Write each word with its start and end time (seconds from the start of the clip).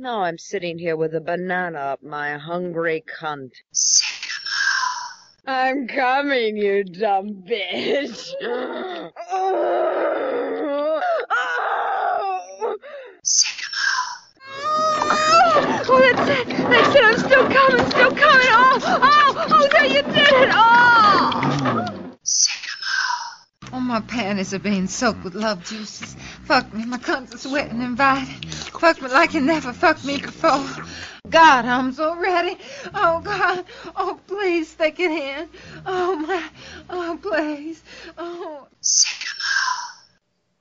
Now 0.00 0.22
I'm 0.22 0.38
sitting 0.38 0.78
here 0.78 0.96
with 0.96 1.12
a 1.16 1.20
banana 1.20 1.78
up 1.78 2.04
my 2.04 2.38
hungry 2.38 3.02
cunt. 3.20 3.50
I'm 5.44 5.88
coming, 5.88 6.56
you 6.56 6.84
dumb 6.84 7.42
bitch. 7.44 8.32
Oh, 9.28 11.02
that's 15.98 16.28
it. 16.30 16.46
That's 16.46 16.94
it. 16.94 17.04
I'm 17.04 17.18
still 17.18 17.48
coming, 17.48 17.90
still 17.90 18.12
coming. 18.12 18.46
Oh, 18.50 18.78
oh, 19.02 19.46
oh, 19.50 19.68
there 19.72 19.86
you 19.86 20.02
did 20.02 20.16
it. 20.16 20.50
Oh. 20.52 22.14
Oh, 23.72 23.80
my 23.80 24.00
panties 24.00 24.54
are 24.54 24.60
being 24.60 24.86
soaked 24.86 25.24
with 25.24 25.34
love 25.34 25.64
juices. 25.64 26.14
Fuck 26.44 26.72
me, 26.72 26.84
my 26.84 26.98
cunts 26.98 27.34
are 27.34 27.38
sweating 27.38 27.80
and 27.80 27.82
invited. 27.82 28.46
Fuck 28.78 29.02
me 29.02 29.08
like 29.08 29.34
you 29.34 29.40
never 29.40 29.72
fucked 29.72 30.04
me 30.04 30.20
before. 30.20 30.64
God, 31.28 31.64
I'm 31.64 31.92
so 31.92 32.14
ready. 32.16 32.56
Oh, 32.94 33.20
God. 33.20 33.64
Oh, 33.96 34.20
please, 34.28 34.68
stick 34.68 35.00
it 35.00 35.10
in. 35.10 35.48
Oh, 35.84 36.14
my. 36.14 36.48
Oh, 36.88 37.18
please. 37.20 37.82
Oh. 38.16 38.68
Cinema. 38.80 39.34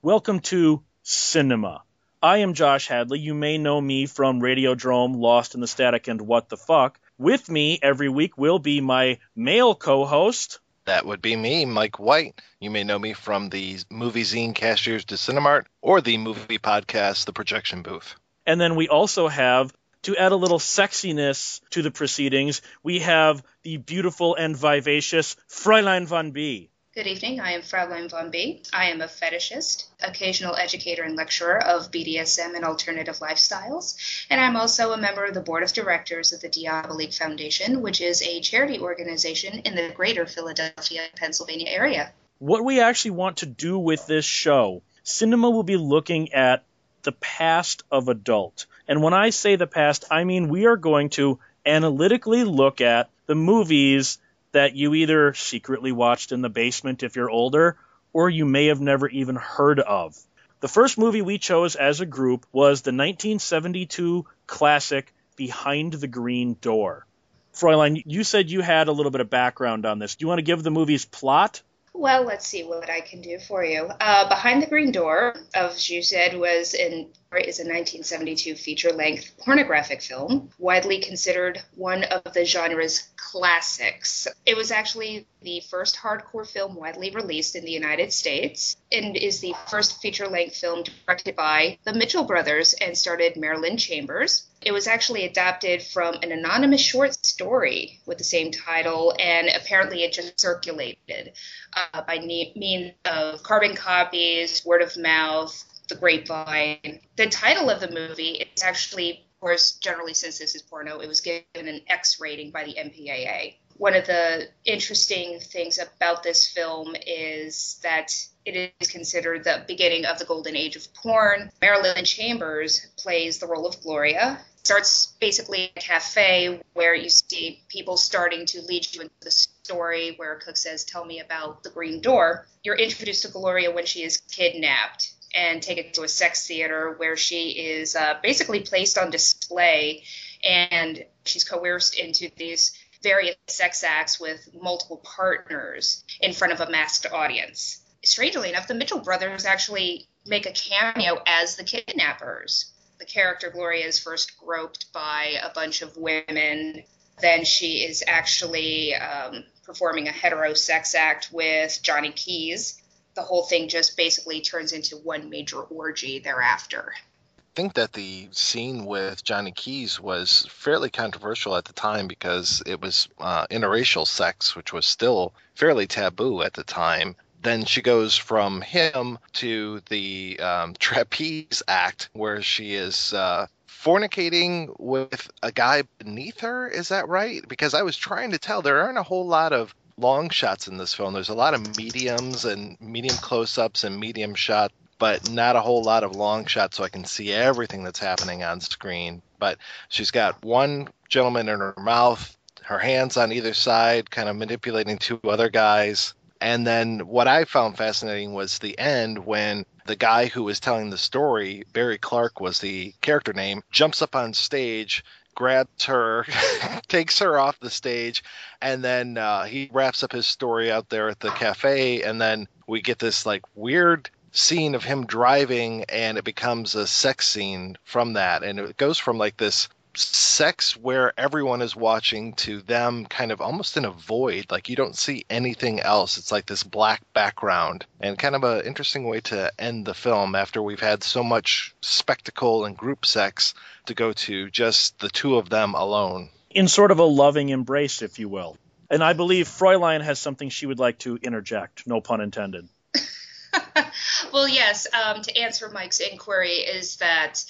Welcome 0.02 0.40
to 0.40 0.82
Cinema. 1.04 1.84
I 2.24 2.40
am 2.40 2.56
Josh 2.56 2.88
Hadley. 2.88 3.20
You 3.20 3.36
may 3.36 3.60
know 3.60 3.80
me 3.80 4.08
from 4.08 4.42
Radiodrome, 4.42 5.16
Lost 5.16 5.54
in 5.54 5.62
the 5.62 5.68
Static, 5.68 6.08
and 6.08 6.20
What 6.20 6.50
the 6.50 6.58
Fuck. 6.58 7.00
With 7.20 7.48
me 7.48 7.78
every 7.84 8.10
week 8.10 8.36
will 8.36 8.58
be 8.58 8.82
my 8.82 9.20
male 9.36 9.76
co 9.76 10.06
host. 10.06 10.60
That 10.88 11.06
would 11.06 11.22
be 11.22 11.36
me, 11.36 11.66
Mike 11.66 12.00
White. 12.00 12.42
You 12.62 12.72
may 12.72 12.86
know 12.86 12.98
me 12.98 13.12
from 13.12 13.50
the 13.50 13.78
movie 13.90 14.24
zine 14.24 14.56
Cashiers 14.56 15.04
du 15.04 15.16
Cinemart 15.16 15.66
or 15.82 16.00
the 16.00 16.18
movie 16.18 16.60
podcast 16.60 17.26
The 17.26 17.34
Projection 17.34 17.82
Booth. 17.82 18.16
And 18.46 18.60
then 18.60 18.76
we 18.76 18.88
also 18.88 19.28
have, 19.28 19.74
to 20.04 20.16
add 20.16 20.32
a 20.32 20.38
little 20.38 20.60
sexiness 20.60 21.60
to 21.72 21.82
the 21.82 21.92
proceedings, 21.92 22.62
we 22.84 23.00
have 23.00 23.44
the 23.64 23.76
beautiful 23.76 24.36
and 24.36 24.56
vivacious 24.56 25.36
Fräulein 25.50 26.08
von 26.08 26.32
B. 26.32 26.70
Good 26.98 27.06
evening. 27.06 27.40
I 27.40 27.52
am 27.52 27.62
Fraulein 27.62 28.10
von 28.10 28.32
B. 28.32 28.64
I 28.74 28.86
am 28.86 29.02
a 29.02 29.06
fetishist, 29.06 29.86
occasional 30.02 30.56
educator 30.56 31.04
and 31.04 31.16
lecturer 31.16 31.64
of 31.64 31.92
BDSM 31.92 32.56
and 32.56 32.66
alternative 32.66 33.20
lifestyles, 33.20 33.96
and 34.32 34.42
I'm 34.42 34.56
also 34.56 34.94
a 34.94 34.98
member 34.98 35.24
of 35.24 35.36
the 35.36 35.42
board 35.42 35.62
of 35.62 35.72
directors 35.74 36.34
of 36.34 36.42
the 36.42 36.50
Diabolique 36.50 37.14
Foundation, 37.14 37.84
which 37.84 38.02
is 38.02 38.24
a 38.24 38.42
charity 38.42 38.80
organization 38.80 39.60
in 39.60 39.76
the 39.76 39.92
greater 39.94 40.26
Philadelphia, 40.26 41.04
Pennsylvania 41.16 41.68
area. 41.70 42.14
What 42.40 42.66
we 42.66 42.82
actually 42.82 43.12
want 43.12 43.38
to 43.38 43.46
do 43.46 43.78
with 43.78 44.08
this 44.08 44.26
show, 44.26 44.82
Cinema 45.04 45.52
will 45.52 45.62
be 45.62 45.78
looking 45.78 46.34
at 46.34 46.64
the 47.04 47.12
past 47.12 47.84
of 47.92 48.10
adult. 48.10 48.66
And 48.88 49.04
when 49.04 49.14
I 49.14 49.30
say 49.30 49.56
the 49.56 49.68
past, 49.68 50.06
I 50.10 50.24
mean 50.24 50.50
we 50.50 50.66
are 50.66 50.78
going 50.78 51.10
to 51.10 51.38
analytically 51.64 52.44
look 52.44 52.82
at 52.82 53.12
the 53.28 53.36
movies 53.36 54.18
that 54.58 54.76
you 54.76 54.96
either 54.96 55.36
secretly 55.36 55.92
watched 55.92 56.32
in 56.32 56.42
the 56.42 56.50
basement 56.50 57.04
if 57.04 57.16
you're 57.16 57.30
older, 57.30 57.78
or 58.12 58.28
you 58.28 58.44
may 58.44 58.66
have 58.66 58.82
never 58.82 59.08
even 59.08 59.36
heard 59.36 59.80
of. 59.80 60.18
The 60.62 60.68
first 60.68 60.98
movie 60.98 61.22
we 61.22 61.38
chose 61.38 61.76
as 61.76 62.02
a 62.02 62.08
group 62.08 62.48
was 62.52 62.82
the 62.82 62.90
1972 62.90 64.26
classic 64.48 65.14
Behind 65.36 65.94
the 65.94 66.08
Green 66.08 66.58
Door. 66.60 67.06
Fräulein, 67.54 68.02
you 68.08 68.24
said 68.24 68.50
you 68.50 68.62
had 68.62 68.88
a 68.88 68.92
little 68.92 69.12
bit 69.12 69.22
of 69.22 69.30
background 69.30 69.86
on 69.86 70.00
this. 70.00 70.16
Do 70.16 70.24
you 70.24 70.28
want 70.28 70.40
to 70.40 70.44
give 70.44 70.64
the 70.64 70.72
movie's 70.72 71.06
plot? 71.06 71.62
Well, 71.94 72.24
let's 72.24 72.48
see 72.48 72.64
what 72.64 72.90
I 72.90 73.02
can 73.02 73.22
do 73.22 73.38
for 73.38 73.64
you. 73.64 73.88
Uh, 74.00 74.28
Behind 74.28 74.64
the 74.64 74.68
Green 74.68 74.92
Door, 74.92 75.36
as 75.54 75.88
you 75.88 76.02
said, 76.02 76.36
was 76.36 76.74
in 76.74 77.10
is 77.36 77.60
a 77.60 77.64
1972 77.64 78.56
feature-length 78.56 79.38
pornographic 79.40 80.02
film, 80.02 80.50
widely 80.58 81.00
considered 81.00 81.62
one 81.76 82.04
of 82.06 82.34
the 82.34 82.46
genre's 82.46 83.10
classics. 83.18 84.28
It 84.46 84.56
was 84.56 84.72
actually 84.72 85.28
the 85.42 85.62
first 85.70 85.98
hardcore 85.98 86.48
film 86.48 86.76
widely 86.76 87.12
released 87.12 87.56
in 87.56 87.66
the 87.66 87.72
United 87.72 88.14
States, 88.14 88.78
and 88.92 89.18
is 89.18 89.42
the 89.42 89.54
first 89.68 90.02
feature-length 90.02 90.56
film 90.56 90.84
directed 90.84 91.36
by 91.36 91.78
the 91.84 91.94
Mitchell 91.94 92.24
brothers 92.24 92.74
and 92.74 92.98
starred 92.98 93.36
Marilyn 93.36 93.78
Chambers. 93.78 94.48
It 94.62 94.72
was 94.72 94.88
actually 94.88 95.26
adapted 95.26 95.82
from 95.84 96.16
an 96.24 96.32
anonymous 96.32 96.82
short 96.82 97.26
story 97.26 98.00
with 98.06 98.18
the 98.18 98.24
same 98.24 98.52
title, 98.52 99.14
and 99.20 99.50
apparently 99.50 100.04
it 100.04 100.14
just 100.14 100.40
circulated 100.40 101.34
uh, 101.74 102.02
by 102.02 102.20
means 102.20 102.94
of 103.06 103.44
carbon 103.44 103.76
copies, 103.76 104.66
word 104.66 104.82
of 104.82 104.98
mouth, 104.98 105.64
the 105.88 105.96
grapevine. 105.96 107.00
The 107.16 107.28
title 107.28 107.70
of 107.70 107.80
the 107.80 107.92
movie 107.92 108.48
is 108.56 108.64
actually, 108.64 109.12
of 109.12 109.40
course, 109.40 109.74
generally 109.74 110.14
since 110.14 110.40
this 110.40 110.56
is 110.56 110.62
porno, 110.62 111.00
it 111.00 111.08
was 111.08 111.22
given 111.22 111.44
an 111.56 111.82
X 111.88 112.20
rating 112.20 112.52
by 112.52 112.64
the 112.64 112.74
MPAA. 112.74 113.56
One 113.78 113.96
of 113.96 114.08
the 114.08 114.48
interesting 114.66 115.40
things 115.40 115.78
about 115.78 116.24
this 116.24 116.48
film 116.48 116.96
is 117.06 117.80
that 117.84 118.12
it 118.44 118.74
is 118.80 118.88
considered 118.90 119.44
the 119.44 119.64
beginning 119.68 120.06
of 120.06 120.18
the 120.18 120.26
golden 120.26 120.56
age 120.56 120.76
of 120.76 120.92
porn. 120.96 121.52
Marilyn 121.62 122.04
Chambers 122.04 122.88
plays 122.98 123.38
the 123.38 123.46
role 123.46 123.68
of 123.68 123.80
Gloria. 123.82 124.40
Starts 124.64 125.14
basically 125.20 125.72
a 125.76 125.80
cafe 125.80 126.60
where 126.74 126.96
you 126.96 127.10
see 127.10 127.62
people 127.70 127.98
starting 127.98 128.46
to 128.48 128.62
lead 128.64 128.88
you 128.94 129.02
into 129.02 129.14
the 129.22 129.32
story 129.32 130.14
where 130.18 130.36
Cook 130.38 130.58
says, 130.58 130.84
Tell 130.84 131.06
me 131.06 131.20
about 131.20 131.64
the 131.64 131.70
green 131.70 132.02
door. 132.02 132.48
You're 132.64 132.76
introduced 132.76 133.22
to 133.24 133.32
Gloria 133.32 133.72
when 133.72 133.86
she 133.86 134.04
is 134.04 134.18
kidnapped 134.18 135.14
and 135.38 135.62
taken 135.62 135.92
to 135.94 136.02
a 136.02 136.08
sex 136.08 136.48
theater 136.48 136.96
where 136.98 137.16
she 137.16 137.52
is 137.52 137.96
uh, 137.96 138.16
basically 138.24 138.62
placed 138.62 138.98
on 138.98 139.12
display 139.12 140.04
and 140.44 141.06
she's 141.26 141.44
coerced 141.44 141.96
into 141.96 142.30
these 142.36 142.78
various 143.04 143.36
sex 143.46 143.84
acts 143.84 144.20
with 144.20 144.50
multiple 144.60 144.98
partners 144.98 146.04
in 146.20 146.34
front 146.34 146.54
of 146.54 146.60
a 146.60 146.70
masked 146.72 147.06
audience. 147.12 147.82
Strangely 148.04 148.50
enough, 148.50 148.68
the 148.68 148.74
Mitchell 148.74 149.00
brothers 149.00 149.46
actually 149.46 150.08
make 150.26 150.48
a 150.48 150.52
cameo 150.52 151.22
as 151.28 151.56
the 151.56 151.64
kidnappers. 151.64 152.74
The 153.00 153.06
character 153.06 153.52
Gloria 153.52 153.86
is 153.86 154.00
first 154.00 154.40
groped 154.40 154.92
by 154.92 155.38
a 155.44 155.54
bunch 155.54 155.84
of 155.84 155.96
women. 155.98 156.84
Then 157.22 157.46
she 157.46 157.84
is 157.84 158.04
actually 158.08 158.96
um, 158.96 159.44
performing 159.64 160.08
a 160.08 160.12
heterosex 160.12 160.96
act 160.96 161.30
with 161.32 161.80
Johnnie 161.84 162.12
Keyes, 162.12 162.82
the 163.18 163.24
whole 163.24 163.44
thing 163.44 163.68
just 163.68 163.98
basically 163.98 164.40
turns 164.40 164.72
into 164.72 164.96
one 164.96 165.30
major 165.30 165.60
orgy 165.60 166.20
thereafter. 166.20 166.94
I 166.96 167.56
think 167.56 167.74
that 167.74 167.94
the 167.94 168.30
scene 168.32 168.86
with 168.86 169.24
Johnnie 169.24 169.52
Keyes 169.52 170.00
was 170.00 170.46
fairly 170.52 170.92
controversial 170.92 171.56
at 171.56 171.66
the 171.66 171.74
time 171.74 172.08
because 172.08 172.62
it 172.68 172.80
was 172.80 173.10
uh, 173.18 173.48
interracial 173.48 174.06
sex, 174.06 174.56
which 174.56 174.72
was 174.72 174.86
still 174.86 175.34
fairly 175.56 175.88
taboo 175.88 176.44
at 176.44 176.54
the 176.54 176.64
time. 176.64 177.16
Then 177.42 177.66
she 177.66 177.82
goes 177.82 178.16
from 178.16 178.62
him 178.62 179.18
to 179.34 179.82
the 179.90 180.40
um, 180.40 180.76
trapeze 180.80 181.64
act, 181.68 182.10
where 182.14 182.44
she 182.44 182.76
is 182.76 183.14
uh, 183.14 183.48
fornicating 183.68 184.80
with 184.80 185.28
a 185.42 185.52
guy 185.52 185.84
beneath 185.98 186.42
her. 186.42 186.68
Is 186.68 186.90
that 186.90 187.08
right? 187.08 187.42
Because 187.48 187.74
I 187.74 187.82
was 187.82 187.98
trying 187.98 188.32
to 188.32 188.38
tell 188.38 188.62
there 188.62 188.82
aren't 188.82 189.00
a 189.00 189.04
whole 189.04 189.26
lot 189.26 189.54
of 189.54 189.74
long 189.98 190.30
shots 190.30 190.68
in 190.68 190.78
this 190.78 190.94
film. 190.94 191.14
There's 191.14 191.30
a 191.30 191.34
lot 191.34 191.54
of 191.54 191.78
mediums 191.78 192.46
and 192.46 192.80
medium 192.80 193.18
close 193.18 193.58
ups 193.58 193.84
and 193.84 194.00
medium 194.00 194.36
shot, 194.36 194.72
but 195.00 195.30
not 195.30 195.56
a 195.56 195.62
whole 195.62 195.84
lot 195.84 196.04
of 196.04 196.16
long 196.16 196.46
shots 196.46 196.78
so 196.78 196.84
I 196.84 196.90
can 196.90 197.06
see 197.06 197.32
everything 197.34 197.84
that's 197.84 198.00
happening 198.00 198.44
on 198.44 198.62
screen. 198.62 199.22
But 199.40 199.58
she's 199.90 200.12
got 200.12 200.44
one 200.44 200.88
gentleman 201.10 201.50
in 201.50 201.60
her 201.60 201.74
mouth, 201.78 202.36
her 202.64 202.80
hands 202.80 203.18
on 203.18 203.32
either 203.32 203.54
side, 203.54 204.12
kind 204.12 204.30
of 204.30 204.36
manipulating 204.36 204.98
two 204.98 205.20
other 205.24 205.50
guys. 205.50 206.14
And 206.40 206.68
then 206.68 207.08
what 207.08 207.28
I 207.28 207.46
found 207.46 207.78
fascinating 207.78 208.34
was 208.34 208.60
the 208.60 208.78
end 208.78 209.26
when 209.26 209.66
the 209.88 209.96
guy 209.96 210.28
who 210.28 210.44
was 210.44 210.60
telling 210.60 210.90
the 210.90 210.98
story, 210.98 211.64
Barry 211.74 211.98
Clark 211.98 212.40
was 212.40 212.60
the 212.60 212.94
character 213.02 213.34
name, 213.34 213.64
jumps 213.72 214.02
up 214.02 214.16
on 214.16 214.34
stage, 214.34 215.04
grabs 215.38 215.86
her, 215.86 216.26
takes 216.88 217.20
her 217.20 217.38
off 217.40 217.60
the 217.60 217.70
stage, 217.70 218.24
and 218.60 218.84
then 218.84 219.20
uh, 219.20 219.44
he 219.44 219.70
wraps 219.72 220.02
up 220.02 220.12
his 220.12 220.26
story 220.26 220.72
out 220.72 220.90
there 220.90 221.10
at 221.10 221.20
the 221.20 221.30
cafe, 221.30 222.02
and 222.02 222.20
then 222.20 222.48
we 222.66 222.82
get 222.82 222.98
this 222.98 223.24
like 223.24 223.44
weird 223.54 224.10
scene 224.32 224.74
of 224.74 224.84
him 224.84 225.06
driving, 225.06 225.86
and 225.90 226.18
it 226.18 226.24
becomes 226.24 226.74
a 226.74 226.88
sex 226.88 227.28
scene 227.28 227.78
from 227.84 228.14
that, 228.14 228.44
and 228.44 228.60
it 228.60 228.78
goes 228.78 228.98
from 228.98 229.20
like 229.20 229.38
this 229.38 229.70
sex 230.00 230.78
where 230.78 231.14
everyone 231.18 231.62
is 231.62 231.76
watching 231.76 232.34
to 232.34 232.62
them 232.62 233.06
kind 233.06 233.32
of 233.32 233.42
almost 233.42 233.78
in 233.78 233.86
a 233.86 233.92
void 233.92 234.46
like 234.52 234.70
you 234.70 234.76
don't 234.76 234.96
see 234.96 235.26
anything 235.30 235.80
else 235.80 236.18
it's 236.18 236.32
like 236.32 236.46
this 236.46 236.64
black 236.64 237.02
background 237.14 237.86
and 238.00 238.20
kind 238.20 238.36
of 238.36 238.44
an 238.44 238.66
interesting 238.66 239.06
way 239.06 239.20
to 239.20 239.52
end 239.58 239.86
the 239.86 239.94
film 239.94 240.36
after 240.36 240.62
we've 240.62 240.80
had 240.80 241.04
so 241.04 241.24
much 241.24 241.74
spectacle 241.82 242.66
and 242.66 242.78
group 242.78 243.06
sex 243.06 243.54
to 243.86 243.94
go 243.94 244.14
to 244.14 244.50
just 244.52 245.00
the 245.00 245.10
two 245.10 245.38
of 245.38 245.50
them 245.50 245.74
alone 245.74 246.30
In 246.52 246.68
sort 246.68 246.92
of 246.92 247.00
a 247.00 247.04
loving 247.04 247.50
embrace, 247.50 248.02
if 248.02 248.20
you 248.20 248.30
will. 248.30 248.58
And 248.90 249.04
I 249.04 249.14
believe 249.14 249.48
Fräulein 249.48 250.02
has 250.02 250.18
something 250.18 250.50
she 250.50 250.66
would 250.66 250.80
like 250.80 251.00
to 251.00 251.18
interject, 251.18 251.86
no 251.86 252.00
pun 252.00 252.22
intended. 252.22 252.70
well, 254.34 254.48
yes, 254.48 254.88
um, 254.94 255.22
to 255.22 255.38
answer 255.38 255.70
Mike's 255.70 256.00
inquiry, 256.00 256.54
is 256.60 256.98
that 256.98 257.44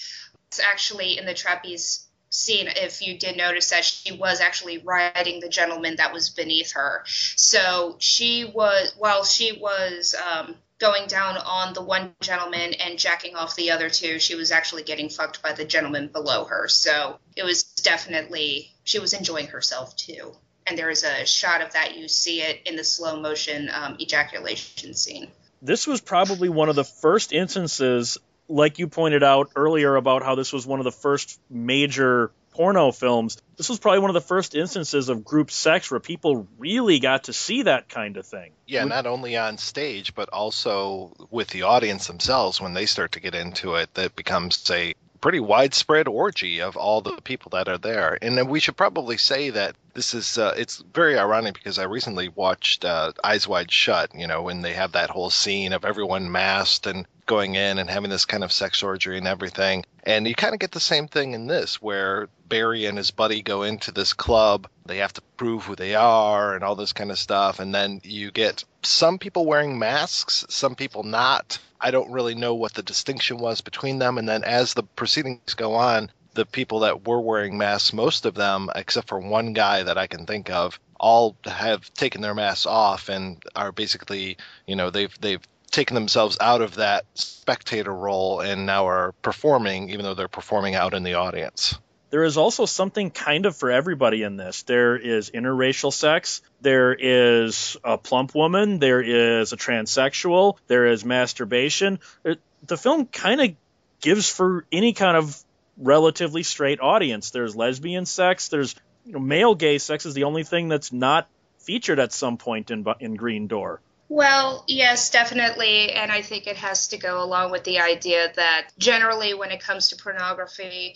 it's 0.47 0.59
actually 0.59 1.17
in 1.17 1.25
the 1.25 1.35
trapeze 1.35 2.06
scene 2.29 2.67
if 2.67 3.01
you 3.01 3.17
did 3.17 3.37
notice 3.37 3.69
that 3.69 3.85
she 3.85 4.13
was 4.13 4.41
actually 4.41 4.79
riding 4.79 5.39
the 5.39 5.49
gentleman 5.49 5.95
that 5.97 6.13
was 6.13 6.29
beneath 6.29 6.73
her. 6.73 7.03
So 7.05 7.95
she 7.99 8.45
was 8.45 8.93
while 8.97 9.23
she 9.23 9.53
was 9.53 10.15
um, 10.15 10.55
going 10.79 11.07
down 11.07 11.37
on 11.37 11.73
the 11.73 11.81
one 11.81 12.13
gentleman 12.21 12.73
and 12.73 12.99
jacking 12.99 13.35
off 13.35 13.55
the 13.55 13.71
other 13.71 13.89
two 13.89 14.19
she 14.19 14.35
was 14.35 14.51
actually 14.51 14.83
getting 14.83 15.09
fucked 15.09 15.41
by 15.41 15.53
the 15.53 15.65
gentleman 15.65 16.07
below 16.07 16.45
her. 16.45 16.67
So 16.67 17.19
it 17.35 17.43
was 17.43 17.63
definitely 17.63 18.71
she 18.83 18.99
was 18.99 19.13
enjoying 19.13 19.47
herself 19.47 19.95
too. 19.95 20.33
And 20.65 20.77
there 20.77 20.89
is 20.89 21.05
a 21.05 21.25
shot 21.25 21.61
of 21.61 21.73
that. 21.73 21.95
You 21.95 22.09
see 22.09 22.41
it 22.41 22.61
in 22.65 22.75
the 22.75 22.83
slow 22.83 23.19
motion 23.21 23.69
um, 23.73 23.95
ejaculation 24.01 24.93
scene. 24.93 25.29
This 25.61 25.87
was 25.87 26.01
probably 26.01 26.49
one 26.49 26.69
of 26.69 26.75
the 26.75 26.83
first 26.83 27.31
instances 27.31 28.17
like 28.47 28.79
you 28.79 28.87
pointed 28.87 29.23
out 29.23 29.51
earlier 29.55 29.95
about 29.95 30.23
how 30.23 30.35
this 30.35 30.53
was 30.53 30.65
one 30.65 30.79
of 30.79 30.85
the 30.85 30.91
first 30.91 31.39
major 31.49 32.31
porno 32.57 32.91
films, 32.91 33.37
this 33.55 33.69
was 33.69 33.79
probably 33.79 33.99
one 33.99 34.09
of 34.09 34.15
the 34.15 34.21
first 34.21 34.55
instances 34.55 35.09
of 35.09 35.23
group 35.23 35.51
sex 35.51 35.91
where 35.91 35.99
people 35.99 36.47
really 36.57 36.99
got 36.99 37.25
to 37.25 37.33
see 37.33 37.63
that 37.63 37.87
kind 37.87 38.17
of 38.17 38.25
thing. 38.25 38.51
Yeah, 38.65 38.83
not 38.85 39.05
only 39.05 39.37
on 39.37 39.57
stage, 39.59 40.15
but 40.15 40.29
also 40.29 41.13
with 41.29 41.49
the 41.49 41.63
audience 41.63 42.07
themselves 42.07 42.59
when 42.59 42.73
they 42.73 42.87
start 42.87 43.13
to 43.13 43.19
get 43.19 43.35
into 43.35 43.75
it, 43.75 43.93
that 43.93 44.15
becomes 44.15 44.69
a 44.71 44.95
pretty 45.21 45.39
widespread 45.39 46.07
orgy 46.07 46.61
of 46.61 46.77
all 46.77 47.01
the 47.01 47.21
people 47.23 47.49
that 47.51 47.67
are 47.67 47.77
there. 47.77 48.17
And 48.21 48.49
we 48.49 48.59
should 48.59 48.77
probably 48.77 49.17
say 49.17 49.51
that 49.51 49.75
this 49.93 50.13
is 50.13 50.37
uh, 50.37 50.53
it's 50.55 50.77
very 50.93 51.17
ironic 51.17 51.55
because 51.55 51.79
I 51.79 51.83
recently 51.83 52.29
watched 52.29 52.85
uh, 52.85 53.13
Eyes 53.23 53.47
Wide 53.47 53.71
Shut, 53.71 54.13
you 54.13 54.27
know, 54.27 54.43
when 54.43 54.61
they 54.61 54.73
have 54.73 54.91
that 54.91 55.09
whole 55.09 55.29
scene 55.29 55.73
of 55.73 55.85
everyone 55.85 56.31
masked 56.31 56.85
and 56.85 57.07
going 57.25 57.55
in 57.55 57.77
and 57.77 57.89
having 57.89 58.09
this 58.09 58.25
kind 58.25 58.43
of 58.43 58.51
sex 58.51 58.81
orgy 58.83 59.17
and 59.17 59.27
everything. 59.27 59.83
And 60.03 60.27
you 60.27 60.33
kind 60.33 60.53
of 60.53 60.59
get 60.59 60.71
the 60.71 60.79
same 60.79 61.07
thing 61.07 61.33
in 61.33 61.47
this, 61.47 61.81
where 61.81 62.29
Barry 62.47 62.85
and 62.85 62.97
his 62.97 63.11
buddy 63.11 63.41
go 63.41 63.63
into 63.63 63.91
this 63.91 64.13
club. 64.13 64.67
They 64.85 64.97
have 64.99 65.13
to 65.13 65.21
prove 65.35 65.63
who 65.63 65.75
they 65.75 65.95
are 65.95 66.55
and 66.55 66.63
all 66.63 66.75
this 66.75 66.93
kind 66.93 67.11
of 67.11 67.19
stuff. 67.19 67.59
And 67.59 67.75
then 67.75 68.01
you 68.03 68.31
get 68.31 68.63
some 68.83 69.19
people 69.19 69.45
wearing 69.45 69.77
masks, 69.77 70.45
some 70.49 70.75
people 70.75 71.03
not. 71.03 71.59
I 71.79 71.91
don't 71.91 72.11
really 72.11 72.35
know 72.35 72.55
what 72.55 72.73
the 72.73 72.83
distinction 72.83 73.37
was 73.37 73.61
between 73.61 73.99
them. 73.99 74.17
And 74.17 74.27
then 74.27 74.43
as 74.43 74.73
the 74.73 74.83
proceedings 74.83 75.53
go 75.53 75.75
on, 75.75 76.11
the 76.33 76.45
people 76.45 76.79
that 76.79 77.07
were 77.07 77.19
wearing 77.19 77.57
masks, 77.57 77.93
most 77.93 78.25
of 78.25 78.35
them, 78.35 78.69
except 78.75 79.07
for 79.07 79.19
one 79.19 79.53
guy 79.53 79.83
that 79.83 79.97
I 79.97 80.07
can 80.07 80.25
think 80.25 80.49
of, 80.49 80.79
all 80.99 81.35
have 81.45 81.93
taken 81.93 82.21
their 82.21 82.35
masks 82.35 82.65
off 82.65 83.09
and 83.09 83.41
are 83.55 83.71
basically, 83.71 84.37
you 84.65 84.75
know, 84.75 84.89
they've 84.89 85.13
they've 85.19 85.41
taken 85.71 85.95
themselves 85.95 86.37
out 86.39 86.61
of 86.61 86.75
that 86.75 87.05
spectator 87.15 87.93
role 87.93 88.39
and 88.39 88.65
now 88.65 88.87
are 88.87 89.11
performing, 89.21 89.89
even 89.89 90.03
though 90.03 90.13
they're 90.13 90.27
performing 90.27 90.75
out 90.75 90.93
in 90.93 91.03
the 91.03 91.15
audience. 91.15 91.75
There 92.09 92.23
is 92.23 92.37
also 92.37 92.65
something 92.65 93.11
kind 93.11 93.45
of 93.45 93.55
for 93.55 93.69
everybody 93.69 94.23
in 94.23 94.37
this. 94.37 94.63
There 94.63 94.95
is 94.95 95.31
interracial 95.31 95.91
sex, 95.91 96.41
there 96.61 96.93
is 96.93 97.75
a 97.83 97.97
plump 97.97 98.33
woman, 98.33 98.79
there 98.79 99.01
is 99.01 99.51
a 99.51 99.57
transsexual, 99.57 100.57
there 100.67 100.85
is 100.87 101.03
masturbation. 101.03 101.99
Uh, 102.25 102.35
the 102.65 102.77
film 102.77 103.05
kind 103.07 103.41
of 103.41 103.55
gives 104.01 104.29
for 104.29 104.65
any 104.71 104.93
kind 104.93 105.17
of 105.17 105.37
relatively 105.77 106.43
straight 106.43 106.79
audience. 106.79 107.31
There's 107.31 107.55
lesbian 107.55 108.05
sex, 108.05 108.47
there's 108.47 108.75
you 109.05 109.13
know, 109.13 109.19
male 109.19 109.55
gay 109.55 109.77
sex 109.77 110.05
is 110.05 110.13
the 110.13 110.23
only 110.23 110.43
thing 110.43 110.69
that's 110.69 110.91
not 110.91 111.27
featured 111.59 111.99
at 111.99 112.13
some 112.13 112.37
point 112.37 112.71
in 112.71 112.85
in 112.99 113.15
Green 113.15 113.47
Door. 113.47 113.81
Well, 114.09 114.63
yes, 114.67 115.09
definitely. 115.09 115.91
And 115.91 116.11
I 116.11 116.21
think 116.21 116.47
it 116.47 116.55
has 116.57 116.89
to 116.89 116.97
go 116.97 117.21
along 117.21 117.51
with 117.51 117.65
the 117.65 117.79
idea 117.79 118.31
that 118.35 118.69
generally, 118.77 119.33
when 119.33 119.51
it 119.51 119.59
comes 119.59 119.89
to 119.89 119.97
pornography, 119.97 120.95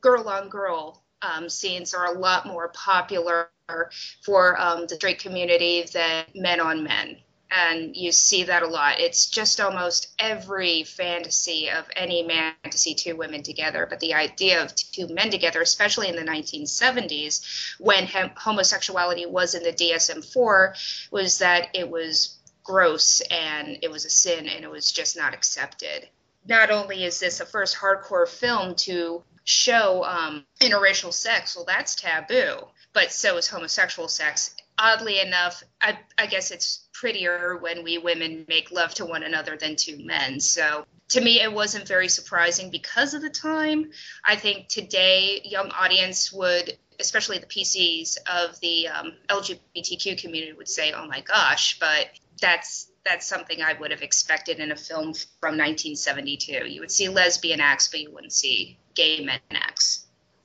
girl 0.00 0.28
on 0.28 0.48
girl 0.48 1.02
um, 1.22 1.48
scenes 1.48 1.94
are 1.94 2.06
a 2.06 2.18
lot 2.18 2.46
more 2.46 2.68
popular 2.68 3.50
for 4.22 4.60
um, 4.60 4.86
the 4.86 4.94
straight 4.94 5.18
community 5.18 5.84
than 5.92 6.24
men 6.34 6.60
on 6.60 6.82
men. 6.84 7.18
And 7.50 7.96
you 7.96 8.12
see 8.12 8.44
that 8.44 8.62
a 8.62 8.66
lot. 8.66 9.00
It's 9.00 9.26
just 9.26 9.58
almost 9.58 10.08
every 10.18 10.84
fantasy 10.84 11.70
of 11.70 11.86
any 11.96 12.22
man 12.22 12.52
to 12.70 12.76
see 12.76 12.94
two 12.94 13.16
women 13.16 13.42
together. 13.42 13.86
But 13.88 14.00
the 14.00 14.14
idea 14.14 14.62
of 14.62 14.74
two 14.74 15.08
men 15.08 15.30
together, 15.30 15.62
especially 15.62 16.08
in 16.08 16.16
the 16.16 16.30
1970s, 16.30 17.76
when 17.78 18.06
homosexuality 18.06 19.24
was 19.24 19.54
in 19.54 19.62
the 19.62 19.72
DSM 19.72 20.30
4, 20.30 20.74
was 21.10 21.38
that 21.38 21.68
it 21.72 21.88
was 21.88 22.38
gross 22.62 23.22
and 23.30 23.78
it 23.80 23.90
was 23.90 24.04
a 24.04 24.10
sin 24.10 24.46
and 24.46 24.62
it 24.62 24.70
was 24.70 24.92
just 24.92 25.16
not 25.16 25.32
accepted. 25.32 26.06
Not 26.46 26.70
only 26.70 27.04
is 27.04 27.18
this 27.18 27.40
a 27.40 27.46
first 27.46 27.76
hardcore 27.76 28.28
film 28.28 28.74
to 28.76 29.22
show 29.48 30.04
um, 30.04 30.44
interracial 30.60 31.12
sex, 31.12 31.56
well, 31.56 31.64
that's 31.64 31.94
taboo, 31.94 32.58
but 32.92 33.10
so 33.10 33.38
is 33.38 33.48
homosexual 33.48 34.06
sex. 34.06 34.54
Oddly 34.78 35.20
enough, 35.20 35.64
I, 35.80 35.98
I 36.18 36.26
guess 36.26 36.50
it's 36.50 36.88
prettier 36.92 37.56
when 37.56 37.82
we 37.82 37.96
women 37.96 38.44
make 38.46 38.70
love 38.70 38.94
to 38.94 39.06
one 39.06 39.22
another 39.22 39.56
than 39.56 39.74
two 39.74 40.04
men. 40.04 40.38
So 40.38 40.84
to 41.08 41.20
me, 41.20 41.40
it 41.40 41.52
wasn't 41.52 41.88
very 41.88 42.08
surprising 42.08 42.70
because 42.70 43.14
of 43.14 43.22
the 43.22 43.30
time. 43.30 43.90
I 44.24 44.36
think 44.36 44.68
today, 44.68 45.40
young 45.44 45.70
audience 45.70 46.30
would 46.32 46.76
especially 47.00 47.38
the 47.38 47.46
PCs 47.46 48.18
of 48.26 48.58
the 48.58 48.88
um, 48.88 49.14
LGBTQ 49.28 50.18
community 50.18 50.52
would 50.52 50.68
say, 50.68 50.92
"Oh 50.92 51.06
my 51.06 51.20
gosh!" 51.20 51.78
But 51.78 52.10
that's 52.40 52.90
that's 53.04 53.26
something 53.26 53.62
I 53.62 53.72
would 53.72 53.92
have 53.92 54.02
expected 54.02 54.58
in 54.58 54.72
a 54.72 54.76
film 54.76 55.14
from 55.40 55.56
1972. 55.56 56.68
You 56.68 56.80
would 56.80 56.90
see 56.90 57.08
lesbian 57.08 57.60
acts, 57.60 57.88
but 57.88 58.00
you 58.00 58.12
wouldn't 58.12 58.32
see 58.32 58.78
gay 58.98 59.24
men. 59.24 59.38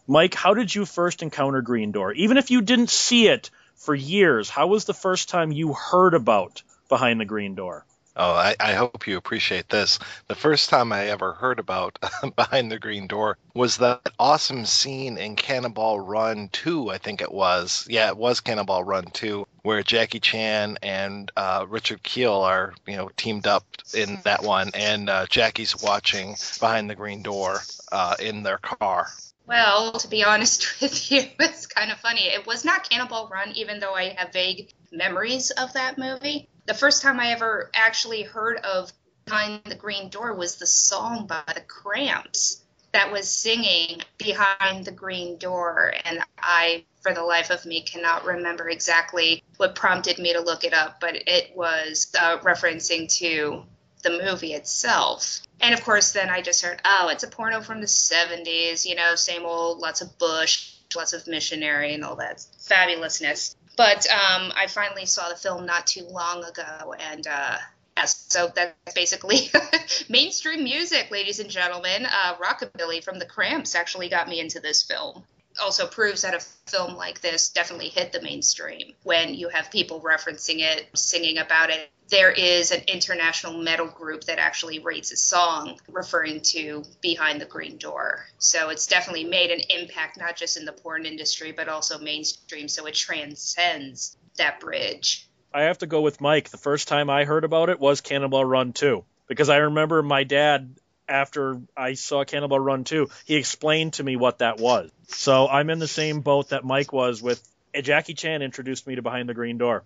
Mike, 0.07 0.35
how 0.35 0.53
did 0.53 0.73
you 0.73 0.85
first 0.85 1.23
encounter 1.23 1.61
Green 1.61 1.91
Door? 1.91 2.13
Even 2.13 2.37
if 2.37 2.51
you 2.51 2.61
didn't 2.61 2.89
see 2.89 3.27
it 3.27 3.49
for 3.75 3.95
years, 3.95 4.49
how 4.49 4.67
was 4.67 4.85
the 4.85 4.93
first 4.93 5.29
time 5.29 5.51
you 5.51 5.73
heard 5.73 6.13
about 6.13 6.61
Behind 6.87 7.19
the 7.19 7.25
Green 7.25 7.55
Door? 7.55 7.85
Oh, 8.15 8.31
I, 8.31 8.55
I, 8.59 8.73
hope 8.73 9.07
you 9.07 9.17
appreciate 9.17 9.69
this. 9.69 9.97
The 10.27 10.35
first 10.35 10.69
time 10.69 10.93
I 10.93 11.07
ever 11.07 11.33
heard 11.33 11.57
about 11.57 11.97
Behind 12.35 12.71
the 12.71 12.77
Green 12.77 13.07
Door 13.07 13.39
was 13.55 13.77
that 13.77 14.01
awesome 14.19 14.65
scene 14.65 15.17
in 15.17 15.35
Cannonball 15.35 15.99
Run 15.99 16.49
2, 16.51 16.91
I 16.91 16.99
think 16.99 17.21
it 17.21 17.31
was. 17.31 17.87
Yeah, 17.89 18.09
it 18.09 18.17
was 18.17 18.39
Cannonball 18.39 18.83
Run 18.83 19.05
2, 19.05 19.47
where 19.63 19.81
Jackie 19.81 20.19
Chan 20.19 20.77
and 20.83 21.31
uh, 21.35 21.65
Richard 21.67 22.03
Kiel 22.03 22.33
are, 22.33 22.75
you 22.85 22.97
know, 22.97 23.09
teamed 23.17 23.47
up 23.47 23.65
in 23.95 24.19
that 24.25 24.43
one, 24.43 24.69
and 24.75 25.09
uh, 25.09 25.25
Jackie's 25.27 25.81
watching 25.81 26.35
Behind 26.59 26.87
the 26.87 26.95
Green 26.95 27.23
Door 27.23 27.61
uh, 27.91 28.15
in 28.19 28.43
their 28.43 28.59
car. 28.59 29.07
Well, 29.47 29.93
to 29.93 30.07
be 30.07 30.23
honest 30.23 30.67
with 30.81 31.11
you, 31.11 31.23
it's 31.39 31.65
kind 31.65 31.91
of 31.91 31.99
funny. 31.99 32.27
It 32.27 32.45
was 32.45 32.63
not 32.63 32.87
Cannonball 32.87 33.29
Run, 33.29 33.53
even 33.55 33.79
though 33.79 33.95
I 33.95 34.09
have 34.17 34.31
vague 34.31 34.71
memories 34.91 35.49
of 35.49 35.73
that 35.73 35.97
movie 35.97 36.47
the 36.65 36.73
first 36.73 37.01
time 37.01 37.19
I 37.19 37.31
ever 37.31 37.69
actually 37.73 38.23
heard 38.23 38.57
of 38.57 38.91
Behind 39.25 39.63
the 39.63 39.75
Green 39.75 40.09
Door 40.09 40.35
was 40.35 40.57
the 40.57 40.65
song 40.65 41.27
by 41.27 41.43
the 41.53 41.61
Cramps 41.61 42.61
that 42.91 43.11
was 43.11 43.29
singing 43.29 44.01
Behind 44.17 44.85
the 44.85 44.91
Green 44.91 45.37
Door. 45.37 45.93
And 46.05 46.19
I, 46.37 46.85
for 47.01 47.13
the 47.13 47.23
life 47.23 47.49
of 47.49 47.65
me, 47.65 47.81
cannot 47.81 48.25
remember 48.25 48.69
exactly 48.69 49.43
what 49.57 49.75
prompted 49.75 50.19
me 50.19 50.33
to 50.33 50.41
look 50.41 50.63
it 50.63 50.73
up, 50.73 50.99
but 50.99 51.15
it 51.15 51.55
was 51.55 52.13
uh, 52.19 52.37
referencing 52.39 53.13
to 53.19 53.63
the 54.03 54.21
movie 54.23 54.53
itself. 54.53 55.41
And 55.61 55.73
of 55.73 55.83
course, 55.83 56.11
then 56.11 56.29
I 56.29 56.41
just 56.41 56.63
heard, 56.63 56.81
oh, 56.85 57.09
it's 57.09 57.23
a 57.23 57.27
porno 57.27 57.61
from 57.61 57.79
the 57.79 57.87
70s, 57.87 58.85
you 58.85 58.95
know, 58.95 59.15
same 59.15 59.45
old, 59.45 59.79
lots 59.79 60.01
of 60.01 60.17
Bush, 60.17 60.73
lots 60.95 61.13
of 61.13 61.25
missionary, 61.27 61.93
and 61.93 62.03
all 62.03 62.17
that 62.17 62.45
fabulousness. 62.59 63.55
But 63.75 64.05
um, 64.09 64.51
I 64.55 64.67
finally 64.67 65.05
saw 65.05 65.29
the 65.29 65.35
film 65.35 65.65
not 65.65 65.87
too 65.87 66.05
long 66.05 66.43
ago, 66.43 66.93
and 66.99 67.25
uh, 67.25 67.57
yes, 67.97 68.25
so 68.29 68.51
that's 68.53 68.93
basically 68.93 69.51
mainstream 70.09 70.63
music, 70.63 71.09
ladies 71.09 71.39
and 71.39 71.49
gentlemen. 71.49 72.05
Uh, 72.05 72.35
rockabilly 72.35 73.03
from 73.03 73.17
the 73.19 73.25
Cramps 73.25 73.73
actually 73.75 74.09
got 74.09 74.27
me 74.27 74.39
into 74.39 74.59
this 74.59 74.83
film 74.83 75.23
also 75.61 75.87
proves 75.87 76.21
that 76.21 76.33
a 76.33 76.39
film 76.69 76.95
like 76.95 77.21
this 77.21 77.49
definitely 77.49 77.89
hit 77.89 78.11
the 78.11 78.21
mainstream 78.21 78.93
when 79.03 79.33
you 79.33 79.49
have 79.49 79.71
people 79.71 80.01
referencing 80.01 80.59
it, 80.59 80.87
singing 80.95 81.37
about 81.37 81.69
it. 81.69 81.89
There 82.09 82.31
is 82.31 82.71
an 82.71 82.81
international 82.87 83.61
metal 83.61 83.87
group 83.87 84.25
that 84.25 84.37
actually 84.37 84.79
rates 84.79 85.11
a 85.11 85.17
song 85.17 85.79
referring 85.89 86.41
to 86.41 86.83
Behind 87.01 87.39
the 87.39 87.45
Green 87.45 87.77
Door. 87.77 88.25
So 88.37 88.69
it's 88.69 88.87
definitely 88.87 89.23
made 89.23 89.51
an 89.51 89.61
impact, 89.69 90.19
not 90.19 90.35
just 90.35 90.57
in 90.57 90.65
the 90.65 90.73
porn 90.73 91.05
industry, 91.05 91.51
but 91.51 91.69
also 91.69 91.97
mainstream. 91.97 92.67
So 92.67 92.85
it 92.85 92.93
transcends 92.93 94.17
that 94.37 94.59
bridge. 94.59 95.27
I 95.53 95.63
have 95.63 95.79
to 95.79 95.87
go 95.87 96.01
with 96.01 96.19
Mike. 96.19 96.49
The 96.49 96.57
first 96.57 96.87
time 96.87 97.09
I 97.09 97.25
heard 97.25 97.43
about 97.43 97.69
it 97.69 97.79
was 97.79 98.01
Cannonball 98.01 98.45
Run 98.45 98.73
2 98.73 99.03
because 99.27 99.49
I 99.49 99.57
remember 99.57 100.03
my 100.03 100.23
dad 100.23 100.75
after 101.07 101.61
I 101.75 101.93
saw 101.93 102.23
Cannonball 102.23 102.59
Run 102.59 102.83
2, 102.83 103.09
he 103.25 103.35
explained 103.35 103.93
to 103.93 104.03
me 104.03 104.15
what 104.15 104.39
that 104.39 104.59
was. 104.59 104.91
So 105.07 105.47
I'm 105.47 105.69
in 105.69 105.79
the 105.79 105.87
same 105.87 106.21
boat 106.21 106.49
that 106.49 106.63
Mike 106.63 106.93
was 106.93 107.21
with. 107.21 107.41
Jackie 107.81 108.13
Chan 108.13 108.41
introduced 108.41 108.85
me 108.85 108.95
to 108.95 109.01
Behind 109.01 109.27
the 109.27 109.33
Green 109.33 109.57
Door. 109.57 109.83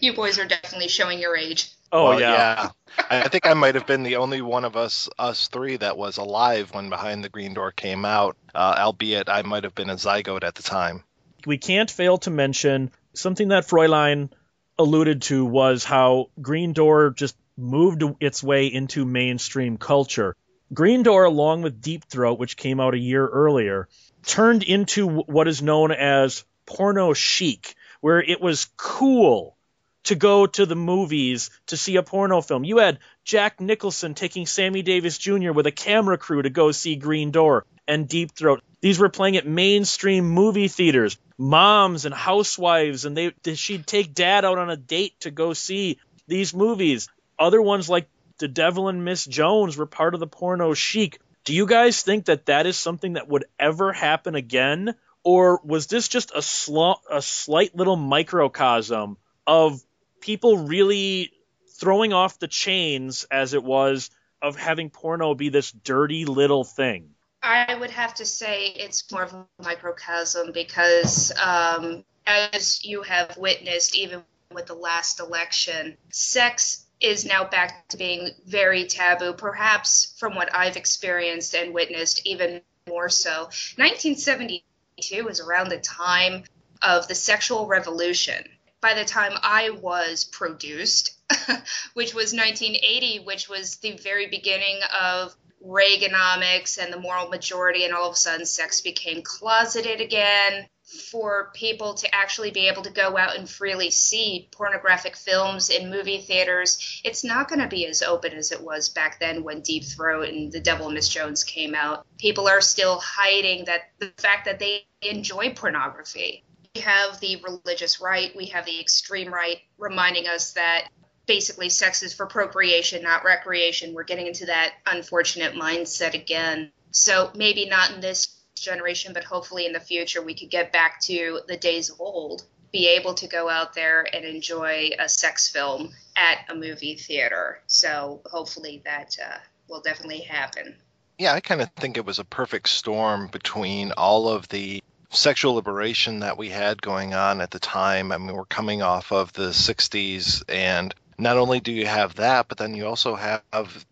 You 0.00 0.12
boys 0.12 0.38
are 0.38 0.44
definitely 0.44 0.88
showing 0.88 1.18
your 1.18 1.36
age. 1.36 1.70
Oh 1.90 2.10
Well, 2.10 2.20
yeah. 2.20 2.70
I 2.98 3.22
I 3.22 3.28
think 3.28 3.46
I 3.46 3.54
might 3.54 3.74
have 3.74 3.86
been 3.86 4.02
the 4.02 4.16
only 4.16 4.42
one 4.42 4.64
of 4.64 4.76
us 4.76 5.08
us 5.18 5.48
three 5.48 5.76
that 5.78 5.96
was 5.96 6.18
alive 6.18 6.74
when 6.74 6.90
Behind 6.90 7.24
the 7.24 7.28
Green 7.28 7.54
Door 7.54 7.72
came 7.72 8.04
out, 8.04 8.36
uh, 8.54 8.74
albeit 8.78 9.28
I 9.28 9.42
might 9.42 9.64
have 9.64 9.74
been 9.74 9.90
a 9.90 9.94
zygote 9.96 10.44
at 10.44 10.54
the 10.54 10.62
time. 10.62 11.04
we 11.46 11.58
can't 11.58 11.90
fail 11.90 12.18
to 12.18 12.30
mention 12.30 12.90
something 13.14 13.48
that 13.48 13.66
Fräulein 13.66 14.30
alluded 14.78 15.22
to 15.22 15.44
was 15.44 15.84
how 15.84 16.30
Green 16.40 16.72
Door 16.72 17.10
just 17.10 17.36
moved 17.56 18.02
its 18.20 18.42
way 18.42 18.66
into 18.66 19.04
mainstream 19.04 19.76
culture. 19.76 20.36
Green 20.72 21.02
Door, 21.02 21.24
along 21.24 21.62
with 21.62 21.82
Deep 21.82 22.04
Throat, 22.04 22.38
which 22.38 22.56
came 22.56 22.80
out 22.80 22.94
a 22.94 22.98
year 22.98 23.26
earlier, 23.26 23.88
turned 24.24 24.62
into 24.62 25.06
what 25.06 25.48
is 25.48 25.60
known 25.60 25.92
as 25.92 26.44
porno 26.66 27.12
chic, 27.12 27.74
where 28.00 28.22
it 28.22 28.40
was 28.40 28.68
cool 28.76 29.56
to 30.04 30.14
go 30.14 30.46
to 30.46 30.66
the 30.66 30.74
movies 30.74 31.50
to 31.66 31.76
see 31.76 31.96
a 31.96 32.02
porno 32.02 32.40
film. 32.40 32.64
You 32.64 32.78
had 32.78 32.98
Jack 33.24 33.60
Nicholson 33.60 34.14
taking 34.14 34.46
Sammy 34.46 34.82
Davis 34.82 35.18
Jr. 35.18 35.52
with 35.52 35.66
a 35.66 35.72
camera 35.72 36.18
crew 36.18 36.42
to 36.42 36.50
go 36.50 36.72
see 36.72 36.96
Green 36.96 37.30
Door 37.30 37.66
and 37.86 38.08
Deep 38.08 38.32
Throat. 38.32 38.62
These 38.80 38.98
were 38.98 39.08
playing 39.08 39.36
at 39.36 39.46
mainstream 39.46 40.28
movie 40.28 40.68
theaters. 40.68 41.18
Moms 41.38 42.04
and 42.04 42.14
housewives, 42.14 43.04
and 43.04 43.16
they 43.16 43.32
she'd 43.54 43.86
take 43.86 44.14
dad 44.14 44.44
out 44.44 44.58
on 44.58 44.70
a 44.70 44.76
date 44.76 45.20
to 45.20 45.30
go 45.30 45.52
see 45.52 45.98
these 46.26 46.54
movies. 46.54 47.08
Other 47.38 47.60
ones 47.60 47.88
like 47.88 48.08
The 48.42 48.48
Devil 48.48 48.88
and 48.88 49.04
Miss 49.04 49.24
Jones 49.24 49.76
were 49.76 49.86
part 49.86 50.14
of 50.14 50.20
the 50.20 50.26
porno 50.26 50.74
chic. 50.74 51.20
Do 51.44 51.54
you 51.54 51.64
guys 51.64 52.02
think 52.02 52.24
that 52.24 52.46
that 52.46 52.66
is 52.66 52.76
something 52.76 53.12
that 53.12 53.28
would 53.28 53.44
ever 53.56 53.92
happen 53.92 54.34
again? 54.34 54.96
Or 55.22 55.60
was 55.62 55.86
this 55.86 56.08
just 56.08 56.32
a, 56.34 56.42
sl- 56.42 56.98
a 57.08 57.22
slight 57.22 57.76
little 57.76 57.94
microcosm 57.94 59.16
of 59.46 59.80
people 60.20 60.58
really 60.58 61.30
throwing 61.78 62.12
off 62.12 62.40
the 62.40 62.48
chains, 62.48 63.22
as 63.30 63.54
it 63.54 63.62
was, 63.62 64.10
of 64.42 64.56
having 64.56 64.90
porno 64.90 65.36
be 65.36 65.48
this 65.48 65.70
dirty 65.70 66.24
little 66.24 66.64
thing? 66.64 67.10
I 67.44 67.76
would 67.78 67.90
have 67.90 68.14
to 68.14 68.24
say 68.24 68.66
it's 68.70 69.08
more 69.12 69.22
of 69.22 69.34
a 69.34 69.46
microcosm 69.62 70.50
because, 70.50 71.30
um, 71.40 72.02
as 72.26 72.84
you 72.84 73.02
have 73.02 73.36
witnessed, 73.36 73.94
even 73.94 74.24
with 74.52 74.66
the 74.66 74.74
last 74.74 75.20
election, 75.20 75.96
sex 76.10 76.86
is 77.02 77.24
now 77.24 77.44
back 77.44 77.88
to 77.88 77.96
being 77.96 78.30
very 78.46 78.86
taboo, 78.86 79.32
perhaps 79.32 80.14
from 80.18 80.34
what 80.34 80.54
I've 80.54 80.76
experienced 80.76 81.54
and 81.54 81.74
witnessed, 81.74 82.26
even 82.26 82.62
more 82.88 83.08
so. 83.08 83.42
1972 83.76 85.24
was 85.24 85.40
around 85.40 85.68
the 85.68 85.78
time 85.78 86.44
of 86.82 87.08
the 87.08 87.14
sexual 87.14 87.66
revolution. 87.66 88.44
By 88.80 88.94
the 88.94 89.04
time 89.04 89.32
I 89.42 89.70
was 89.70 90.24
produced, 90.24 91.12
which 91.94 92.14
was 92.14 92.32
1980, 92.32 93.20
which 93.20 93.48
was 93.48 93.76
the 93.76 93.92
very 93.92 94.26
beginning 94.26 94.80
of 95.00 95.34
Reaganomics 95.64 96.82
and 96.82 96.92
the 96.92 96.98
moral 96.98 97.28
majority, 97.28 97.84
and 97.84 97.94
all 97.94 98.08
of 98.08 98.14
a 98.14 98.16
sudden 98.16 98.46
sex 98.46 98.80
became 98.80 99.22
closeted 99.22 100.00
again. 100.00 100.66
For 101.10 101.50
people 101.54 101.94
to 101.94 102.14
actually 102.14 102.50
be 102.50 102.68
able 102.68 102.82
to 102.82 102.90
go 102.90 103.16
out 103.16 103.36
and 103.36 103.48
freely 103.48 103.90
see 103.90 104.48
pornographic 104.52 105.16
films 105.16 105.70
in 105.70 105.90
movie 105.90 106.18
theaters, 106.18 107.00
it's 107.04 107.24
not 107.24 107.48
going 107.48 107.60
to 107.60 107.68
be 107.68 107.86
as 107.86 108.02
open 108.02 108.32
as 108.34 108.52
it 108.52 108.62
was 108.62 108.88
back 108.88 109.18
then 109.18 109.42
when 109.42 109.62
Deep 109.62 109.84
Throat 109.84 110.28
and 110.28 110.52
The 110.52 110.60
Devil 110.60 110.90
Miss 110.90 111.08
Jones 111.08 111.44
came 111.44 111.74
out. 111.74 112.06
People 112.18 112.46
are 112.48 112.60
still 112.60 112.98
hiding 113.00 113.64
that 113.64 113.90
the 113.98 114.12
fact 114.18 114.44
that 114.44 114.58
they 114.58 114.86
enjoy 115.00 115.54
pornography. 115.54 116.44
We 116.74 116.82
have 116.82 117.20
the 117.20 117.42
religious 117.42 118.00
right, 118.00 118.34
we 118.36 118.46
have 118.46 118.66
the 118.66 118.80
extreme 118.80 119.32
right 119.32 119.58
reminding 119.78 120.26
us 120.26 120.52
that 120.52 120.88
basically 121.26 121.68
sex 121.68 122.02
is 122.02 122.12
for 122.12 122.26
procreation, 122.26 123.02
not 123.02 123.24
recreation. 123.24 123.94
We're 123.94 124.04
getting 124.04 124.26
into 124.26 124.46
that 124.46 124.74
unfortunate 124.86 125.54
mindset 125.54 126.14
again. 126.14 126.72
So 126.90 127.30
maybe 127.34 127.66
not 127.66 127.92
in 127.92 128.00
this 128.00 128.41
generation, 128.54 129.12
but 129.12 129.24
hopefully 129.24 129.66
in 129.66 129.72
the 129.72 129.80
future 129.80 130.22
we 130.22 130.34
could 130.34 130.50
get 130.50 130.72
back 130.72 131.00
to 131.02 131.40
the 131.48 131.56
days 131.56 131.90
of 131.90 132.00
old, 132.00 132.44
be 132.72 132.88
able 132.88 133.14
to 133.14 133.26
go 133.26 133.48
out 133.48 133.74
there 133.74 134.06
and 134.14 134.24
enjoy 134.24 134.90
a 134.98 135.08
sex 135.08 135.48
film 135.48 135.92
at 136.16 136.38
a 136.48 136.54
movie 136.54 136.94
theater. 136.94 137.60
So 137.66 138.20
hopefully 138.26 138.82
that 138.84 139.16
uh, 139.22 139.38
will 139.68 139.80
definitely 139.80 140.20
happen. 140.20 140.76
Yeah, 141.18 141.34
I 141.34 141.40
kind 141.40 141.60
of 141.60 141.70
think 141.72 141.96
it 141.96 142.06
was 142.06 142.18
a 142.18 142.24
perfect 142.24 142.68
storm 142.68 143.28
between 143.28 143.92
all 143.92 144.28
of 144.28 144.48
the 144.48 144.82
sexual 145.10 145.54
liberation 145.54 146.20
that 146.20 146.38
we 146.38 146.48
had 146.48 146.80
going 146.80 147.14
on 147.14 147.40
at 147.40 147.50
the 147.50 147.58
time. 147.58 148.12
I 148.12 148.18
mean, 148.18 148.34
we're 148.34 148.44
coming 148.46 148.82
off 148.82 149.12
of 149.12 149.32
the 149.34 149.50
60s, 149.50 150.42
and 150.48 150.94
not 151.18 151.36
only 151.36 151.60
do 151.60 151.70
you 151.70 151.86
have 151.86 152.14
that, 152.16 152.48
but 152.48 152.58
then 152.58 152.74
you 152.74 152.86
also 152.86 153.14
have 153.14 153.42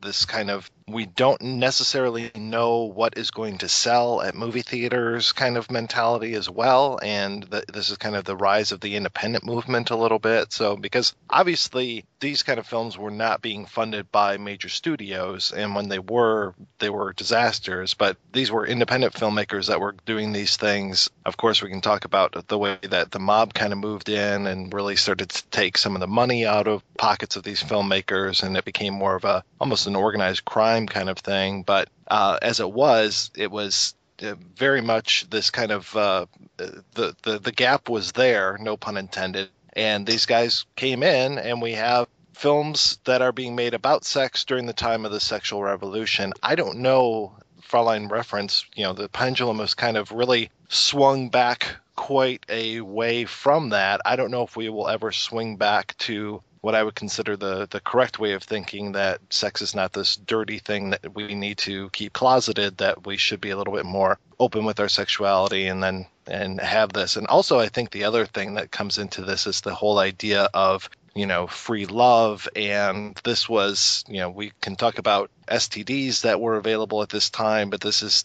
this 0.01 0.25
kind 0.25 0.51
of 0.51 0.71
we 0.93 1.07
don't 1.07 1.41
necessarily 1.41 2.31
know 2.35 2.85
what 2.85 3.17
is 3.17 3.31
going 3.31 3.59
to 3.59 3.69
sell 3.69 4.23
at 4.23 4.35
movie 4.35 4.63
theaters 4.63 5.33
kind 5.33 5.57
of 5.57 5.71
mentality 5.71 6.35
as 6.35 6.49
well. 6.49 6.99
And 7.03 7.43
the, 7.45 7.65
this 7.73 7.91
is 7.91 7.97
kind 7.97 8.17
of 8.17 8.25
the 8.25 8.37
rise 8.37 8.73
of 8.73 8.81
the 8.81 8.97
independent 8.97 9.45
movement 9.45 9.91
a 9.91 9.97
little 9.97 10.19
bit. 10.19 10.53
So, 10.53 10.77
because 10.77 11.15
obviously 11.29 12.05
these 12.21 12.43
kind 12.43 12.59
of 12.59 12.67
films 12.67 12.99
were 12.99 13.11
not 13.11 13.43
being 13.43 13.67
funded 13.67 14.13
by 14.13 14.37
major 14.37 14.69
studios, 14.69 15.53
and 15.53 15.75
when 15.75 15.89
they 15.89 15.99
were, 15.99 16.55
they 16.79 16.91
were 16.91 17.13
disasters. 17.15 17.95
But 17.95 18.17
these 18.33 18.51
were 18.51 18.67
independent 18.67 19.15
filmmakers 19.15 19.69
that 19.69 19.81
were 19.81 19.95
doing 20.05 20.33
these 20.33 20.57
things. 20.57 21.11
Of 21.25 21.37
course, 21.37 21.63
we 21.63 21.71
can 21.71 21.81
talk 21.81 22.05
about 22.05 22.47
the 22.49 22.59
way 22.59 22.79
that 22.83 23.11
the 23.11 23.19
mob 23.19 23.55
kind 23.55 23.73
of 23.73 23.79
moved 23.79 24.09
in 24.09 24.47
and 24.47 24.73
really 24.73 24.97
started 24.97 25.31
to 25.31 25.45
take 25.47 25.79
some 25.79 25.95
of 25.95 26.01
the 26.01 26.07
money 26.07 26.47
out 26.47 26.69
of 26.69 26.83
pockets 26.97 27.37
of 27.37 27.43
these 27.43 27.63
filmmakers, 27.63 28.43
and 28.43 28.57
it 28.57 28.65
became 28.65 28.95
more 28.95 29.17
of 29.17 29.25
a 29.25 29.43
almost 29.61 29.87
an 29.87 29.97
organized 29.97 30.45
crime 30.45 30.80
kind 30.87 31.09
of 31.09 31.19
thing. 31.19 31.63
But 31.63 31.89
uh, 32.07 32.39
as 32.43 32.61
it 32.61 32.71
was, 32.71 33.31
it 33.37 33.51
was 33.51 33.95
uh, 34.23 34.35
very 34.57 34.81
much 34.81 35.29
this 35.31 35.51
kind 35.51 35.73
of 35.73 35.97
uh, 35.97 36.27
the, 36.57 37.15
the 37.23 37.39
the 37.39 37.53
gap 37.53 37.89
was 37.89 38.13
there, 38.13 38.59
no 38.61 38.77
pun 38.77 38.97
intended. 38.97 39.49
And 39.75 40.07
these 40.07 40.27
guys 40.27 40.67
came 40.77 41.03
in, 41.03 41.39
and 41.39 41.63
we 41.63 41.73
have 41.73 42.09
films 42.35 42.99
that 43.05 43.23
are 43.23 43.33
being 43.33 43.55
made 43.55 43.75
about 43.75 44.05
sex 44.05 44.45
during 44.45 44.67
the 44.67 44.73
time 44.73 45.05
of 45.05 45.13
the 45.13 45.21
sexual 45.21 45.63
revolution. 45.63 46.33
I 46.43 46.55
don't 46.55 46.79
know, 46.79 47.37
Fraulein 47.63 48.11
reference, 48.11 48.65
you 48.75 48.85
know, 48.85 48.95
the 48.95 49.09
pendulum 49.09 49.59
has 49.59 49.75
kind 49.75 49.97
of 49.97 50.11
really 50.11 50.51
swung 50.69 51.29
back 51.29 51.77
quite 51.97 52.45
a 52.49 52.81
way 52.81 53.27
from 53.27 53.71
that. 53.71 54.01
I 54.07 54.17
don't 54.17 54.31
know 54.31 54.43
if 54.43 54.57
we 54.57 54.71
will 54.71 54.89
ever 54.89 55.13
swing 55.13 55.57
back 55.57 55.97
to 55.99 56.43
what 56.61 56.75
I 56.75 56.83
would 56.83 56.95
consider 56.95 57.37
the 57.37 57.67
the 57.71 57.81
correct 57.81 58.19
way 58.19 58.33
of 58.33 58.43
thinking 58.43 58.93
that 58.93 59.21
sex 59.31 59.63
is 59.63 59.75
not 59.75 59.93
this 59.93 60.17
dirty 60.17 60.59
thing 60.59 60.91
that 60.91 61.15
we 61.15 61.35
need 61.35 61.59
to 61.59 61.91
keep 61.91 62.13
closeted 62.13 62.79
that 62.79 63.07
we 63.07 63.17
should 63.17 63.41
be 63.41 63.51
a 63.51 63.57
little 63.57 63.75
bit 63.75 63.87
more 63.87 64.19
open 64.39 64.65
with 64.65 64.81
our 64.81 64.89
sexuality 64.89 65.67
and 65.67 65.83
then 65.83 66.07
and 66.27 66.61
have 66.61 66.93
this 66.93 67.17
and 67.17 67.27
also 67.27 67.59
I 67.59 67.69
think 67.69 67.91
the 67.91 68.05
other 68.05 68.27
thing 68.27 68.55
that 68.55 68.71
comes 68.71 68.99
into 68.99 69.23
this 69.23 69.47
is 69.47 69.61
the 69.61 69.75
whole 69.75 69.99
idea 69.99 70.49
of 70.55 70.89
you 71.15 71.27
know 71.27 71.47
free 71.47 71.87
love 71.87 72.49
and 72.55 73.19
this 73.25 73.49
was 73.49 74.05
you 74.09 74.19
know 74.19 74.31
we 74.31 74.53
can 74.61 74.77
talk 74.77 74.99
about 74.99 75.31
STDs 75.49 76.23
that 76.23 76.41
were 76.41 76.57
available 76.57 77.03
at 77.03 77.09
this 77.09 77.31
time 77.31 77.71
but 77.71 77.81
this 77.81 78.03
is 78.03 78.25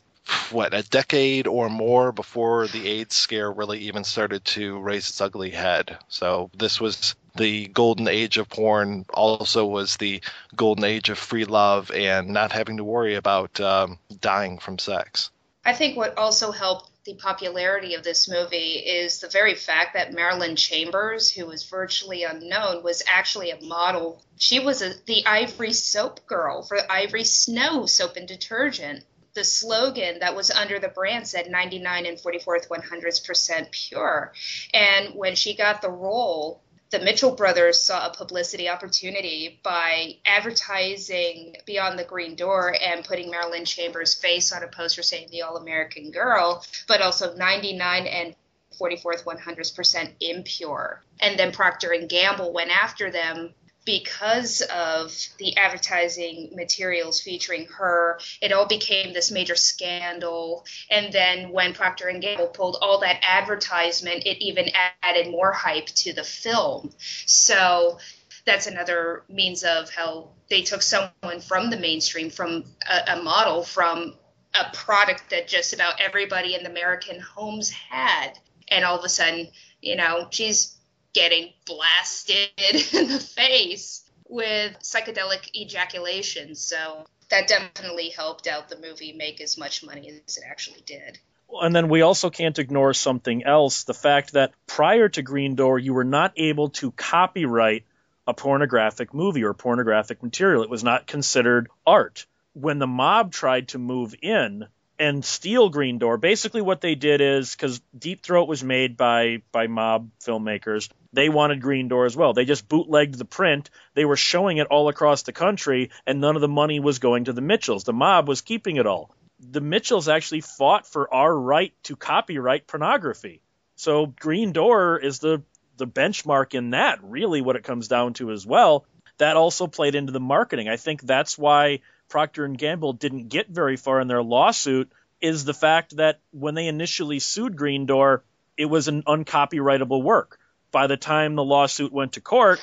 what 0.52 0.74
a 0.74 0.84
decade 0.84 1.48
or 1.48 1.70
more 1.70 2.12
before 2.12 2.68
the 2.68 2.88
AIDS 2.88 3.16
scare 3.16 3.52
really 3.52 3.80
even 3.82 4.04
started 4.04 4.44
to 4.44 4.80
raise 4.80 5.10
its 5.10 5.22
ugly 5.22 5.52
head. 5.52 6.00
So 6.08 6.50
this 6.58 6.82
was 6.82 7.16
the 7.36 7.68
golden 7.68 8.08
age 8.08 8.38
of 8.38 8.50
porn. 8.50 9.06
Also 9.14 9.66
was 9.66 9.98
the 9.98 10.22
golden 10.56 10.84
age 10.84 11.10
of 11.10 11.18
free 11.18 11.46
love 11.46 11.92
and 11.92 12.30
not 12.30 12.52
having 12.52 12.78
to 12.78 12.84
worry 12.84 13.16
about 13.16 13.60
um, 13.60 14.00
dying 14.20 14.58
from 14.60 14.80
sex. 14.80 15.32
I 15.66 15.74
think 15.74 15.98
what 15.98 16.18
also 16.18 16.52
helped 16.52 16.92
the 17.06 17.16
popularity 17.16 17.94
of 17.94 18.04
this 18.04 18.28
movie 18.28 18.74
is 18.74 19.20
the 19.20 19.30
very 19.30 19.54
fact 19.54 19.94
that 19.94 20.14
Marilyn 20.14 20.56
Chambers, 20.56 21.30
who 21.30 21.46
was 21.46 21.64
virtually 21.64 22.24
unknown, 22.24 22.84
was 22.84 23.04
actually 23.08 23.52
a 23.52 23.64
model. 23.64 24.24
She 24.38 24.60
was 24.60 24.82
a, 24.82 24.94
the 25.06 25.26
Ivory 25.26 25.74
soap 25.74 26.26
girl 26.26 26.64
for 26.64 26.80
Ivory 26.90 27.24
Snow 27.24 27.86
soap 27.86 28.16
and 28.16 28.28
detergent 28.28 29.04
the 29.36 29.44
slogan 29.44 30.20
that 30.20 30.36
was 30.36 30.50
under 30.50 30.80
the 30.80 30.88
brand 30.88 31.28
said 31.28 31.52
99 31.52 32.06
and 32.06 32.18
44th 32.18 32.70
100% 32.70 33.72
pure. 33.72 34.34
And 34.74 35.14
when 35.14 35.36
she 35.36 35.56
got 35.56 35.82
the 35.82 35.92
role, 35.92 36.64
the 36.92 37.00
Mitchell 37.00 37.32
brothers 37.32 37.80
saw 37.80 38.08
a 38.08 38.14
publicity 38.14 38.70
opportunity 38.70 39.60
by 39.64 40.18
advertising 40.26 41.56
Beyond 41.66 41.98
the 41.98 42.04
Green 42.04 42.36
Door 42.36 42.78
and 42.82 43.04
putting 43.04 43.32
Marilyn 43.32 43.66
Chambers' 43.66 44.14
face 44.14 44.52
on 44.52 44.64
a 44.64 44.68
poster 44.68 45.02
saying 45.02 45.30
the 45.32 45.42
All 45.42 45.58
American 45.58 46.12
Girl, 46.12 46.64
but 46.88 47.02
also 47.02 47.36
99 47.36 48.08
and 48.08 48.36
44th 48.80 49.24
100% 49.24 50.14
impure. 50.20 51.02
And 51.20 51.40
then 51.40 51.52
Procter 51.52 51.92
and 51.92 52.10
Gamble 52.10 52.54
went 52.54 52.72
after 52.72 53.10
them 53.10 53.54
because 53.86 54.62
of 54.62 55.16
the 55.38 55.56
advertising 55.58 56.52
materials 56.56 57.22
featuring 57.22 57.66
her 57.68 58.20
it 58.42 58.52
all 58.52 58.68
became 58.68 59.14
this 59.14 59.32
major 59.32 59.56
scandal 59.56 60.66
and 60.90 61.14
then 61.14 61.52
when 61.52 61.74
procter 61.74 62.08
and 62.08 62.22
gamble 62.22 62.48
pulled 62.48 62.78
all 62.82 63.00
that 63.00 63.20
advertisement 63.22 64.24
it 64.26 64.44
even 64.44 64.70
added 65.04 65.32
more 65.32 65.52
hype 65.52 65.88
to 65.88 66.14
the 66.14 66.24
film 66.24 66.92
so 67.26 67.98
that's 68.46 68.68
another 68.68 69.24
means 69.28 69.64
of 69.64 69.90
how 69.90 70.30
they 70.50 70.62
took 70.62 70.82
someone 70.82 71.40
from 71.42 71.70
the 71.70 71.78
mainstream, 71.78 72.30
from 72.30 72.64
a, 72.90 73.14
a 73.14 73.24
model, 73.24 73.64
from 73.64 74.16
a 74.54 74.74
product 74.74 75.32
that 75.32 75.48
just 75.48 75.74
about 75.74 76.00
everybody 76.00 76.56
in 76.56 76.64
the 76.64 76.70
American 76.70 77.20
homes 77.20 77.70
had. 77.70 78.38
And 78.70 78.86
all 78.86 78.98
of 78.98 79.04
a 79.04 79.10
sudden, 79.10 79.48
you 79.82 79.96
know, 79.96 80.28
she's 80.30 80.75
getting 81.16 81.54
blasted 81.66 82.50
in 82.94 83.08
the 83.08 83.20
face 83.20 84.04
with 84.28 84.78
psychedelic 84.80 85.56
ejaculation. 85.56 86.54
So 86.54 87.06
that 87.30 87.48
definitely 87.48 88.10
helped 88.10 88.48
out 88.48 88.70
the 88.70 88.78
movie 88.78 89.14
make 89.14 89.42
as 89.42 89.58
much 89.58 89.84
money 89.84 90.22
as 90.28 90.38
it 90.38 90.44
actually 90.48 90.82
did. 90.86 91.18
And 91.50 91.76
then 91.76 91.90
we 91.90 92.02
also 92.02 92.30
can't 92.30 92.60
ignore 92.60 92.94
something 92.94 93.44
else 93.44 93.84
the 93.84 93.94
fact 93.94 94.34
that 94.34 94.52
prior 94.68 95.08
to 95.10 95.22
Green 95.22 95.56
Door, 95.56 95.80
you 95.80 95.94
were 95.94 96.04
not 96.04 96.34
able 96.36 96.70
to 96.72 96.92
copyright 96.92 97.86
a 98.28 98.34
pornographic 98.34 99.14
movie 99.14 99.44
or 99.44 99.54
pornographic 99.54 100.22
material. 100.22 100.64
It 100.64 100.70
was 100.70 100.84
not 100.84 101.08
considered 101.08 101.70
art. 101.86 102.26
When 102.54 102.80
the 102.80 102.88
mob 102.88 103.32
tried 103.32 103.70
to 103.70 103.80
move 103.80 104.16
in 104.22 104.68
and 104.98 105.24
steal 105.24 105.70
Green 105.70 106.00
Door, 106.00 106.18
basically 106.18 106.62
what 106.62 106.82
they 106.82 106.96
did 106.96 107.22
is 107.22 107.56
because 107.56 107.82
Deep 107.98 108.24
Throat 108.24 108.48
was 108.48 108.64
made 108.64 108.98
by 108.98 109.44
by 109.52 109.68
mob 109.68 110.10
filmmakers, 110.26 110.90
they 111.16 111.30
wanted 111.30 111.62
Green 111.62 111.88
Door 111.88 112.06
as 112.06 112.18
well. 112.18 112.34
They 112.34 112.46
just 112.46 112.68
bootlegged 112.68 113.18
the 113.18 113.26
print. 113.26 113.70
They 113.94 114.06
were 114.06 114.18
showing 114.18 114.58
it 114.58 114.68
all 114.68 114.90
across 114.90 115.24
the 115.24 115.34
country, 115.34 115.92
and 116.06 116.20
none 116.20 116.36
of 116.36 116.42
the 116.42 116.48
money 116.48 116.80
was 116.80 117.00
going 117.00 117.26
to 117.26 117.34
the 117.34 117.42
Mitchells. 117.42 117.84
The 117.84 117.94
mob 117.94 118.28
was 118.28 118.42
keeping 118.42 118.78
it 118.78 118.86
all. 118.86 119.16
The 119.40 119.62
Mitchells 119.62 120.08
actually 120.08 120.42
fought 120.42 120.88
for 120.88 121.14
our 121.14 121.34
right 121.34 121.74
to 121.84 121.96
copyright 121.96 122.68
pornography. 122.68 123.42
So 123.76 124.06
Green 124.08 124.52
Door 124.52 125.00
is 125.00 125.20
the 125.20 125.44
the 125.78 125.88
benchmark 125.88 126.54
in 126.54 126.70
that, 126.70 127.04
really, 127.04 127.42
what 127.42 127.58
it 127.58 127.64
comes 127.64 127.90
down 127.90 128.14
to 128.14 128.32
as 128.32 128.46
well. 128.46 128.86
That 129.18 129.36
also 129.36 129.68
played 129.68 129.96
into 129.96 130.14
the 130.14 130.22
marketing. 130.22 130.70
I 130.70 130.78
think 130.78 131.02
that's 131.02 131.38
why 131.38 131.82
Procter 132.08 132.46
and 132.46 132.58
Gamble 132.58 132.94
didn't 132.94 133.28
get 133.28 133.50
very 133.50 133.76
far 133.76 134.00
in 134.00 134.08
their 134.08 134.24
lawsuit. 134.24 134.92
Is 135.22 135.46
the 135.46 135.54
fact 135.54 135.98
that 135.98 136.20
when 136.32 136.56
they 136.56 136.68
initially 136.68 137.20
sued 137.20 137.56
Green 137.56 137.86
Door, 137.86 138.24
it 138.58 138.66
was 138.66 138.88
an 138.88 139.04
uncopyrightable 139.04 140.04
work. 140.04 140.40
By 140.76 140.88
the 140.88 140.98
time 140.98 141.36
the 141.36 141.44
lawsuit 141.46 141.94
went 141.94 142.12
to 142.14 142.20
court, 142.20 142.60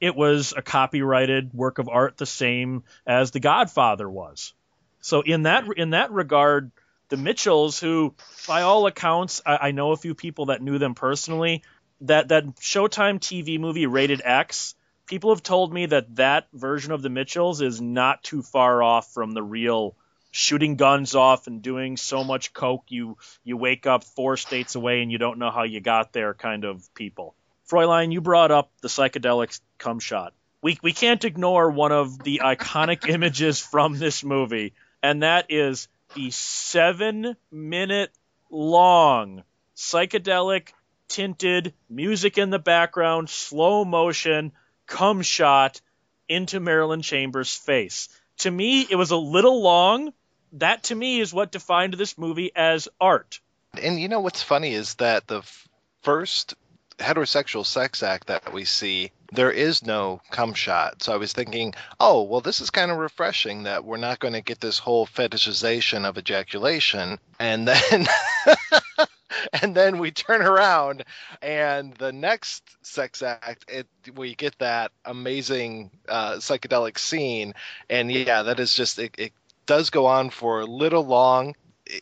it 0.00 0.16
was 0.16 0.54
a 0.56 0.62
copyrighted 0.62 1.52
work 1.52 1.78
of 1.78 1.90
art, 1.90 2.16
the 2.16 2.24
same 2.24 2.84
as 3.06 3.32
The 3.32 3.40
Godfather 3.40 4.08
was. 4.08 4.54
So 5.02 5.20
in 5.20 5.42
that 5.42 5.66
in 5.76 5.90
that 5.90 6.10
regard, 6.10 6.70
the 7.10 7.18
Mitchells, 7.18 7.78
who 7.78 8.14
by 8.48 8.62
all 8.62 8.86
accounts, 8.86 9.42
I, 9.44 9.58
I 9.60 9.70
know 9.72 9.92
a 9.92 9.98
few 9.98 10.14
people 10.14 10.46
that 10.46 10.62
knew 10.62 10.78
them 10.78 10.94
personally, 10.94 11.62
that 12.00 12.28
that 12.28 12.46
Showtime 12.56 13.20
TV 13.20 13.60
movie 13.60 13.84
Rated 13.84 14.22
X, 14.24 14.74
people 15.06 15.28
have 15.28 15.42
told 15.42 15.70
me 15.70 15.84
that 15.84 16.16
that 16.16 16.46
version 16.54 16.92
of 16.92 17.02
the 17.02 17.10
Mitchells 17.10 17.60
is 17.60 17.78
not 17.78 18.22
too 18.22 18.40
far 18.40 18.82
off 18.82 19.12
from 19.12 19.32
the 19.32 19.42
real 19.42 19.94
shooting 20.30 20.76
guns 20.76 21.14
off 21.14 21.46
and 21.46 21.60
doing 21.60 21.98
so 21.98 22.24
much 22.24 22.54
coke 22.54 22.84
you 22.88 23.18
you 23.44 23.58
wake 23.58 23.86
up 23.86 24.02
four 24.02 24.38
states 24.38 24.76
away 24.76 25.02
and 25.02 25.12
you 25.12 25.18
don't 25.18 25.38
know 25.38 25.50
how 25.50 25.64
you 25.64 25.82
got 25.82 26.14
there 26.14 26.32
kind 26.32 26.64
of 26.64 26.82
people. 26.94 27.34
Fräulein, 27.70 28.12
you 28.12 28.20
brought 28.20 28.50
up 28.50 28.72
the 28.82 28.88
psychedelic 28.88 29.58
cum 29.78 30.00
shot. 30.00 30.34
We 30.62 30.78
we 30.82 30.92
can't 30.92 31.24
ignore 31.24 31.70
one 31.70 31.92
of 31.92 32.22
the 32.22 32.40
iconic 32.44 33.08
images 33.08 33.60
from 33.60 33.98
this 33.98 34.24
movie, 34.24 34.74
and 35.02 35.22
that 35.22 35.46
is 35.48 35.88
the 36.14 36.30
seven 36.30 37.36
minute 37.50 38.10
long 38.50 39.44
psychedelic 39.76 40.72
tinted, 41.08 41.74
music 41.88 42.38
in 42.38 42.50
the 42.50 42.58
background, 42.58 43.30
slow 43.30 43.84
motion, 43.84 44.52
cum 44.86 45.22
shot 45.22 45.80
into 46.28 46.60
Marilyn 46.60 47.02
Chambers' 47.02 47.54
face. 47.54 48.08
To 48.38 48.50
me, 48.50 48.86
it 48.88 48.96
was 48.96 49.10
a 49.10 49.16
little 49.16 49.62
long. 49.62 50.12
That 50.54 50.84
to 50.84 50.94
me 50.94 51.20
is 51.20 51.32
what 51.32 51.52
defined 51.52 51.94
this 51.94 52.18
movie 52.18 52.52
as 52.54 52.88
art. 53.00 53.40
And 53.80 54.00
you 54.00 54.08
know 54.08 54.20
what's 54.20 54.42
funny 54.42 54.74
is 54.74 54.94
that 54.96 55.26
the 55.26 55.38
f- 55.38 55.68
first 56.02 56.54
heterosexual 57.00 57.66
sex 57.66 58.02
act 58.02 58.28
that 58.28 58.52
we 58.52 58.64
see, 58.64 59.10
there 59.32 59.50
is 59.50 59.84
no 59.84 60.20
cum 60.30 60.54
shot. 60.54 61.02
So 61.02 61.12
I 61.12 61.16
was 61.16 61.32
thinking, 61.32 61.74
oh, 61.98 62.22
well, 62.22 62.40
this 62.40 62.60
is 62.60 62.70
kind 62.70 62.90
of 62.90 62.98
refreshing 62.98 63.64
that 63.64 63.84
we're 63.84 63.96
not 63.96 64.20
going 64.20 64.34
to 64.34 64.40
get 64.40 64.60
this 64.60 64.78
whole 64.78 65.06
fetishization 65.06 66.04
of 66.04 66.18
ejaculation. 66.18 67.18
And 67.38 67.66
then 67.66 68.06
and 69.62 69.74
then 69.74 69.98
we 69.98 70.10
turn 70.10 70.42
around 70.42 71.04
and 71.40 71.94
the 71.94 72.12
next 72.12 72.62
sex 72.82 73.22
act 73.22 73.64
it 73.68 73.86
we 74.14 74.34
get 74.34 74.58
that 74.58 74.92
amazing 75.04 75.90
uh, 76.08 76.34
psychedelic 76.34 76.98
scene 76.98 77.54
and 77.88 78.10
yeah 78.10 78.42
that 78.42 78.60
is 78.60 78.74
just 78.74 78.98
it, 78.98 79.14
it 79.18 79.32
does 79.66 79.90
go 79.90 80.06
on 80.06 80.30
for 80.30 80.60
a 80.60 80.66
little 80.66 81.04
long 81.04 81.54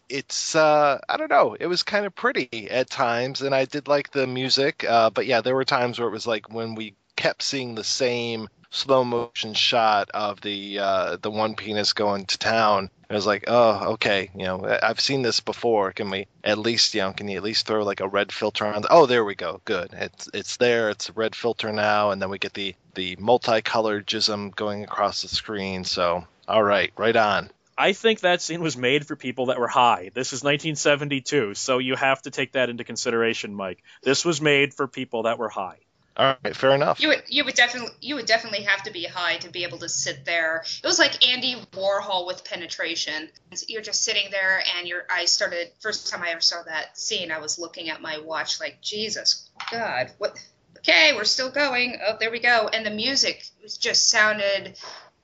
it's 0.09 0.55
uh 0.55 0.98
i 1.09 1.16
don't 1.16 1.31
know 1.31 1.57
it 1.59 1.66
was 1.66 1.83
kind 1.83 2.07
of 2.07 2.14
pretty 2.14 2.68
at 2.70 2.90
times 2.90 3.42
and 3.42 3.55
i 3.55 3.64
did 3.64 3.88
like 3.88 4.11
the 4.11 4.27
music 4.27 4.85
uh, 4.88 5.11
but 5.11 5.27
yeah 5.27 5.40
there 5.40 5.55
were 5.55 5.64
times 5.64 5.98
where 5.98 6.09
it 6.09 6.12
was 6.12 6.27
like 6.27 6.53
when 6.53 6.74
we 6.74 6.94
kept 7.16 7.42
seeing 7.42 7.74
the 7.74 7.85
same 7.85 8.48
slow 8.70 9.05
motion 9.05 9.55
shot 9.55 10.11
of 10.12 10.40
the 10.40 10.79
uh, 10.79 11.16
the 11.20 11.31
one 11.31 11.55
penis 11.55 11.92
going 11.92 12.27
to 12.27 12.38
town. 12.38 12.90
I 13.11 13.14
was 13.14 13.27
like, 13.27 13.44
oh, 13.46 13.92
okay, 13.94 14.31
you 14.35 14.44
know, 14.44 14.79
I've 14.83 15.01
seen 15.01 15.22
this 15.22 15.40
before. 15.40 15.92
Can 15.92 16.11
we 16.11 16.27
at 16.44 16.59
least, 16.59 16.94
you 16.94 17.01
know, 17.01 17.12
can 17.12 17.27
you 17.27 17.38
at 17.38 17.42
least 17.42 17.66
throw 17.66 17.83
like 17.83 18.01
a 18.01 18.09
red 18.09 18.31
filter 18.31 18.66
on? 18.66 18.83
The, 18.83 18.92
oh, 18.92 19.07
there 19.07 19.24
we 19.24 19.35
go. 19.35 19.62
Good. 19.64 19.90
It's 19.94 20.29
it's 20.35 20.57
there. 20.59 20.90
It's 20.90 21.09
a 21.09 21.14
red 21.14 21.35
filter 21.35 21.72
now, 21.72 22.11
and 22.11 22.20
then 22.20 22.29
we 22.29 22.38
get 22.38 22.55
the 22.55 22.74
the 22.94 23.16
multicolored 23.18 24.07
jism 24.07 24.55
going 24.55 24.85
across 24.85 25.22
the 25.22 25.29
screen. 25.29 25.85
So, 25.85 26.27
all 26.46 26.62
right, 26.62 26.92
right 26.96 27.16
on. 27.16 27.51
I 27.79 27.93
think 27.93 28.21
that 28.21 28.43
scene 28.43 28.61
was 28.61 28.77
made 28.77 29.07
for 29.07 29.14
people 29.14 29.47
that 29.47 29.61
were 29.61 29.69
high. 29.69 30.11
This 30.12 30.33
is 30.33 30.43
1972, 30.43 31.55
so 31.55 31.79
you 31.79 31.95
have 31.95 32.21
to 32.23 32.31
take 32.33 32.53
that 32.53 32.69
into 32.69 32.83
consideration, 32.83 33.55
Mike. 33.55 33.85
This 34.03 34.25
was 34.25 34.41
made 34.41 34.75
for 34.75 34.88
people 34.88 35.23
that 35.23 35.38
were 35.38 35.49
high. 35.49 35.79
All 36.17 36.37
right, 36.43 36.57
fair 36.57 36.75
enough. 36.75 37.01
You 37.01 37.09
would 37.09 37.23
you 37.29 37.45
would 37.45 37.55
definitely 37.55 37.93
you 38.01 38.17
would 38.17 38.27
definitely 38.27 38.62
have 38.62 38.83
to 38.83 38.91
be 38.91 39.05
high 39.05 39.37
to 39.37 39.51
be 39.51 39.62
able 39.62 39.79
to 39.79 39.88
sit 39.88 40.25
there. 40.25 40.64
It 40.83 40.87
was 40.87 40.99
like 40.99 41.29
Andy 41.29 41.55
Warhol 41.73 42.27
with 42.27 42.45
penetration. 42.45 43.29
You're 43.69 43.83
just 43.83 44.03
sitting 44.03 44.29
there, 44.33 44.61
and 44.77 44.88
your 44.88 45.05
I 45.09 45.27
started 45.27 45.71
first 45.79 46.11
time 46.11 46.25
I 46.25 46.31
ever 46.31 46.41
saw 46.41 46.64
that 46.64 46.99
scene. 46.99 47.31
I 47.31 47.38
was 47.38 47.61
looking 47.61 47.88
at 47.88 48.03
my 48.03 48.19
watch 48.19 48.59
like 48.59 48.83
Jesus 48.83 49.49
God, 49.71 50.11
what? 50.19 50.37
Okay, 50.79 51.12
we're 51.14 51.25
still 51.25 51.51
going. 51.51 52.01
Oh, 52.05 52.17
there 52.19 52.33
we 52.33 52.41
go. 52.41 52.69
And 52.73 52.85
the 52.85 52.91
music 52.91 53.45
just 53.79 54.09
sounded 54.09 54.77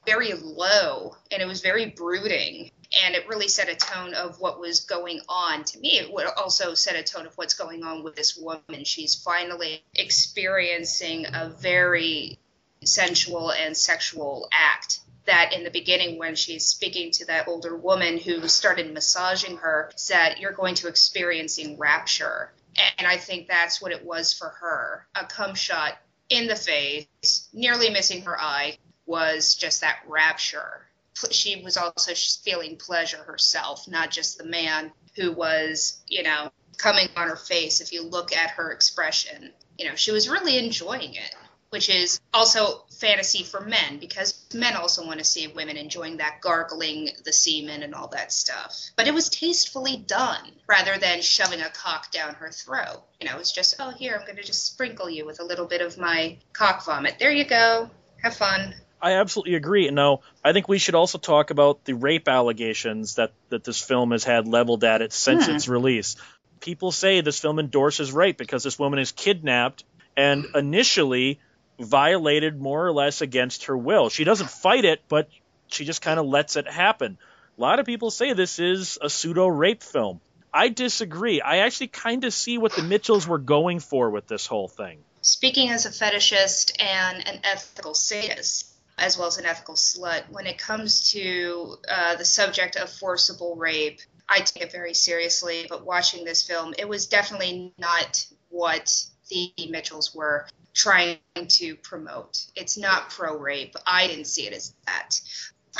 very 0.06 0.32
low, 0.34 1.16
and 1.30 1.42
it 1.42 1.46
was 1.46 1.60
very 1.60 1.86
brooding 1.86 2.70
and 3.02 3.14
it 3.14 3.28
really 3.28 3.48
set 3.48 3.68
a 3.68 3.74
tone 3.74 4.14
of 4.14 4.40
what 4.40 4.60
was 4.60 4.80
going 4.80 5.20
on. 5.28 5.64
To 5.64 5.78
me 5.78 5.98
it 5.98 6.12
would 6.12 6.26
also 6.26 6.74
set 6.74 6.96
a 6.96 7.02
tone 7.02 7.26
of 7.26 7.36
what's 7.36 7.54
going 7.54 7.82
on 7.84 8.02
with 8.02 8.14
this 8.16 8.36
woman. 8.36 8.84
She's 8.84 9.14
finally 9.14 9.84
experiencing 9.94 11.26
a 11.32 11.48
very 11.48 12.38
sensual 12.84 13.50
and 13.50 13.76
sexual 13.76 14.48
act 14.52 15.00
that 15.26 15.54
in 15.54 15.64
the 15.64 15.70
beginning 15.70 16.18
when 16.18 16.34
she's 16.34 16.66
speaking 16.66 17.10
to 17.10 17.24
that 17.26 17.48
older 17.48 17.74
woman 17.74 18.18
who 18.18 18.46
started 18.46 18.92
massaging 18.92 19.56
her 19.56 19.90
said 19.96 20.36
you're 20.38 20.52
going 20.52 20.74
to 20.74 20.88
experiencing 20.88 21.78
rapture. 21.78 22.52
And 22.98 23.06
i 23.06 23.16
think 23.16 23.48
that's 23.48 23.80
what 23.80 23.92
it 23.92 24.04
was 24.04 24.32
for 24.32 24.48
her 24.48 25.06
a 25.14 25.24
cum 25.24 25.54
shot 25.54 25.94
in 26.28 26.46
the 26.46 26.56
face 26.56 27.48
nearly 27.52 27.90
missing 27.90 28.22
her 28.22 28.38
eye 28.38 28.76
was 29.06 29.54
just 29.54 29.80
that 29.80 29.98
rapture 30.06 30.86
she 31.30 31.62
was 31.62 31.76
also 31.76 32.12
feeling 32.42 32.76
pleasure 32.76 33.22
herself, 33.22 33.86
not 33.88 34.10
just 34.10 34.38
the 34.38 34.44
man 34.44 34.92
who 35.16 35.32
was, 35.32 36.02
you 36.08 36.22
know, 36.22 36.50
coming 36.76 37.08
on 37.16 37.28
her 37.28 37.36
face. 37.36 37.80
If 37.80 37.92
you 37.92 38.02
look 38.02 38.34
at 38.34 38.50
her 38.50 38.72
expression, 38.72 39.52
you 39.78 39.88
know, 39.88 39.94
she 39.94 40.10
was 40.10 40.28
really 40.28 40.58
enjoying 40.58 41.14
it, 41.14 41.34
which 41.70 41.88
is 41.88 42.20
also 42.32 42.84
fantasy 42.98 43.44
for 43.44 43.60
men 43.60 43.98
because 43.98 44.44
men 44.52 44.74
also 44.74 45.06
want 45.06 45.18
to 45.18 45.24
see 45.24 45.46
women 45.46 45.76
enjoying 45.76 46.16
that 46.16 46.40
gargling 46.40 47.10
the 47.24 47.32
semen 47.32 47.82
and 47.82 47.94
all 47.94 48.08
that 48.08 48.32
stuff. 48.32 48.76
But 48.96 49.06
it 49.06 49.14
was 49.14 49.28
tastefully 49.28 49.96
done 49.96 50.52
rather 50.66 50.98
than 50.98 51.20
shoving 51.20 51.60
a 51.60 51.70
cock 51.70 52.10
down 52.10 52.34
her 52.34 52.50
throat. 52.50 53.02
You 53.20 53.28
know, 53.28 53.36
it 53.36 53.38
was 53.38 53.52
just, 53.52 53.76
oh, 53.78 53.90
here, 53.90 54.16
I'm 54.16 54.26
going 54.26 54.36
to 54.36 54.42
just 54.42 54.66
sprinkle 54.66 55.08
you 55.08 55.26
with 55.26 55.40
a 55.40 55.44
little 55.44 55.66
bit 55.66 55.80
of 55.80 55.96
my 55.96 56.38
cock 56.52 56.84
vomit. 56.84 57.18
There 57.20 57.32
you 57.32 57.44
go. 57.44 57.88
Have 58.22 58.34
fun. 58.34 58.74
I 59.04 59.16
absolutely 59.16 59.56
agree. 59.56 59.90
Now, 59.90 60.20
I 60.42 60.54
think 60.54 60.66
we 60.66 60.78
should 60.78 60.94
also 60.94 61.18
talk 61.18 61.50
about 61.50 61.84
the 61.84 61.92
rape 61.92 62.26
allegations 62.26 63.16
that, 63.16 63.32
that 63.50 63.62
this 63.62 63.78
film 63.78 64.12
has 64.12 64.24
had 64.24 64.48
leveled 64.48 64.82
at 64.82 65.02
it 65.02 65.12
since 65.12 65.44
hmm. 65.44 65.54
its 65.54 65.68
release. 65.68 66.16
People 66.60 66.90
say 66.90 67.20
this 67.20 67.38
film 67.38 67.58
endorses 67.58 68.12
rape 68.12 68.38
because 68.38 68.62
this 68.62 68.78
woman 68.78 68.98
is 68.98 69.12
kidnapped 69.12 69.84
and 70.16 70.46
initially 70.54 71.38
violated 71.78 72.58
more 72.58 72.86
or 72.86 72.92
less 72.92 73.20
against 73.20 73.66
her 73.66 73.76
will. 73.76 74.08
She 74.08 74.24
doesn't 74.24 74.48
fight 74.48 74.86
it, 74.86 75.02
but 75.06 75.28
she 75.68 75.84
just 75.84 76.00
kind 76.00 76.18
of 76.18 76.24
lets 76.24 76.56
it 76.56 76.66
happen. 76.66 77.18
A 77.58 77.60
lot 77.60 77.80
of 77.80 77.84
people 77.84 78.10
say 78.10 78.32
this 78.32 78.58
is 78.58 78.98
a 79.02 79.10
pseudo 79.10 79.48
rape 79.48 79.82
film. 79.82 80.22
I 80.50 80.70
disagree. 80.70 81.42
I 81.42 81.58
actually 81.58 81.88
kind 81.88 82.24
of 82.24 82.32
see 82.32 82.56
what 82.56 82.74
the 82.74 82.82
Mitchells 82.82 83.28
were 83.28 83.36
going 83.36 83.80
for 83.80 84.08
with 84.08 84.26
this 84.28 84.46
whole 84.46 84.68
thing 84.68 85.00
speaking 85.24 85.70
as 85.70 85.86
a 85.86 85.90
fetishist 85.90 86.72
and 86.78 87.26
an 87.26 87.40
ethical 87.44 87.94
sadist, 87.94 88.73
as 88.98 89.18
well 89.18 89.26
as 89.26 89.38
an 89.38 89.46
ethical 89.46 89.74
slut, 89.74 90.22
when 90.30 90.46
it 90.46 90.58
comes 90.58 91.10
to 91.12 91.76
uh, 91.88 92.16
the 92.16 92.24
subject 92.24 92.76
of 92.76 92.90
forcible 92.90 93.56
rape, 93.56 94.00
I 94.28 94.40
take 94.40 94.62
it 94.62 94.72
very 94.72 94.94
seriously. 94.94 95.66
But 95.68 95.84
watching 95.84 96.24
this 96.24 96.42
film, 96.42 96.74
it 96.78 96.88
was 96.88 97.06
definitely 97.06 97.72
not 97.78 98.26
what 98.50 99.04
the 99.28 99.52
Mitchells 99.68 100.14
were 100.14 100.46
trying 100.74 101.18
to 101.48 101.76
promote. 101.76 102.44
It's 102.54 102.76
not 102.76 103.10
pro 103.10 103.36
rape. 103.36 103.74
I 103.86 104.06
didn't 104.06 104.26
see 104.26 104.46
it 104.46 104.52
as 104.52 104.74
that. 104.86 105.20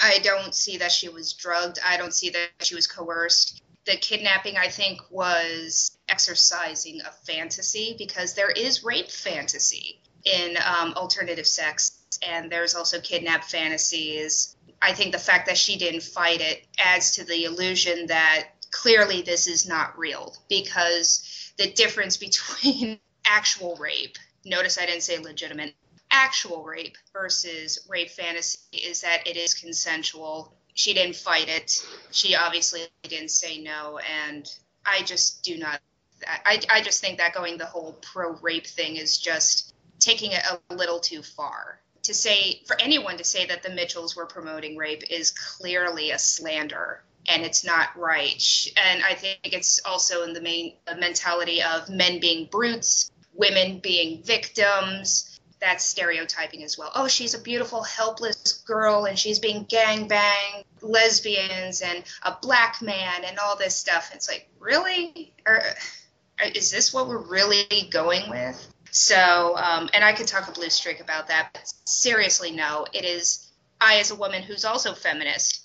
I 0.02 0.18
don't 0.22 0.54
see 0.54 0.78
that 0.78 0.92
she 0.92 1.08
was 1.08 1.32
drugged. 1.32 1.78
I 1.84 1.96
don't 1.96 2.14
see 2.14 2.30
that 2.30 2.50
she 2.60 2.74
was 2.74 2.86
coerced. 2.86 3.62
The 3.86 3.96
kidnapping, 3.96 4.56
I 4.56 4.68
think, 4.68 5.00
was 5.10 5.96
exercising 6.08 7.00
a 7.00 7.12
fantasy 7.26 7.94
because 7.98 8.34
there 8.34 8.50
is 8.50 8.82
rape 8.82 9.10
fantasy 9.10 10.00
in 10.24 10.56
um, 10.56 10.94
alternative 10.94 11.46
sex, 11.46 11.93
and 12.26 12.50
there's 12.50 12.74
also 12.74 13.00
kidnap 13.00 13.44
fantasies. 13.44 14.56
I 14.80 14.92
think 14.92 15.12
the 15.12 15.18
fact 15.18 15.46
that 15.46 15.58
she 15.58 15.76
didn't 15.76 16.02
fight 16.02 16.40
it 16.40 16.66
adds 16.78 17.12
to 17.16 17.24
the 17.24 17.44
illusion 17.44 18.06
that 18.06 18.48
clearly 18.70 19.22
this 19.22 19.46
is 19.46 19.66
not 19.66 19.98
real 19.98 20.36
because 20.48 21.52
the 21.58 21.70
difference 21.70 22.16
between 22.26 22.98
actual 23.24 23.76
rape, 23.76 24.18
notice 24.44 24.78
I 24.78 24.86
didn't 24.86 25.02
say 25.02 25.18
legitimate, 25.18 25.74
actual 26.10 26.62
rape 26.62 26.96
versus 27.12 27.86
rape 27.88 28.10
fantasy 28.10 28.58
is 28.76 29.00
that 29.00 29.26
it 29.26 29.36
is 29.36 29.54
consensual. 29.54 30.54
She 30.74 30.92
didn't 30.94 31.16
fight 31.16 31.48
it. 31.48 31.84
She 32.10 32.34
obviously 32.34 32.82
didn't 33.02 33.30
say 33.30 33.60
no. 33.60 33.98
And 33.98 34.48
I 34.84 35.02
just 35.02 35.42
do 35.42 35.56
not, 35.56 35.80
I, 36.26 36.60
I 36.70 36.82
just 36.82 37.00
think 37.00 37.18
that 37.18 37.34
going 37.34 37.58
the 37.58 37.66
whole 37.66 37.94
pro 38.00 38.34
rape 38.36 38.66
thing 38.66 38.96
is 38.96 39.18
just 39.18 39.74
taking 39.98 40.32
it 40.32 40.42
a 40.70 40.74
little 40.74 41.00
too 41.00 41.22
far. 41.22 41.80
To 42.04 42.14
say, 42.14 42.62
for 42.66 42.80
anyone 42.80 43.16
to 43.16 43.24
say 43.24 43.46
that 43.46 43.62
the 43.62 43.70
Mitchells 43.70 44.14
were 44.14 44.26
promoting 44.26 44.76
rape 44.76 45.04
is 45.10 45.30
clearly 45.30 46.10
a 46.10 46.18
slander 46.18 47.02
and 47.28 47.42
it's 47.42 47.64
not 47.64 47.96
right. 47.96 48.42
And 48.76 49.02
I 49.02 49.14
think 49.14 49.38
it's 49.44 49.80
also 49.84 50.22
in 50.24 50.32
the 50.34 50.40
main 50.40 50.74
mentality 50.98 51.62
of 51.62 51.88
men 51.88 52.20
being 52.20 52.48
brutes, 52.50 53.10
women 53.32 53.78
being 53.78 54.22
victims, 54.22 55.34
that's 55.60 55.84
stereotyping 55.84 56.62
as 56.62 56.76
well. 56.76 56.90
Oh, 56.94 57.08
she's 57.08 57.34
a 57.34 57.40
beautiful, 57.40 57.82
helpless 57.82 58.62
girl 58.66 59.06
and 59.06 59.18
she's 59.18 59.38
being 59.38 59.64
gang 59.64 60.06
banged, 60.06 60.64
lesbians 60.82 61.80
and 61.80 62.04
a 62.22 62.36
black 62.42 62.82
man 62.82 63.24
and 63.24 63.38
all 63.38 63.56
this 63.56 63.74
stuff. 63.74 64.10
It's 64.14 64.28
like, 64.28 64.48
really? 64.58 65.32
Or, 65.46 65.56
uh, 66.42 66.50
is 66.54 66.70
this 66.70 66.92
what 66.92 67.08
we're 67.08 67.16
really 67.16 67.88
going 67.90 68.28
with? 68.28 68.73
So, 68.94 69.56
um, 69.56 69.90
and 69.92 70.04
I 70.04 70.12
could 70.12 70.28
talk 70.28 70.48
a 70.48 70.52
blue 70.52 70.70
streak 70.70 71.00
about 71.00 71.28
that, 71.28 71.50
but 71.52 71.72
seriously, 71.84 72.52
no. 72.52 72.86
It 72.92 73.04
is, 73.04 73.50
I, 73.80 73.96
as 73.96 74.10
a 74.10 74.14
woman 74.14 74.42
who's 74.42 74.64
also 74.64 74.94
feminist, 74.94 75.62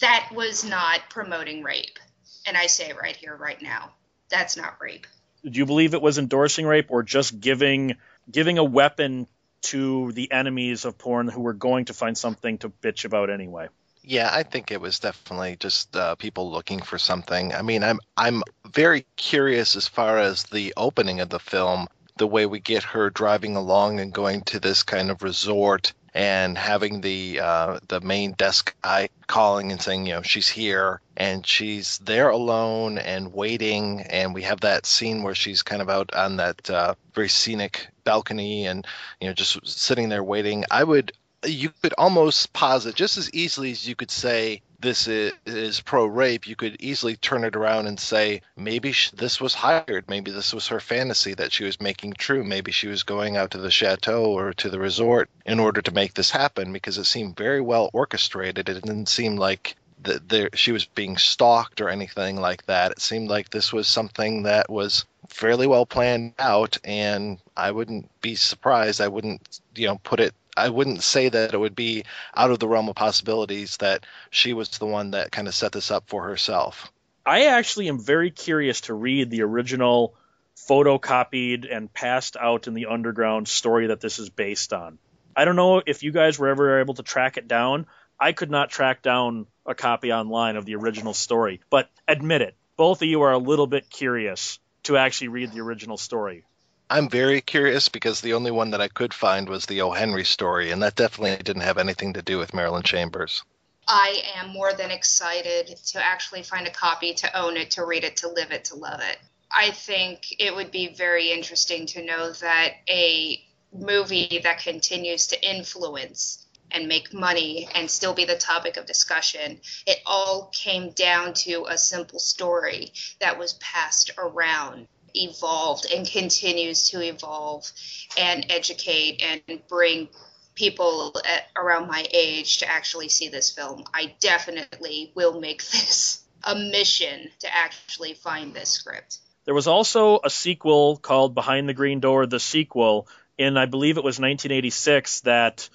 that 0.00 0.28
was 0.34 0.62
not 0.62 1.08
promoting 1.08 1.62
rape. 1.62 1.98
And 2.46 2.56
I 2.56 2.66
say 2.66 2.90
it 2.90 2.96
right 3.00 3.16
here, 3.16 3.34
right 3.34 3.60
now. 3.62 3.92
That's 4.28 4.56
not 4.56 4.80
rape. 4.80 5.06
Do 5.42 5.58
you 5.58 5.64
believe 5.64 5.94
it 5.94 6.02
was 6.02 6.18
endorsing 6.18 6.66
rape 6.66 6.90
or 6.90 7.02
just 7.02 7.40
giving 7.40 7.96
giving 8.30 8.58
a 8.58 8.64
weapon 8.64 9.26
to 9.62 10.12
the 10.12 10.30
enemies 10.30 10.84
of 10.84 10.98
porn 10.98 11.28
who 11.28 11.40
were 11.40 11.52
going 11.52 11.86
to 11.86 11.94
find 11.94 12.16
something 12.16 12.58
to 12.58 12.68
bitch 12.68 13.04
about 13.04 13.30
anyway. 13.30 13.68
Yeah, 14.02 14.30
I 14.32 14.44
think 14.44 14.70
it 14.70 14.80
was 14.80 15.00
definitely 15.00 15.56
just 15.58 15.96
uh, 15.96 16.14
people 16.14 16.52
looking 16.52 16.80
for 16.80 16.98
something. 16.98 17.52
I 17.52 17.62
mean, 17.62 17.82
I'm 17.82 17.98
I'm 18.16 18.44
very 18.64 19.04
curious 19.16 19.74
as 19.74 19.88
far 19.88 20.18
as 20.18 20.44
the 20.44 20.74
opening 20.76 21.20
of 21.20 21.28
the 21.28 21.40
film, 21.40 21.88
the 22.16 22.26
way 22.26 22.46
we 22.46 22.60
get 22.60 22.82
her 22.82 23.10
driving 23.10 23.56
along 23.56 24.00
and 24.00 24.12
going 24.12 24.42
to 24.42 24.60
this 24.60 24.82
kind 24.82 25.10
of 25.10 25.22
resort 25.22 25.92
and 26.16 26.56
having 26.56 27.02
the 27.02 27.40
uh, 27.40 27.78
the 27.88 28.00
main 28.00 28.32
desk 28.32 28.74
guy 28.82 29.10
calling 29.26 29.70
and 29.70 29.82
saying, 29.82 30.06
you 30.06 30.14
know, 30.14 30.22
she's 30.22 30.48
here, 30.48 31.02
and 31.14 31.46
she's 31.46 31.98
there 31.98 32.30
alone 32.30 32.96
and 32.96 33.34
waiting, 33.34 34.00
and 34.00 34.34
we 34.34 34.42
have 34.42 34.60
that 34.60 34.86
scene 34.86 35.22
where 35.22 35.34
she's 35.34 35.62
kind 35.62 35.82
of 35.82 35.90
out 35.90 36.14
on 36.14 36.36
that 36.36 36.70
uh, 36.70 36.94
very 37.14 37.28
scenic 37.28 37.88
balcony 38.04 38.66
and 38.66 38.86
you 39.20 39.28
know 39.28 39.34
just 39.34 39.58
sitting 39.66 40.08
there 40.08 40.24
waiting. 40.24 40.64
I 40.70 40.84
would 40.84 41.12
you 41.44 41.70
could 41.82 41.92
almost 41.98 42.52
posit 42.54 42.94
just 42.94 43.18
as 43.18 43.30
easily 43.34 43.70
as 43.70 43.86
you 43.86 43.94
could 43.94 44.10
say 44.10 44.62
this 44.80 45.08
is, 45.08 45.32
is 45.46 45.80
pro 45.80 46.06
rape, 46.06 46.46
you 46.46 46.56
could 46.56 46.76
easily 46.80 47.16
turn 47.16 47.44
it 47.44 47.56
around 47.56 47.86
and 47.86 47.98
say 47.98 48.42
maybe 48.56 48.92
sh- 48.92 49.10
this 49.12 49.40
was 49.40 49.54
hired. 49.54 50.08
Maybe 50.08 50.30
this 50.30 50.52
was 50.52 50.68
her 50.68 50.80
fantasy 50.80 51.34
that 51.34 51.52
she 51.52 51.64
was 51.64 51.80
making 51.80 52.14
true. 52.14 52.44
Maybe 52.44 52.72
she 52.72 52.88
was 52.88 53.02
going 53.02 53.36
out 53.36 53.52
to 53.52 53.58
the 53.58 53.70
chateau 53.70 54.26
or 54.26 54.52
to 54.54 54.68
the 54.70 54.78
resort 54.78 55.30
in 55.44 55.60
order 55.60 55.82
to 55.82 55.90
make 55.90 56.14
this 56.14 56.30
happen 56.30 56.72
because 56.72 56.98
it 56.98 57.04
seemed 57.04 57.36
very 57.36 57.60
well 57.60 57.90
orchestrated. 57.92 58.68
It 58.68 58.84
didn't 58.84 59.08
seem 59.08 59.36
like 59.36 59.76
that 60.02 60.28
there, 60.28 60.50
she 60.54 60.72
was 60.72 60.84
being 60.84 61.16
stalked 61.16 61.80
or 61.80 61.88
anything 61.88 62.36
like 62.36 62.66
that. 62.66 62.92
It 62.92 63.00
seemed 63.00 63.28
like 63.28 63.50
this 63.50 63.72
was 63.72 63.88
something 63.88 64.44
that 64.44 64.70
was 64.70 65.04
fairly 65.28 65.66
well 65.66 65.86
planned 65.86 66.34
out, 66.38 66.78
and 66.84 67.38
I 67.56 67.70
wouldn't 67.70 68.08
be 68.20 68.34
surprised. 68.34 69.00
I 69.00 69.08
wouldn't, 69.08 69.60
you 69.74 69.88
know, 69.88 69.98
put 70.04 70.20
it 70.20 70.34
I 70.56 70.68
wouldn't 70.70 71.02
say 71.02 71.28
that 71.28 71.54
it 71.54 71.58
would 71.58 71.76
be 71.76 72.04
out 72.34 72.50
of 72.50 72.58
the 72.58 72.68
realm 72.68 72.88
of 72.88 72.96
possibilities 72.96 73.76
that 73.78 74.06
she 74.30 74.52
was 74.52 74.70
the 74.70 74.86
one 74.86 75.10
that 75.10 75.30
kind 75.30 75.48
of 75.48 75.54
set 75.54 75.72
this 75.72 75.90
up 75.90 76.08
for 76.08 76.24
herself. 76.24 76.90
I 77.24 77.46
actually 77.46 77.88
am 77.88 77.98
very 77.98 78.30
curious 78.30 78.82
to 78.82 78.94
read 78.94 79.30
the 79.30 79.42
original 79.42 80.14
photocopied 80.56 81.66
and 81.74 81.92
passed 81.92 82.36
out 82.36 82.66
in 82.66 82.74
the 82.74 82.86
underground 82.86 83.48
story 83.48 83.88
that 83.88 84.00
this 84.00 84.18
is 84.18 84.30
based 84.30 84.72
on. 84.72 84.98
I 85.34 85.44
don't 85.44 85.56
know 85.56 85.82
if 85.84 86.02
you 86.02 86.12
guys 86.12 86.38
were 86.38 86.48
ever 86.48 86.80
able 86.80 86.94
to 86.94 87.02
track 87.02 87.36
it 87.36 87.46
down. 87.46 87.86
I 88.18 88.32
could 88.32 88.50
not 88.50 88.70
track 88.70 89.02
down 89.02 89.46
a 89.66 89.74
copy 89.74 90.12
online 90.12 90.56
of 90.56 90.64
the 90.64 90.76
original 90.76 91.12
story, 91.12 91.60
but 91.68 91.90
admit 92.08 92.40
it, 92.40 92.56
both 92.76 93.02
of 93.02 93.08
you 93.08 93.22
are 93.22 93.32
a 93.32 93.38
little 93.38 93.66
bit 93.66 93.90
curious 93.90 94.58
to 94.84 94.96
actually 94.96 95.28
read 95.28 95.52
the 95.52 95.60
original 95.60 95.98
story. 95.98 96.44
I'm 96.88 97.08
very 97.08 97.40
curious 97.40 97.88
because 97.88 98.20
the 98.20 98.34
only 98.34 98.52
one 98.52 98.70
that 98.70 98.80
I 98.80 98.86
could 98.86 99.12
find 99.12 99.48
was 99.48 99.66
the 99.66 99.82
O. 99.82 99.90
Henry 99.90 100.24
story, 100.24 100.70
and 100.70 100.80
that 100.82 100.94
definitely 100.94 101.36
didn't 101.42 101.62
have 101.62 101.78
anything 101.78 102.12
to 102.12 102.22
do 102.22 102.38
with 102.38 102.54
Marilyn 102.54 102.84
Chambers. 102.84 103.42
I 103.88 104.22
am 104.36 104.50
more 104.50 104.72
than 104.72 104.92
excited 104.92 105.76
to 105.86 106.04
actually 106.04 106.44
find 106.44 106.66
a 106.66 106.70
copy, 106.70 107.14
to 107.14 107.36
own 107.36 107.56
it, 107.56 107.72
to 107.72 107.84
read 107.84 108.04
it, 108.04 108.16
to 108.18 108.28
live 108.28 108.52
it, 108.52 108.66
to 108.66 108.76
love 108.76 109.00
it. 109.00 109.18
I 109.50 109.70
think 109.70 110.26
it 110.38 110.54
would 110.54 110.70
be 110.70 110.94
very 110.94 111.32
interesting 111.32 111.86
to 111.86 112.04
know 112.04 112.30
that 112.32 112.74
a 112.88 113.44
movie 113.72 114.40
that 114.44 114.60
continues 114.60 115.28
to 115.28 115.48
influence 115.48 116.46
and 116.70 116.88
make 116.88 117.12
money 117.12 117.68
and 117.74 117.90
still 117.90 118.14
be 118.14 118.24
the 118.24 118.36
topic 118.36 118.76
of 118.76 118.86
discussion, 118.86 119.60
it 119.86 120.00
all 120.06 120.50
came 120.52 120.90
down 120.90 121.32
to 121.32 121.66
a 121.68 121.78
simple 121.78 122.18
story 122.18 122.92
that 123.20 123.38
was 123.38 123.54
passed 123.54 124.10
around 124.18 124.86
evolved 125.16 125.86
and 125.92 126.06
continues 126.06 126.90
to 126.90 127.00
evolve 127.00 127.70
and 128.18 128.46
educate 128.50 129.22
and 129.22 129.60
bring 129.68 130.08
people 130.54 131.14
at, 131.24 131.44
around 131.56 131.86
my 131.86 132.06
age 132.12 132.58
to 132.58 132.70
actually 132.70 133.08
see 133.08 133.28
this 133.28 133.50
film. 133.50 133.84
I 133.94 134.14
definitely 134.20 135.12
will 135.14 135.40
make 135.40 135.58
this 135.70 136.22
a 136.42 136.54
mission 136.54 137.28
to 137.40 137.54
actually 137.54 138.14
find 138.14 138.54
this 138.54 138.70
script. 138.70 139.18
There 139.44 139.54
was 139.54 139.68
also 139.68 140.20
a 140.24 140.30
sequel 140.30 140.96
called 140.96 141.34
Behind 141.34 141.68
the 141.68 141.74
Green 141.74 142.00
Door, 142.00 142.26
the 142.26 142.40
sequel, 142.40 143.06
in 143.38 143.56
I 143.56 143.66
believe 143.66 143.96
it 143.96 144.04
was 144.04 144.18
1986 144.18 145.20
that 145.20 145.68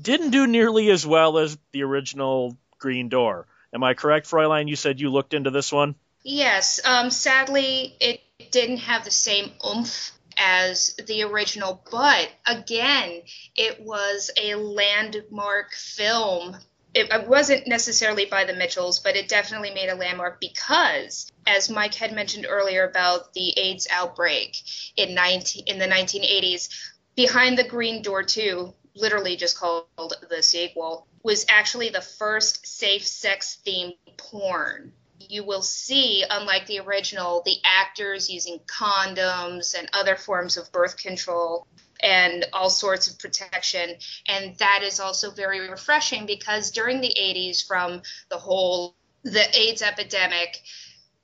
didn't 0.00 0.30
do 0.30 0.46
nearly 0.46 0.90
as 0.90 1.06
well 1.06 1.38
as 1.38 1.56
the 1.72 1.84
original 1.84 2.56
Green 2.78 3.08
Door. 3.08 3.46
Am 3.72 3.84
I 3.84 3.94
correct, 3.94 4.28
Fräulein? 4.28 4.68
You 4.68 4.76
said 4.76 5.00
you 5.00 5.10
looked 5.10 5.34
into 5.34 5.50
this 5.50 5.72
one? 5.72 5.94
Yes. 6.22 6.80
Um, 6.84 7.10
sadly, 7.10 7.94
it 8.00 8.20
didn't 8.56 8.78
have 8.78 9.04
the 9.04 9.10
same 9.10 9.52
oomph 9.66 10.12
as 10.38 10.94
the 11.06 11.22
original, 11.24 11.82
but 11.90 12.30
again, 12.46 13.22
it 13.54 13.80
was 13.82 14.30
a 14.36 14.54
landmark 14.54 15.72
film. 15.74 16.56
It, 16.94 17.12
it 17.12 17.28
wasn't 17.28 17.66
necessarily 17.66 18.24
by 18.24 18.44
the 18.44 18.54
Mitchells, 18.54 18.98
but 19.00 19.16
it 19.16 19.28
definitely 19.28 19.72
made 19.72 19.88
a 19.88 19.94
landmark 19.94 20.40
because, 20.40 21.30
as 21.46 21.68
Mike 21.68 21.94
had 21.94 22.14
mentioned 22.14 22.46
earlier 22.48 22.88
about 22.88 23.34
the 23.34 23.58
AIDS 23.58 23.86
outbreak 23.90 24.56
in 24.96 25.14
19, 25.14 25.64
in 25.66 25.78
the 25.78 25.86
1980s, 25.86 26.68
Behind 27.14 27.58
the 27.58 27.64
Green 27.64 28.02
Door 28.02 28.24
2, 28.24 28.74
literally 28.94 29.36
just 29.36 29.58
called 29.58 29.86
the 30.30 30.42
sequel, 30.42 31.06
was 31.22 31.46
actually 31.48 31.88
the 31.88 32.00
first 32.00 32.66
safe 32.66 33.06
sex 33.06 33.58
themed 33.66 33.96
porn 34.16 34.92
you 35.30 35.44
will 35.44 35.62
see, 35.62 36.24
unlike 36.30 36.66
the 36.66 36.80
original, 36.80 37.42
the 37.44 37.58
actors 37.64 38.30
using 38.30 38.60
condoms 38.66 39.78
and 39.78 39.88
other 39.92 40.16
forms 40.16 40.56
of 40.56 40.70
birth 40.72 40.96
control 40.96 41.66
and 42.00 42.44
all 42.52 42.70
sorts 42.70 43.08
of 43.08 43.18
protection. 43.18 43.96
And 44.28 44.56
that 44.58 44.82
is 44.82 45.00
also 45.00 45.30
very 45.30 45.68
refreshing 45.68 46.26
because 46.26 46.70
during 46.70 47.00
the 47.00 47.14
80s, 47.18 47.66
from 47.66 48.02
the 48.28 48.38
whole 48.38 48.94
the 49.22 49.58
AIDS 49.58 49.82
epidemic, 49.82 50.62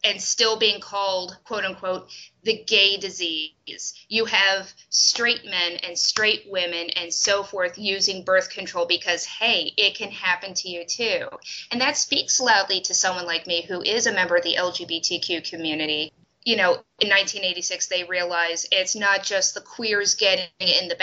and 0.05 0.21
still 0.21 0.59
being 0.59 0.81
called, 0.81 1.37
quote 1.45 1.65
unquote, 1.65 2.11
the 2.43 2.63
gay 2.65 2.97
disease. 2.97 3.95
You 4.09 4.25
have 4.25 4.73
straight 4.91 5.45
men 5.45 5.77
and 5.85 5.97
straight 5.97 6.45
women 6.49 6.91
and 6.91 7.13
so 7.13 7.43
forth 7.43 7.79
using 7.79 8.25
birth 8.25 8.51
control 8.51 8.87
because, 8.87 9.25
hey, 9.25 9.73
it 9.77 9.95
can 9.95 10.11
happen 10.11 10.55
to 10.55 10.69
you 10.69 10.85
too. 10.85 11.29
And 11.71 11.81
that 11.81 11.97
speaks 11.97 12.41
loudly 12.41 12.81
to 12.83 12.95
someone 12.95 13.27
like 13.27 13.47
me 13.47 13.63
who 13.63 13.83
is 13.83 14.07
a 14.07 14.13
member 14.13 14.37
of 14.37 14.43
the 14.43 14.57
LGBTQ 14.59 15.49
community. 15.49 16.13
You 16.45 16.57
know, 16.57 16.73
in 16.99 17.09
1986, 17.09 17.87
they 17.87 18.03
realized 18.03 18.69
it's 18.73 18.97
not 18.97 19.23
just 19.23 19.55
the 19.55 19.61
queers 19.61 20.17
getting 20.17 20.49
in 20.59 20.89
the 20.89 20.97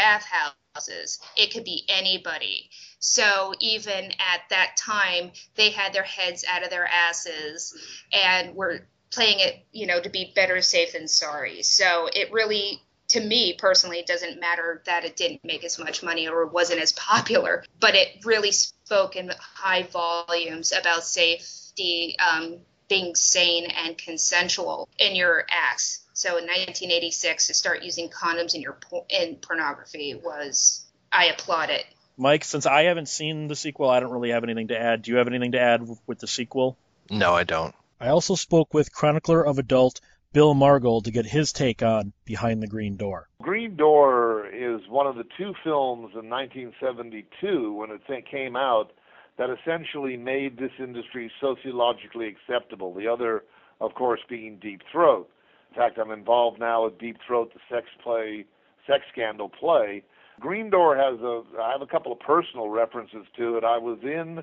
bathhouses, 0.74 1.20
it 1.36 1.54
could 1.54 1.64
be 1.64 1.84
anybody. 1.90 2.70
So 3.00 3.54
even 3.60 4.06
at 4.06 4.42
that 4.50 4.78
time, 4.78 5.32
they 5.56 5.70
had 5.70 5.94
their 5.94 6.04
heads 6.04 6.46
out 6.50 6.64
of 6.64 6.70
their 6.70 6.88
asses 6.88 7.76
and 8.12 8.56
were 8.56 8.82
playing 9.12 9.40
it, 9.40 9.66
you 9.72 9.88
know, 9.88 10.00
to 10.00 10.10
be 10.10 10.32
better 10.36 10.62
safe 10.62 10.94
than 10.94 11.08
sorry. 11.08 11.64
So 11.64 12.10
it 12.14 12.32
really, 12.32 12.82
to 13.10 13.20
me 13.20 13.56
personally, 13.58 14.00
it 14.00 14.08
doesn't 14.08 14.40
matter 14.40 14.82
that 14.86 15.06
it 15.06 15.16
didn't 15.16 15.44
make 15.44 15.64
as 15.64 15.80
much 15.80 16.04
money 16.04 16.28
or 16.28 16.46
wasn't 16.46 16.82
as 16.82 16.92
popular, 16.94 17.64
but 17.80 17.96
it 17.96 18.26
really 18.26 18.52
spoke 18.52 19.16
in 19.16 19.32
high 19.40 19.84
volumes 19.84 20.72
about 20.72 21.04
safety, 21.04 22.18
um, 22.20 22.58
being 22.88 23.16
sane 23.16 23.68
and 23.86 23.98
consensual 23.98 24.90
in 24.98 25.16
your 25.16 25.46
acts. 25.50 26.04
So 26.20 26.32
in 26.32 26.48
1986, 26.48 27.48
to 27.48 27.54
start 27.54 27.82
using 27.82 28.10
condoms 28.10 28.54
in 28.54 28.60
your 28.60 28.78
in 29.10 29.38
pornography 29.38 30.16
was, 30.22 30.86
I 31.14 31.28
applaud 31.28 31.70
it. 31.70 31.86
Mike, 32.18 32.44
since 32.44 32.66
I 32.66 32.84
haven't 32.84 33.08
seen 33.08 33.48
the 33.48 33.56
sequel, 33.56 33.90
I 33.90 34.02
don't 34.02 34.12
really 34.12 34.32
have 34.32 34.44
anything 34.44 34.68
to 34.68 34.78
add. 34.78 35.04
Do 35.04 35.12
you 35.12 35.18
have 35.20 35.28
anything 35.28 35.54
to 35.54 35.62
add 35.62 35.88
with 36.08 36.20
the 36.20 36.28
sequel? 36.28 36.78
No, 37.10 37.34
I 37.34 37.46
don't. 37.46 37.74
I 38.02 38.10
also 38.10 38.36
spoke 38.36 38.74
with 38.74 38.92
chronicler 38.92 39.46
of 39.46 39.60
adult 39.60 40.02
Bill 40.34 40.54
Margold 40.54 41.06
to 41.06 41.12
get 41.12 41.26
his 41.26 41.54
take 41.54 41.84
on 41.84 42.12
Behind 42.26 42.62
the 42.62 42.68
Green 42.68 42.98
Door. 42.98 43.30
Green 43.42 43.78
Door 43.78 44.48
is 44.48 44.82
one 44.90 45.08
of 45.08 45.16
the 45.16 45.24
two 45.38 45.54
films 45.64 46.12
in 46.16 46.30
1972 46.30 47.74
when 47.74 47.92
it 47.92 48.02
came 48.30 48.58
out 48.58 48.92
that 49.38 49.50
essentially 49.50 50.18
made 50.18 50.58
this 50.58 50.74
industry 50.80 51.32
sociologically 51.40 52.28
acceptable. 52.28 52.94
The 52.94 53.08
other, 53.08 53.46
of 53.80 53.94
course, 53.94 54.20
being 54.28 54.60
Deep 54.62 54.82
Throat. 54.92 55.30
In 55.72 55.76
fact, 55.76 55.98
I'm 55.98 56.12
involved 56.12 56.60
now 56.60 56.86
with 56.86 56.98
Deep 56.98 57.18
Throat, 57.26 57.52
the 57.54 57.60
sex 57.74 57.88
play, 58.04 58.46
sex 58.88 59.04
scandal 59.12 59.50
play, 59.50 60.04
Green 60.40 60.70
Door 60.70 60.98
has 60.98 61.20
a 61.20 61.42
I 61.62 61.72
have 61.72 61.82
a 61.82 61.88
couple 61.88 62.12
of 62.12 62.20
personal 62.20 62.70
references 62.70 63.26
to 63.38 63.58
it. 63.58 63.64
I 63.64 63.78
was 63.78 64.00
in 64.04 64.42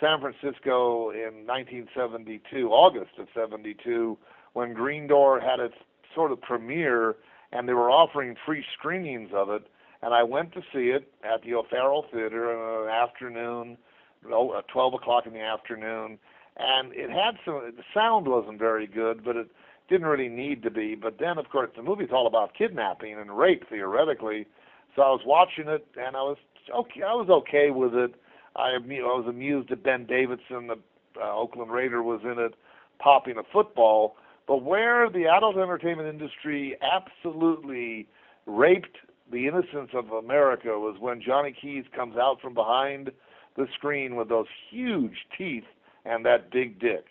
San 0.00 0.20
Francisco 0.20 1.10
in 1.10 1.46
1972, 1.46 2.68
August 2.68 3.12
of 3.18 3.26
72, 3.34 4.18
when 4.52 4.74
Green 4.74 5.06
Door 5.06 5.40
had 5.40 5.60
its 5.60 5.74
sort 6.14 6.32
of 6.32 6.40
premiere 6.40 7.16
and 7.52 7.68
they 7.68 7.72
were 7.72 7.90
offering 7.90 8.36
free 8.46 8.64
screenings 8.78 9.30
of 9.34 9.50
it 9.50 9.62
and 10.02 10.14
I 10.14 10.22
went 10.22 10.52
to 10.52 10.60
see 10.72 10.90
it 10.90 11.12
at 11.24 11.42
the 11.42 11.54
O'Farrell 11.54 12.06
Theater 12.12 12.52
in 12.52 12.84
an 12.84 12.90
afternoon, 12.90 13.76
oh, 14.32 14.56
at 14.56 14.68
12 14.68 14.94
o'clock 14.94 15.26
in 15.26 15.32
the 15.34 15.40
afternoon, 15.40 16.18
and 16.56 16.92
it 16.94 17.10
had 17.10 17.36
some. 17.44 17.72
The 17.76 17.82
sound 17.94 18.26
wasn't 18.26 18.58
very 18.58 18.86
good, 18.86 19.24
but 19.24 19.36
it 19.36 19.48
didn't 19.90 20.06
really 20.06 20.28
need 20.28 20.62
to 20.62 20.70
be. 20.70 20.94
But 20.94 21.18
then, 21.18 21.36
of 21.36 21.50
course, 21.50 21.70
the 21.76 21.82
movie's 21.82 22.10
all 22.12 22.26
about 22.26 22.54
kidnapping 22.54 23.18
and 23.18 23.36
rape 23.36 23.68
theoretically, 23.68 24.46
so 24.96 25.02
I 25.02 25.10
was 25.10 25.20
watching 25.26 25.68
it, 25.68 25.86
and 25.96 26.16
I 26.16 26.22
was 26.22 26.38
okay. 26.74 27.02
I 27.02 27.12
was 27.12 27.28
okay 27.28 27.70
with 27.70 27.94
it. 27.94 28.14
I, 28.56 28.76
I 28.76 28.78
was 28.78 29.26
amused 29.28 29.68
that 29.70 29.82
Ben 29.84 30.06
Davidson, 30.06 30.68
the 30.68 30.78
uh, 31.20 31.36
Oakland 31.36 31.70
Raider, 31.70 32.02
was 32.02 32.20
in 32.24 32.38
it, 32.38 32.54
popping 32.98 33.36
a 33.36 33.42
football. 33.52 34.16
But 34.48 34.62
where 34.64 35.08
the 35.08 35.26
adult 35.26 35.56
entertainment 35.56 36.08
industry 36.08 36.76
absolutely 36.82 38.08
raped 38.46 38.96
the 39.30 39.46
innocence 39.46 39.90
of 39.94 40.10
America 40.10 40.70
was 40.70 40.96
when 40.98 41.22
Johnnie 41.22 41.54
Keyes 41.60 41.84
comes 41.94 42.16
out 42.16 42.40
from 42.40 42.54
behind 42.54 43.12
the 43.56 43.66
screen 43.74 44.16
with 44.16 44.28
those 44.28 44.46
huge 44.70 45.26
teeth 45.36 45.64
and 46.04 46.24
that 46.24 46.50
big 46.50 46.80
dick. 46.80 47.06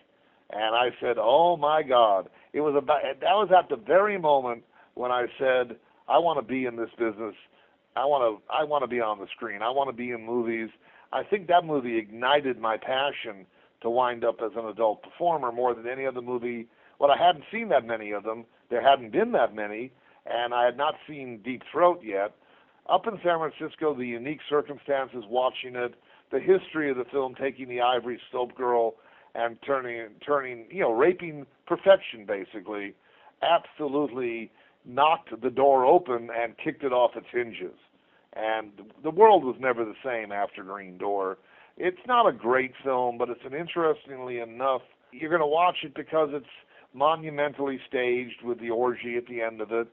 And 0.51 0.75
I 0.75 0.89
said, 0.99 1.17
"Oh 1.19 1.57
my 1.57 1.83
God!" 1.83 2.29
It 2.53 2.61
was 2.61 2.75
about 2.75 3.01
that 3.03 3.33
was 3.33 3.49
at 3.57 3.69
the 3.69 3.75
very 3.75 4.17
moment 4.17 4.63
when 4.95 5.11
I 5.11 5.27
said, 5.37 5.77
"I 6.07 6.17
want 6.17 6.39
to 6.39 6.45
be 6.45 6.65
in 6.65 6.75
this 6.75 6.89
business 6.97 7.35
I 7.95 8.05
want 8.05 8.23
to 8.23 8.53
I 8.53 8.63
want 8.63 8.83
to 8.83 8.87
be 8.87 9.01
on 9.01 9.19
the 9.19 9.27
screen. 9.35 9.61
I 9.61 9.69
want 9.69 9.89
to 9.89 9.95
be 9.95 10.11
in 10.11 10.25
movies. 10.25 10.69
I 11.11 11.23
think 11.23 11.47
that 11.47 11.65
movie 11.65 11.97
ignited 11.97 12.59
my 12.59 12.77
passion 12.77 13.45
to 13.81 13.89
wind 13.89 14.23
up 14.23 14.37
as 14.43 14.51
an 14.55 14.65
adult 14.65 15.03
performer 15.03 15.51
more 15.51 15.73
than 15.73 15.87
any 15.87 16.05
other 16.05 16.21
movie. 16.21 16.67
Well, 16.99 17.11
I 17.11 17.17
hadn't 17.17 17.45
seen 17.51 17.69
that 17.69 17.85
many 17.85 18.11
of 18.11 18.23
them. 18.23 18.45
There 18.69 18.81
hadn't 18.81 19.11
been 19.11 19.31
that 19.31 19.55
many, 19.55 19.91
and 20.25 20.53
I 20.53 20.65
had 20.65 20.77
not 20.77 20.95
seen 21.07 21.41
Deep 21.43 21.63
Throat 21.71 22.01
yet. 22.03 22.35
Up 22.89 23.07
in 23.07 23.19
San 23.23 23.39
Francisco, 23.39 23.93
the 23.93 24.05
unique 24.05 24.41
circumstances 24.49 25.23
watching 25.27 25.75
it, 25.75 25.95
the 26.31 26.39
history 26.39 26.91
of 26.91 26.97
the 26.97 27.05
film 27.05 27.35
taking 27.35 27.67
the 27.67 27.81
Ivory 27.81 28.19
Soap 28.31 28.55
girl 28.55 28.95
and 29.35 29.57
turning 29.65 30.07
turning 30.25 30.65
you 30.69 30.81
know 30.81 30.91
raping 30.91 31.45
perfection 31.67 32.25
basically, 32.25 32.93
absolutely 33.41 34.51
knocked 34.85 35.29
the 35.41 35.49
door 35.49 35.85
open 35.85 36.29
and 36.35 36.57
kicked 36.57 36.83
it 36.83 36.93
off 36.93 37.11
its 37.15 37.27
hinges. 37.31 37.77
And 38.33 38.71
the 39.03 39.09
world 39.11 39.43
was 39.43 39.55
never 39.59 39.83
the 39.85 39.95
same 40.03 40.31
after 40.31 40.63
Green 40.63 40.97
Door. 40.97 41.37
It's 41.77 42.05
not 42.07 42.27
a 42.27 42.33
great 42.33 42.73
film, 42.83 43.17
but 43.17 43.29
it's 43.29 43.45
an 43.45 43.53
interestingly 43.53 44.39
enough. 44.39 44.81
You're 45.11 45.29
going 45.29 45.41
to 45.41 45.47
watch 45.47 45.77
it 45.83 45.95
because 45.95 46.29
it's 46.33 46.45
monumentally 46.93 47.79
staged 47.87 48.43
with 48.43 48.59
the 48.59 48.69
orgy 48.69 49.15
at 49.15 49.27
the 49.27 49.41
end 49.41 49.61
of 49.61 49.71
it, 49.71 49.87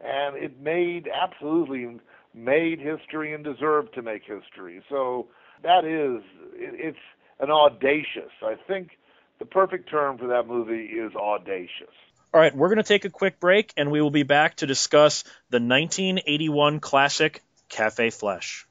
and 0.00 0.36
it 0.36 0.60
made 0.60 1.08
absolutely 1.12 1.98
made 2.34 2.78
history 2.78 3.34
and 3.34 3.44
deserved 3.44 3.94
to 3.94 4.02
make 4.02 4.22
history. 4.22 4.82
So 4.88 5.28
that 5.62 5.84
is 5.84 6.22
it's 6.54 6.96
an 7.42 7.50
audacious. 7.50 8.30
I 8.42 8.54
think 8.66 8.96
the 9.38 9.44
perfect 9.44 9.90
term 9.90 10.16
for 10.16 10.28
that 10.28 10.46
movie 10.46 10.84
is 10.84 11.14
audacious. 11.14 11.92
All 12.32 12.40
right, 12.40 12.54
we're 12.56 12.68
going 12.68 12.78
to 12.78 12.82
take 12.82 13.04
a 13.04 13.10
quick 13.10 13.40
break 13.40 13.74
and 13.76 13.90
we 13.90 14.00
will 14.00 14.10
be 14.10 14.22
back 14.22 14.56
to 14.56 14.66
discuss 14.66 15.24
the 15.50 15.58
1981 15.58 16.80
classic 16.80 17.42
Cafe 17.68 18.08
Flesh. 18.10 18.66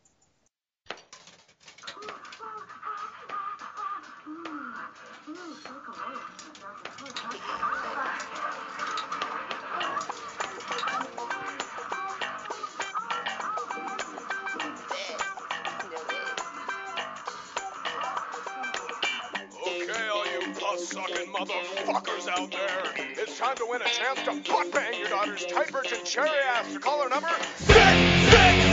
Time 23.51 23.57
to 23.57 23.69
win 23.69 23.81
a 23.81 23.85
chance 23.85 24.21
to 24.23 24.51
butt 24.51 24.71
bang 24.71 24.97
your 24.97 25.09
daughter's 25.09 25.45
tight 25.45 25.69
virgin 25.71 25.97
cherry 26.05 26.29
ass. 26.55 26.71
To 26.73 26.79
call 26.79 27.03
her 27.03 27.09
number 27.09 27.27
six, 27.57 28.31
six. 28.31 28.70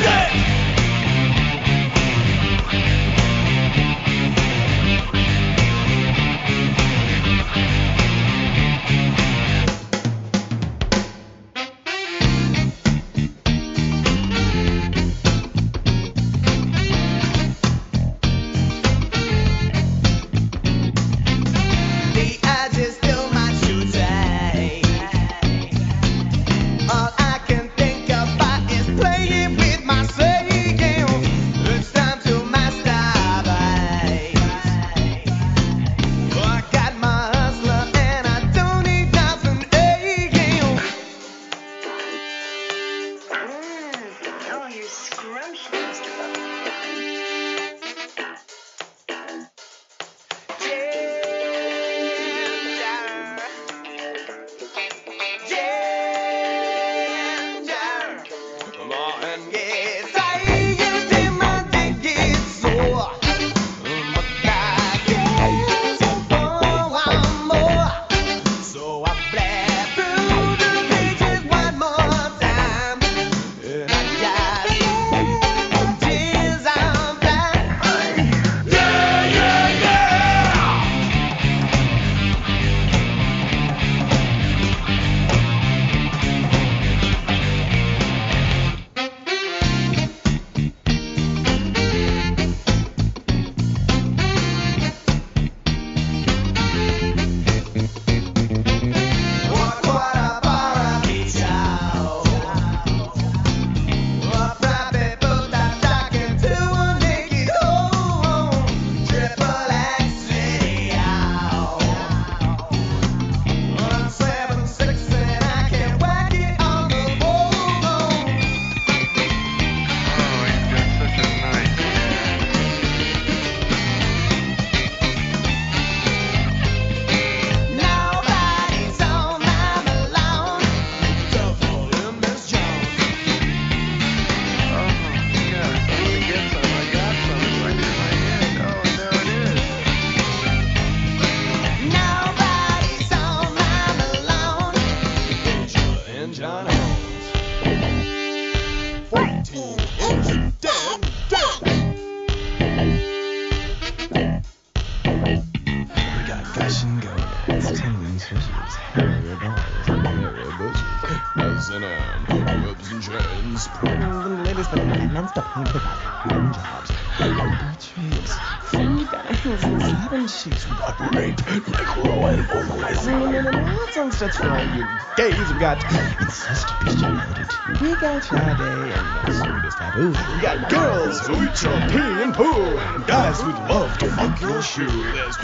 We 170.28 170.76
got 170.76 171.00
rape, 171.14 171.40
and 171.48 172.50
organizing, 172.50 173.34
and 173.34 173.44
nonsense 173.50 174.18
that's 174.18 174.38
right, 174.40 174.76
you 174.76 174.86
gays, 175.16 175.50
we 175.50 175.58
got 175.58 175.82
incest, 176.20 176.78
bestiality, 176.80 177.56
we 177.80 177.96
got 177.96 178.22
Friday, 178.22 178.92
and 178.92 179.34
sweetest 179.34 179.78
taboo, 179.78 180.08
we 180.08 180.42
got 180.42 180.68
girls 180.68 181.26
who 181.26 181.32
eat 181.42 181.62
your 181.62 181.80
pee 181.88 182.22
and 182.22 182.34
poo, 182.34 182.76
and 182.76 183.06
guys 183.06 183.40
who'd 183.40 183.58
love 183.70 183.96
to 183.96 184.10
fuck 184.10 184.38
your 184.42 184.60
shoe, 184.60 184.84
there's 185.12 185.38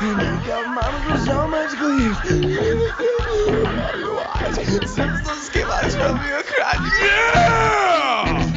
and 0.00 0.20
you 0.20 0.46
got 0.48 0.66
mamas 0.66 1.06
with 1.12 1.24
so 1.26 1.46
much 1.46 1.70
glee. 1.78 2.12
Simpsons 4.84 5.42
skin 5.42 5.66
eyes 5.68 5.94
from 5.94 6.16
your 6.26 6.42
crotch. 6.42 6.80
Yeah! 7.00 8.47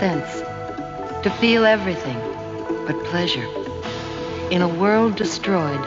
Sense, 0.00 0.40
to 1.22 1.30
feel 1.40 1.66
everything 1.66 2.18
but 2.86 3.04
pleasure. 3.04 3.46
In 4.50 4.62
a 4.62 4.74
world 4.82 5.14
destroyed, 5.14 5.84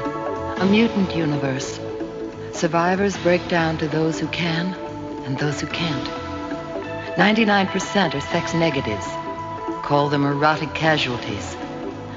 a 0.60 0.66
mutant 0.68 1.16
universe, 1.16 1.80
survivors 2.52 3.18
break 3.18 3.48
down 3.48 3.80
to 3.80 3.88
those 3.88 4.20
who 4.20 4.28
can 4.28 4.76
and 5.26 5.40
those 5.40 5.60
who 5.60 5.66
can't. 5.66 6.08
99% 7.18 8.14
are 8.14 8.22
sex 8.22 8.54
negatives. 8.54 9.08
Call 9.82 10.10
them 10.10 10.26
erotic 10.26 10.76
casualties. 10.76 11.58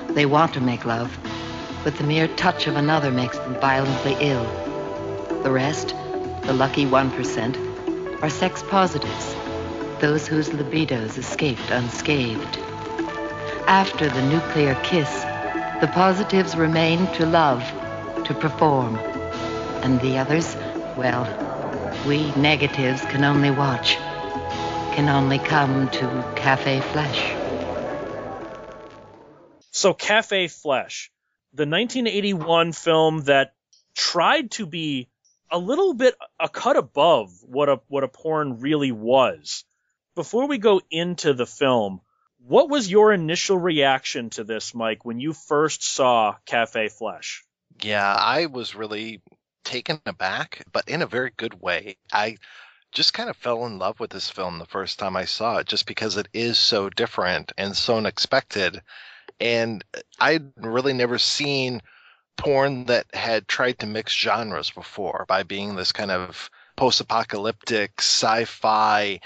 They 0.08 0.26
want 0.26 0.52
to 0.52 0.60
make 0.60 0.84
love, 0.84 1.16
but 1.82 1.96
the 1.96 2.04
mere 2.04 2.28
touch 2.28 2.66
of 2.66 2.76
another 2.76 3.10
makes 3.10 3.38
them 3.38 3.58
violently 3.58 4.18
ill. 4.20 4.44
The 5.42 5.50
rest, 5.50 5.94
the 6.42 6.52
lucky 6.52 6.84
1%, 6.84 8.22
are 8.22 8.28
sex 8.28 8.62
positives 8.64 9.34
those 10.00 10.26
whose 10.26 10.48
libidos 10.50 11.18
escaped 11.18 11.70
unscathed. 11.70 12.58
After 13.66 14.08
the 14.08 14.22
nuclear 14.28 14.74
kiss, 14.82 15.10
the 15.80 15.90
positives 15.92 16.56
remain 16.56 17.06
to 17.14 17.26
love, 17.26 17.62
to 18.24 18.34
perform. 18.34 18.96
And 19.82 20.00
the 20.00 20.18
others, 20.18 20.56
well, 20.96 21.26
we 22.06 22.30
negatives 22.34 23.00
can 23.02 23.24
only 23.24 23.50
watch, 23.50 23.96
can 24.94 25.08
only 25.08 25.38
come 25.38 25.88
to 25.90 26.32
Cafe 26.36 26.80
Flesh. 26.80 27.34
So, 29.70 29.92
Cafe 29.92 30.48
Flesh, 30.48 31.10
the 31.52 31.66
1981 31.66 32.72
film 32.72 33.24
that 33.24 33.54
tried 33.94 34.50
to 34.52 34.66
be 34.66 35.08
a 35.50 35.58
little 35.58 35.94
bit 35.94 36.14
a 36.40 36.48
cut 36.48 36.76
above 36.76 37.30
what 37.42 37.68
a 37.68 37.80
what 37.88 38.04
a 38.04 38.08
porn 38.08 38.60
really 38.60 38.92
was. 38.92 39.64
Before 40.16 40.48
we 40.48 40.56
go 40.56 40.80
into 40.90 41.34
the 41.34 41.44
film, 41.44 42.00
what 42.38 42.70
was 42.70 42.90
your 42.90 43.12
initial 43.12 43.58
reaction 43.58 44.30
to 44.30 44.44
this, 44.44 44.74
Mike, 44.74 45.04
when 45.04 45.20
you 45.20 45.34
first 45.34 45.84
saw 45.84 46.36
Cafe 46.46 46.88
Flesh? 46.88 47.44
Yeah, 47.82 48.14
I 48.14 48.46
was 48.46 48.74
really 48.74 49.20
taken 49.62 50.00
aback, 50.06 50.64
but 50.72 50.88
in 50.88 51.02
a 51.02 51.06
very 51.06 51.32
good 51.36 51.60
way. 51.60 51.98
I 52.10 52.38
just 52.92 53.12
kind 53.12 53.28
of 53.28 53.36
fell 53.36 53.66
in 53.66 53.78
love 53.78 54.00
with 54.00 54.08
this 54.08 54.30
film 54.30 54.58
the 54.58 54.64
first 54.64 54.98
time 54.98 55.16
I 55.16 55.26
saw 55.26 55.58
it, 55.58 55.66
just 55.66 55.84
because 55.84 56.16
it 56.16 56.28
is 56.32 56.58
so 56.58 56.88
different 56.88 57.52
and 57.58 57.76
so 57.76 57.98
unexpected. 57.98 58.80
And 59.38 59.84
I'd 60.18 60.50
really 60.56 60.94
never 60.94 61.18
seen 61.18 61.82
porn 62.38 62.86
that 62.86 63.04
had 63.14 63.48
tried 63.48 63.80
to 63.80 63.86
mix 63.86 64.14
genres 64.14 64.70
before 64.70 65.26
by 65.28 65.42
being 65.42 65.76
this 65.76 65.92
kind 65.92 66.10
of 66.10 66.48
post 66.74 67.02
apocalyptic 67.02 67.92
sci 67.98 68.46
fi 68.46 69.20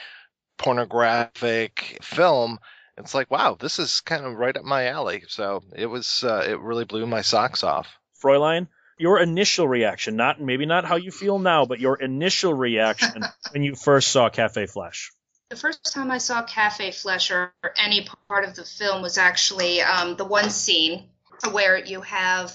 pornographic 0.61 1.99
film. 2.03 2.59
It's 2.99 3.15
like, 3.15 3.31
wow, 3.31 3.57
this 3.59 3.79
is 3.79 4.03
kind 4.03 4.27
of 4.27 4.35
right 4.35 4.57
up 4.57 4.65
my 4.65 4.89
alley. 4.89 5.25
So 5.27 5.63
it 5.75 5.87
was, 5.87 6.23
uh, 6.23 6.45
it 6.47 6.61
really 6.61 6.85
blew 6.85 7.07
my 7.07 7.23
socks 7.23 7.65
off. 7.65 7.89
Fräulein, 8.23 8.69
your 8.99 9.19
initial 9.19 9.67
reaction, 9.67 10.17
not 10.17 10.39
maybe 10.39 10.67
not 10.67 10.85
how 10.85 10.97
you 10.97 11.11
feel 11.11 11.39
now, 11.39 11.65
but 11.65 11.81
your 11.81 11.97
initial 11.97 12.53
reaction 12.53 13.25
when 13.53 13.63
you 13.63 13.75
first 13.75 14.09
saw 14.09 14.29
Cafe 14.29 14.67
Flesh. 14.67 15.11
The 15.49 15.57
first 15.57 15.93
time 15.93 16.11
I 16.11 16.19
saw 16.19 16.43
Cafe 16.43 16.93
Flesh 16.93 17.31
or 17.31 17.55
any 17.77 18.07
part 18.29 18.45
of 18.45 18.55
the 18.55 18.65
film 18.65 19.01
was 19.01 19.17
actually 19.17 19.81
um, 19.81 20.17
the 20.17 20.27
one 20.27 20.51
scene 20.51 21.09
where 21.53 21.83
you 21.83 22.03
have 22.03 22.55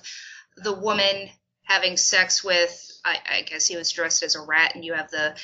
the 0.57 0.73
woman 0.73 1.29
having 1.63 1.97
sex 1.97 2.43
with, 2.43 2.91
I, 3.03 3.17
I 3.37 3.41
guess 3.41 3.65
he 3.65 3.75
was 3.75 3.91
dressed 3.91 4.21
as 4.21 4.35
a 4.35 4.41
rat, 4.41 4.75
and 4.75 4.85
you 4.85 4.93
have 4.93 5.09
the 5.09 5.35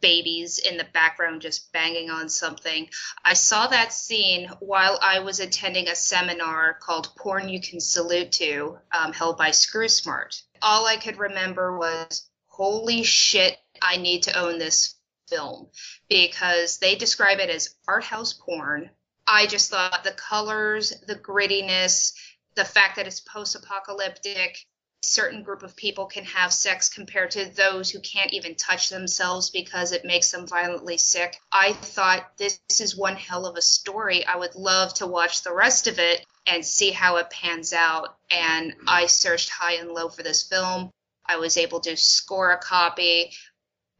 babies 0.00 0.58
in 0.58 0.76
the 0.76 0.86
background 0.92 1.42
just 1.42 1.72
banging 1.72 2.10
on 2.10 2.28
something. 2.28 2.88
I 3.24 3.34
saw 3.34 3.66
that 3.68 3.92
scene 3.92 4.50
while 4.60 4.98
I 5.02 5.20
was 5.20 5.40
attending 5.40 5.88
a 5.88 5.94
seminar 5.94 6.74
called 6.74 7.14
Porn 7.16 7.48
You 7.48 7.60
Can 7.60 7.80
Salute 7.80 8.32
To, 8.32 8.78
um, 8.92 9.12
held 9.12 9.38
by 9.38 9.50
Screw 9.50 9.88
Smart. 9.88 10.40
All 10.62 10.86
I 10.86 10.96
could 10.96 11.18
remember 11.18 11.78
was, 11.78 12.28
holy 12.46 13.02
shit, 13.02 13.56
I 13.80 13.96
need 13.96 14.24
to 14.24 14.38
own 14.38 14.58
this 14.58 14.94
film 15.28 15.68
because 16.08 16.78
they 16.78 16.94
describe 16.94 17.38
it 17.38 17.50
as 17.50 17.74
art 17.88 18.04
house 18.04 18.32
porn. 18.32 18.90
I 19.26 19.46
just 19.46 19.70
thought 19.70 20.04
the 20.04 20.12
colors, 20.12 20.92
the 21.06 21.16
grittiness, 21.16 22.12
the 22.56 22.64
fact 22.64 22.96
that 22.96 23.06
it's 23.06 23.20
post 23.20 23.56
apocalyptic, 23.56 24.58
certain 25.04 25.42
group 25.42 25.62
of 25.62 25.76
people 25.76 26.06
can 26.06 26.24
have 26.24 26.52
sex 26.52 26.88
compared 26.88 27.30
to 27.32 27.44
those 27.44 27.90
who 27.90 28.00
can't 28.00 28.32
even 28.32 28.54
touch 28.54 28.88
themselves 28.88 29.50
because 29.50 29.92
it 29.92 30.04
makes 30.04 30.30
them 30.30 30.46
violently 30.46 30.98
sick. 30.98 31.38
I 31.52 31.72
thought 31.72 32.36
this 32.36 32.60
is 32.80 32.96
one 32.96 33.16
hell 33.16 33.46
of 33.46 33.56
a 33.56 33.62
story. 33.62 34.24
I 34.26 34.36
would 34.36 34.54
love 34.54 34.94
to 34.94 35.06
watch 35.06 35.42
the 35.42 35.54
rest 35.54 35.86
of 35.86 35.98
it 35.98 36.24
and 36.46 36.64
see 36.64 36.90
how 36.90 37.16
it 37.16 37.30
pans 37.30 37.72
out. 37.72 38.16
And 38.30 38.74
I 38.86 39.06
searched 39.06 39.50
high 39.50 39.74
and 39.74 39.90
low 39.90 40.08
for 40.08 40.22
this 40.22 40.42
film. 40.42 40.90
I 41.26 41.36
was 41.36 41.56
able 41.56 41.80
to 41.80 41.96
score 41.96 42.52
a 42.52 42.58
copy. 42.58 43.32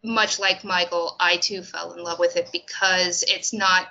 Much 0.03 0.39
like 0.39 0.65
Michael, 0.65 1.17
I 1.19 1.39
too 1.39 1.63
fell 1.63 1.93
in 1.93 2.03
love 2.03 2.19
with 2.19 2.37
it 2.37 2.51
because 2.53 3.25
it's 3.27 3.53
not 3.53 3.89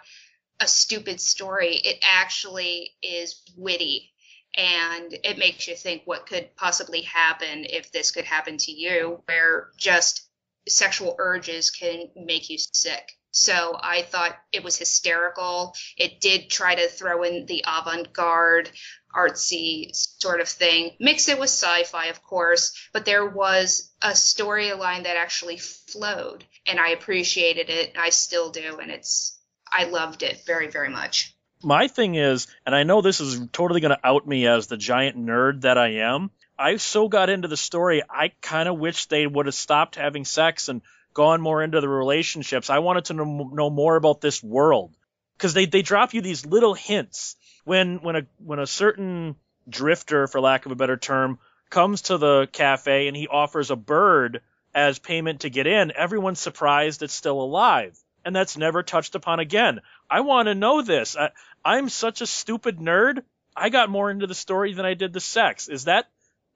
a 0.59 0.67
stupid 0.67 1.19
story. 1.19 1.75
It 1.75 1.99
actually 2.03 2.91
is 3.01 3.41
witty 3.57 4.12
and 4.55 5.13
it 5.23 5.37
makes 5.37 5.67
you 5.67 5.75
think 5.75 6.03
what 6.05 6.27
could 6.27 6.55
possibly 6.55 7.01
happen 7.01 7.65
if 7.69 7.91
this 7.91 8.11
could 8.11 8.25
happen 8.25 8.57
to 8.57 8.71
you, 8.71 9.21
where 9.25 9.69
just 9.77 10.27
sexual 10.67 11.15
urges 11.19 11.71
can 11.71 12.09
make 12.15 12.49
you 12.49 12.57
sick. 12.57 13.13
So 13.31 13.75
I 13.81 14.03
thought 14.03 14.37
it 14.51 14.63
was 14.63 14.77
hysterical. 14.77 15.73
It 15.97 16.21
did 16.21 16.51
try 16.51 16.75
to 16.75 16.87
throw 16.87 17.23
in 17.23 17.47
the 17.47 17.65
avant 17.67 18.13
garde, 18.13 18.69
artsy 19.15 19.89
sort 19.91 20.39
of 20.39 20.47
thing, 20.47 20.95
mix 20.99 21.27
it 21.27 21.39
with 21.39 21.49
sci 21.49 21.83
fi, 21.85 22.05
of 22.07 22.21
course, 22.21 22.89
but 22.93 23.05
there 23.05 23.25
was 23.25 23.91
a 24.03 24.09
storyline 24.09 25.03
that 25.03 25.17
actually 25.17 25.57
flowed, 25.57 26.45
and 26.67 26.79
I 26.79 26.89
appreciated 26.89 27.71
it. 27.71 27.93
I 27.97 28.11
still 28.11 28.51
do, 28.51 28.77
and 28.79 28.91
it's, 28.91 29.39
I 29.71 29.85
loved 29.85 30.21
it 30.21 30.45
very, 30.45 30.67
very 30.67 30.89
much 30.89 31.32
my 31.63 31.87
thing 31.87 32.15
is, 32.15 32.47
and 32.65 32.75
I 32.75 32.83
know 32.83 33.01
this 33.01 33.19
is 33.19 33.39
totally 33.51 33.81
going 33.81 33.95
to 33.95 34.07
out 34.07 34.27
me 34.27 34.47
as 34.47 34.67
the 34.67 34.77
giant 34.77 35.17
nerd 35.17 35.61
that 35.61 35.77
I 35.77 35.95
am. 35.95 36.31
I 36.57 36.77
so 36.77 37.07
got 37.07 37.29
into 37.29 37.47
the 37.47 37.57
story, 37.57 38.03
I 38.09 38.31
kind 38.41 38.69
of 38.69 38.77
wish 38.77 39.05
they 39.05 39.25
would 39.25 39.47
have 39.47 39.55
stopped 39.55 39.95
having 39.95 40.25
sex 40.25 40.69
and 40.69 40.81
gone 41.13 41.41
more 41.41 41.63
into 41.63 41.81
the 41.81 41.89
relationships. 41.89 42.69
I 42.69 42.79
wanted 42.79 43.05
to 43.05 43.13
know, 43.13 43.49
know 43.53 43.69
more 43.69 43.95
about 43.95 44.21
this 44.21 44.43
world 44.43 44.95
because 45.37 45.53
they, 45.53 45.65
they 45.65 45.81
drop 45.81 46.13
you 46.13 46.21
these 46.21 46.45
little 46.45 46.73
hints 46.73 47.35
when 47.65 47.97
when 47.97 48.15
a 48.15 48.21
when 48.37 48.59
a 48.59 48.67
certain 48.67 49.35
drifter, 49.67 50.27
for 50.27 50.41
lack 50.41 50.65
of 50.65 50.71
a 50.71 50.75
better 50.75 50.97
term, 50.97 51.39
comes 51.69 52.03
to 52.03 52.17
the 52.17 52.47
cafe 52.51 53.07
and 53.07 53.17
he 53.17 53.27
offers 53.27 53.71
a 53.71 53.75
bird 53.75 54.41
as 54.75 54.99
payment 54.99 55.41
to 55.41 55.49
get 55.49 55.67
in. 55.67 55.91
Everyone's 55.95 56.39
surprised 56.39 57.03
it's 57.03 57.13
still 57.13 57.41
alive, 57.41 57.97
and 58.25 58.35
that's 58.35 58.57
never 58.57 58.83
touched 58.83 59.15
upon 59.15 59.39
again. 59.39 59.81
I 60.09 60.21
want 60.21 60.47
to 60.47 60.55
know 60.55 60.81
this. 60.81 61.15
I, 61.15 61.31
I'm 61.63 61.89
such 61.89 62.21
a 62.21 62.27
stupid 62.27 62.77
nerd. 62.77 63.23
I 63.55 63.69
got 63.69 63.89
more 63.89 64.09
into 64.09 64.27
the 64.27 64.35
story 64.35 64.73
than 64.73 64.85
I 64.85 64.93
did 64.93 65.13
the 65.13 65.19
sex. 65.19 65.67
Is 65.69 65.85
that 65.85 66.07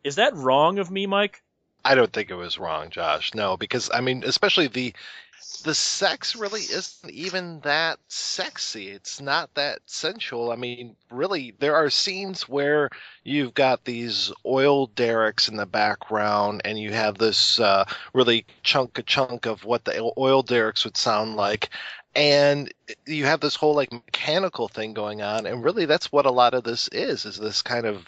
is 0.03 0.15
that 0.15 0.35
wrong 0.35 0.79
of 0.79 0.89
me, 0.89 1.05
Mike? 1.05 1.41
I 1.83 1.95
don't 1.95 2.11
think 2.11 2.29
it 2.29 2.35
was 2.35 2.57
wrong, 2.57 2.89
Josh. 2.89 3.33
No, 3.33 3.57
because 3.57 3.89
I 3.93 4.01
mean, 4.01 4.23
especially 4.25 4.67
the 4.67 4.93
the 5.63 5.75
sex 5.75 6.35
really 6.35 6.61
isn't 6.61 7.11
even 7.11 7.59
that 7.61 7.99
sexy. 8.07 8.89
It's 8.89 9.19
not 9.19 9.53
that 9.55 9.79
sensual. 9.85 10.51
I 10.51 10.55
mean, 10.55 10.95
really, 11.11 11.53
there 11.59 11.75
are 11.75 11.89
scenes 11.89 12.47
where 12.47 12.89
you've 13.23 13.53
got 13.53 13.85
these 13.85 14.31
oil 14.45 14.87
derricks 14.87 15.47
in 15.47 15.57
the 15.57 15.65
background, 15.65 16.61
and 16.65 16.79
you 16.79 16.91
have 16.91 17.17
this 17.17 17.59
uh, 17.59 17.85
really 18.13 18.45
chunk 18.63 18.97
a 18.97 19.03
chunk 19.03 19.45
of 19.45 19.65
what 19.65 19.85
the 19.85 20.11
oil 20.17 20.41
derricks 20.41 20.83
would 20.85 20.97
sound 20.97 21.35
like, 21.35 21.69
and 22.15 22.73
you 23.05 23.25
have 23.25 23.39
this 23.39 23.55
whole 23.55 23.75
like 23.75 23.91
mechanical 23.91 24.67
thing 24.67 24.93
going 24.93 25.21
on 25.21 25.45
and 25.45 25.63
really 25.63 25.85
that's 25.85 26.11
what 26.11 26.25
a 26.25 26.31
lot 26.31 26.55
of 26.55 26.63
this 26.63 26.87
is 26.91 27.25
is 27.25 27.37
this 27.37 27.61
kind 27.61 27.85
of 27.85 28.07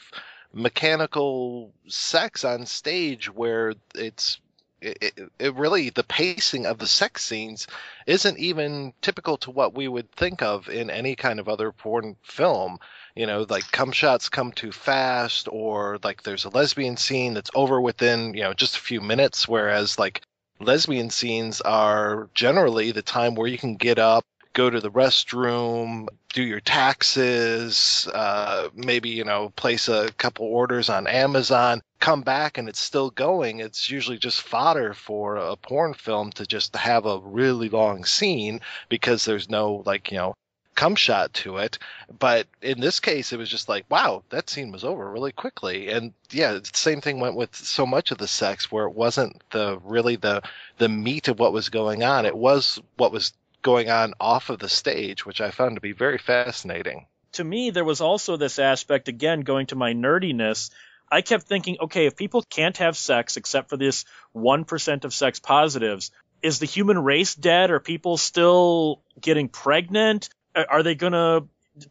mechanical 0.52 1.72
sex 1.88 2.44
on 2.44 2.66
stage 2.66 3.32
where 3.32 3.76
it's 3.94 4.40
it, 4.82 5.32
it, 5.40 5.56
really 5.56 5.90
the 5.90 6.04
pacing 6.04 6.66
of 6.66 6.78
the 6.78 6.88
sex 6.88 7.24
scenes 7.24 7.68
isn't 8.08 8.38
even 8.38 8.94
typical 9.02 9.38
to 9.38 9.52
what 9.52 9.76
we 9.76 9.88
would 9.88 10.12
think 10.12 10.42
of 10.42 10.70
in 10.70 10.90
any 10.90 11.16
kind 11.16 11.40
of 11.40 11.50
other 11.50 11.72
porn 11.72 12.16
film. 12.24 12.80
You 13.16 13.26
know 13.26 13.46
like 13.50 13.72
cum 13.72 13.92
shots 13.92 14.30
come 14.30 14.52
too 14.52 14.72
fast 14.72 15.48
or 15.52 16.00
like 16.04 16.24
there's 16.24 16.46
a 16.46 16.50
lesbian 16.50 16.98
scene 16.98 17.34
that's 17.34 17.52
over 17.54 17.82
within 17.82 18.34
you 18.34 18.44
know 18.44 18.54
just 18.54 18.78
a 18.78 18.82
few 18.82 19.02
minutes 19.02 19.48
whereas 19.48 20.00
like 20.00 20.22
lesbian 20.60 21.10
scenes 21.10 21.62
are 21.62 22.30
generally 22.34 22.92
the 22.92 23.02
time 23.02 23.36
where 23.36 23.48
you 23.48 23.58
can 23.58 23.76
get 23.76 24.00
up, 24.00 24.26
go 24.60 24.70
to 24.70 24.82
the 24.82 24.91
restroom, 24.91 26.05
do 26.34 26.43
your 26.43 26.60
taxes, 26.60 28.10
uh, 28.14 28.68
maybe 28.76 29.07
you 29.07 29.24
know 29.24 29.53
place 29.55 29.88
a 29.88 30.12
couple 30.18 30.45
orders 30.45 30.89
on 30.89 31.07
Amazon, 31.07 31.82
come 32.01 32.22
back 32.24 32.57
and 32.57 32.68
it's 32.68 32.82
still 32.82 33.10
going. 33.12 33.62
It's 33.62 33.89
usually 33.89 34.18
just 34.18 34.41
fodder 34.41 34.93
for 34.93 35.38
a 35.38 35.55
porn 35.55 35.93
film 35.93 36.32
to 36.32 36.45
just 36.45 36.76
have 36.76 37.05
a 37.05 37.20
really 37.20 37.70
long 37.70 38.03
scene 38.03 38.60
because 38.89 39.24
there's 39.24 39.49
no 39.49 39.82
like 39.86 40.12
you 40.12 40.18
know 40.18 40.34
come 40.76 40.95
shot 40.95 41.34
to 41.34 41.57
it. 41.57 41.78
But 42.20 42.47
in 42.62 42.82
this 42.82 42.99
case, 42.99 43.32
it 43.32 43.38
was 43.38 43.49
just 43.49 43.68
like, 43.68 43.86
wow, 43.89 44.24
that 44.30 44.49
scene 44.49 44.72
was 44.72 44.86
over 44.86 45.10
really 45.12 45.34
quickly. 45.34 45.89
And 45.89 46.14
yeah, 46.32 46.53
the 46.53 46.70
same 46.74 47.01
thing 47.01 47.20
went 47.20 47.36
with 47.36 47.55
so 47.55 47.86
much 47.86 48.12
of 48.12 48.18
the 48.18 48.28
sex 48.28 48.72
where 48.72 48.86
it 48.86 48.93
wasn't 48.93 49.41
the 49.51 49.80
really 49.84 50.18
the 50.18 50.41
the 50.80 50.89
meat 50.89 51.30
of 51.30 51.39
what 51.39 51.53
was 51.53 51.70
going 51.70 52.03
on. 52.03 52.26
It 52.26 52.36
was 52.36 52.80
what 52.97 53.12
was 53.12 53.34
going 53.62 53.89
on 53.89 54.14
off 54.20 54.49
of 54.49 54.60
the 54.60 54.70
stage, 54.70 55.26
which 55.26 55.41
I 55.41 55.51
found 55.51 55.76
to 55.76 55.82
be 55.82 55.91
very 55.91 56.18
fascinating. 56.18 57.07
To 57.34 57.43
me, 57.43 57.70
there 57.70 57.86
was 57.86 58.01
also 58.01 58.38
this 58.38 58.60
aspect, 58.60 59.07
again, 59.07 59.41
going 59.41 59.68
to 59.68 59.76
my 59.76 59.93
nerdiness. 59.93 60.72
I 61.12 61.22
kept 61.22 61.43
thinking, 61.43 61.78
okay, 61.82 62.05
if 62.05 62.16
people 62.16 62.41
can't 62.41 62.78
have 62.78 62.97
sex 62.97 63.38
except 63.38 63.70
for 63.70 63.78
this 63.78 64.05
1% 64.36 65.05
of 65.05 65.14
sex 65.14 65.39
positives, 65.39 66.12
is 66.41 66.60
the 66.60 66.66
human 66.66 66.97
race 66.97 67.36
dead? 67.36 67.72
Are 67.72 67.80
people 67.80 68.18
still 68.18 69.01
getting 69.20 69.49
pregnant? 69.49 70.30
are 70.55 70.84
they 70.84 70.95
gonna? 70.95 71.41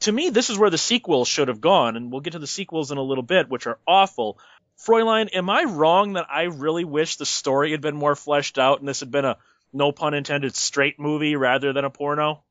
To 0.00 0.12
me, 0.12 0.30
this 0.30 0.50
is 0.50 0.58
where 0.58 0.70
the 0.70 0.78
sequels 0.78 1.28
should 1.28 1.48
have 1.48 1.60
gone, 1.60 1.96
and 1.96 2.10
we'll 2.10 2.20
get 2.20 2.32
to 2.32 2.38
the 2.38 2.46
sequels 2.46 2.90
in 2.90 2.98
a 2.98 3.02
little 3.02 3.22
bit, 3.22 3.48
which 3.48 3.66
are 3.66 3.78
awful. 3.86 4.38
Fräulein, 4.84 5.28
am 5.34 5.50
I 5.50 5.64
wrong 5.64 6.14
that 6.14 6.26
I 6.30 6.44
really 6.44 6.84
wish 6.84 7.16
the 7.16 7.26
story 7.26 7.72
had 7.72 7.80
been 7.80 7.96
more 7.96 8.14
fleshed 8.14 8.58
out 8.58 8.78
and 8.78 8.88
this 8.88 9.00
had 9.00 9.10
been 9.10 9.24
a 9.24 9.36
no 9.72 9.92
pun 9.92 10.14
intended 10.14 10.56
straight 10.56 10.98
movie 10.98 11.36
rather 11.36 11.72
than 11.72 11.84
a 11.84 11.90
porno? 11.90 12.44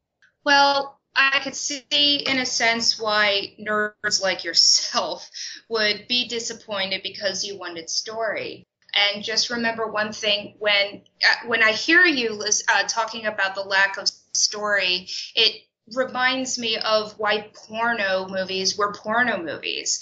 Well, 0.43 0.99
I 1.15 1.39
could 1.39 1.55
see 1.55 2.23
in 2.25 2.37
a 2.37 2.45
sense 2.45 2.99
why 2.99 3.55
nerds 3.59 4.21
like 4.21 4.43
yourself 4.43 5.29
would 5.69 6.07
be 6.07 6.27
disappointed 6.27 7.01
because 7.03 7.43
you 7.43 7.57
wanted 7.57 7.89
story. 7.89 8.67
And 8.93 9.23
just 9.23 9.49
remember 9.49 9.87
one 9.87 10.13
thing: 10.13 10.55
when 10.59 11.01
uh, 11.23 11.47
when 11.47 11.61
I 11.61 11.71
hear 11.73 12.05
you 12.05 12.41
uh, 12.69 12.83
talking 12.87 13.25
about 13.25 13.55
the 13.55 13.61
lack 13.61 13.97
of 13.97 14.07
story, 14.33 15.07
it 15.35 15.63
reminds 15.93 16.57
me 16.57 16.77
of 16.77 17.13
why 17.17 17.49
porno 17.53 18.27
movies 18.27 18.77
were 18.77 18.93
porno 18.93 19.41
movies. 19.41 20.01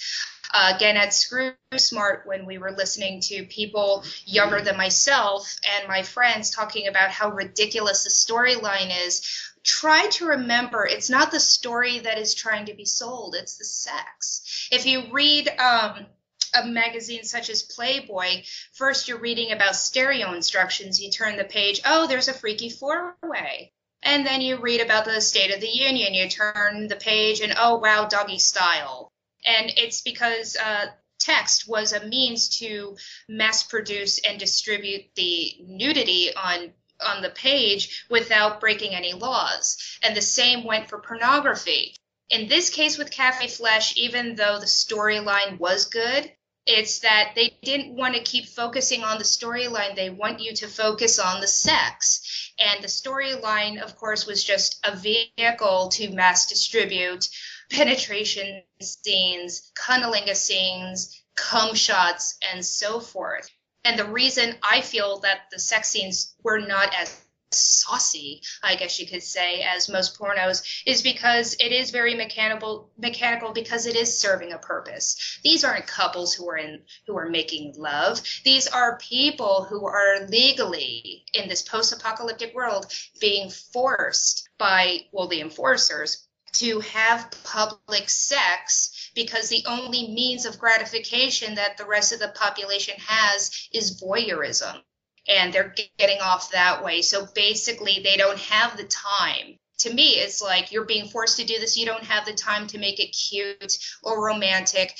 Uh, 0.57 0.71
again, 0.73 0.95
at 0.95 1.13
Screw 1.13 1.51
Smart, 1.75 2.25
when 2.25 2.45
we 2.45 2.57
were 2.57 2.71
listening 2.71 3.19
to 3.23 3.43
people 3.43 4.05
younger 4.23 4.61
than 4.61 4.77
myself 4.77 5.53
and 5.75 5.89
my 5.89 6.01
friends 6.01 6.49
talking 6.49 6.87
about 6.87 7.11
how 7.11 7.29
ridiculous 7.29 8.05
the 8.05 8.09
storyline 8.09 8.89
is, 9.05 9.51
try 9.65 10.07
to 10.11 10.27
remember 10.27 10.85
it's 10.85 11.09
not 11.09 11.29
the 11.29 11.41
story 11.41 11.99
that 11.99 12.17
is 12.17 12.33
trying 12.33 12.67
to 12.67 12.73
be 12.73 12.85
sold, 12.85 13.35
it's 13.35 13.57
the 13.57 13.65
sex. 13.65 14.69
If 14.71 14.85
you 14.85 15.11
read, 15.11 15.49
um, 15.59 16.05
a 16.53 16.65
magazine 16.65 17.25
such 17.25 17.49
as 17.49 17.61
Playboy, 17.61 18.43
first 18.75 19.09
you're 19.09 19.19
reading 19.19 19.51
about 19.51 19.75
stereo 19.75 20.33
instructions. 20.33 21.01
You 21.01 21.11
turn 21.11 21.35
the 21.35 21.43
page, 21.43 21.81
oh, 21.85 22.07
there's 22.07 22.29
a 22.29 22.33
freaky 22.33 22.69
four 22.69 23.17
way 23.21 23.73
and 24.03 24.25
then 24.25 24.39
you 24.39 24.57
read 24.57 24.79
about 24.79 25.03
the 25.03 25.19
State 25.19 25.53
of 25.53 25.59
the 25.59 25.67
Union. 25.67 26.13
You 26.13 26.29
turn 26.29 26.87
the 26.87 26.95
page, 26.95 27.41
and 27.41 27.55
oh 27.57 27.79
wow, 27.79 28.05
doggy 28.05 28.37
style. 28.37 29.11
And 29.45 29.71
it's 29.77 30.01
because 30.01 30.55
uh, 30.57 30.87
text 31.19 31.67
was 31.67 31.93
a 31.93 32.05
means 32.07 32.49
to 32.59 32.97
mass 33.29 33.63
produce 33.63 34.19
and 34.19 34.39
distribute 34.39 35.05
the 35.15 35.55
nudity 35.61 36.33
on 36.35 36.73
on 37.05 37.21
the 37.21 37.29
page 37.29 38.05
without 38.09 38.61
breaking 38.61 38.95
any 38.95 39.13
laws. 39.13 39.77
And 40.01 40.15
the 40.15 40.21
same 40.21 40.63
went 40.63 40.87
for 40.89 40.99
pornography. 40.99 41.95
In 42.29 42.47
this 42.47 42.69
case 42.69 42.97
with 42.97 43.11
Cafe 43.11 43.49
Flesh, 43.49 43.97
even 43.97 44.35
though 44.35 44.59
the 44.59 44.65
storyline 44.65 45.59
was 45.59 45.85
good, 45.85 46.31
It's 46.65 46.99
that 46.99 47.33
they 47.35 47.57
didn't 47.61 47.95
want 47.95 48.15
to 48.15 48.23
keep 48.23 48.47
focusing 48.47 49.03
on 49.03 49.19
the 49.19 49.23
storyline. 49.23 49.95
They 49.95 50.09
want 50.09 50.39
you 50.39 50.53
to 50.55 50.67
focus 50.67 51.19
on 51.19 51.39
the 51.39 51.47
sex. 51.47 52.51
And 52.57 52.83
the 52.83 52.87
storyline, 52.87 53.81
of 53.83 53.95
course, 53.95 54.25
was 54.25 54.43
just 54.43 54.79
a 54.83 54.95
vehicle 54.95 55.89
to 55.89 56.09
mass 56.09 56.47
distribute 56.47 57.29
penetration 57.71 58.63
scenes, 58.81 59.71
cunnilingus 59.75 60.37
scenes, 60.37 61.21
cum 61.35 61.75
shots, 61.75 62.37
and 62.53 62.65
so 62.65 62.99
forth. 62.99 63.49
And 63.83 63.99
the 63.99 64.05
reason 64.05 64.55
I 64.63 64.81
feel 64.81 65.19
that 65.19 65.41
the 65.51 65.59
sex 65.59 65.89
scenes 65.89 66.35
were 66.43 66.59
not 66.59 66.93
as 66.95 67.25
saucy, 67.51 68.41
I 68.63 68.75
guess 68.75 68.99
you 68.99 69.07
could 69.07 69.23
say, 69.23 69.61
as 69.61 69.89
most 69.89 70.17
pornos, 70.19 70.63
is 70.85 71.01
because 71.01 71.55
it 71.59 71.71
is 71.71 71.91
very 71.91 72.15
mechanical 72.15 72.91
mechanical 72.97 73.53
because 73.53 73.85
it 73.85 73.95
is 73.95 74.19
serving 74.19 74.53
a 74.53 74.57
purpose. 74.57 75.39
These 75.43 75.63
aren't 75.63 75.87
couples 75.87 76.33
who 76.33 76.49
are 76.49 76.57
in 76.57 76.81
who 77.07 77.17
are 77.17 77.29
making 77.29 77.75
love. 77.77 78.21
These 78.43 78.67
are 78.67 78.97
people 78.97 79.63
who 79.63 79.85
are 79.85 80.25
legally 80.27 81.25
in 81.33 81.47
this 81.47 81.61
post-apocalyptic 81.61 82.53
world 82.53 82.91
being 83.19 83.49
forced 83.49 84.49
by 84.57 85.05
well 85.11 85.27
the 85.27 85.41
enforcers 85.41 86.24
to 86.59 86.79
have 86.81 87.31
public 87.43 88.09
sex 88.09 89.11
because 89.15 89.49
the 89.49 89.63
only 89.67 90.07
means 90.13 90.45
of 90.45 90.59
gratification 90.59 91.55
that 91.55 91.77
the 91.77 91.85
rest 91.85 92.11
of 92.13 92.19
the 92.19 92.29
population 92.29 92.95
has 92.99 93.69
is 93.73 94.01
voyeurism 94.01 94.81
and 95.27 95.51
they're 95.51 95.73
getting 95.97 96.21
off 96.21 96.51
that 96.51 96.83
way. 96.83 97.01
So 97.01 97.27
basically, 97.33 98.01
they 98.03 98.17
don't 98.17 98.39
have 98.39 98.77
the 98.77 98.83
time. 98.85 99.57
To 99.79 99.93
me, 99.93 100.15
it's 100.15 100.41
like 100.41 100.71
you're 100.71 100.85
being 100.85 101.07
forced 101.07 101.37
to 101.37 101.45
do 101.45 101.59
this. 101.59 101.77
You 101.77 101.85
don't 101.85 102.03
have 102.03 102.25
the 102.25 102.33
time 102.33 102.67
to 102.67 102.77
make 102.77 102.99
it 102.99 103.07
cute 103.07 103.77
or 104.03 104.25
romantic. 104.25 104.95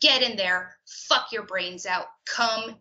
Get 0.00 0.22
in 0.22 0.36
there, 0.36 0.76
fuck 1.08 1.32
your 1.32 1.44
brains 1.44 1.86
out, 1.86 2.06
come 2.26 2.76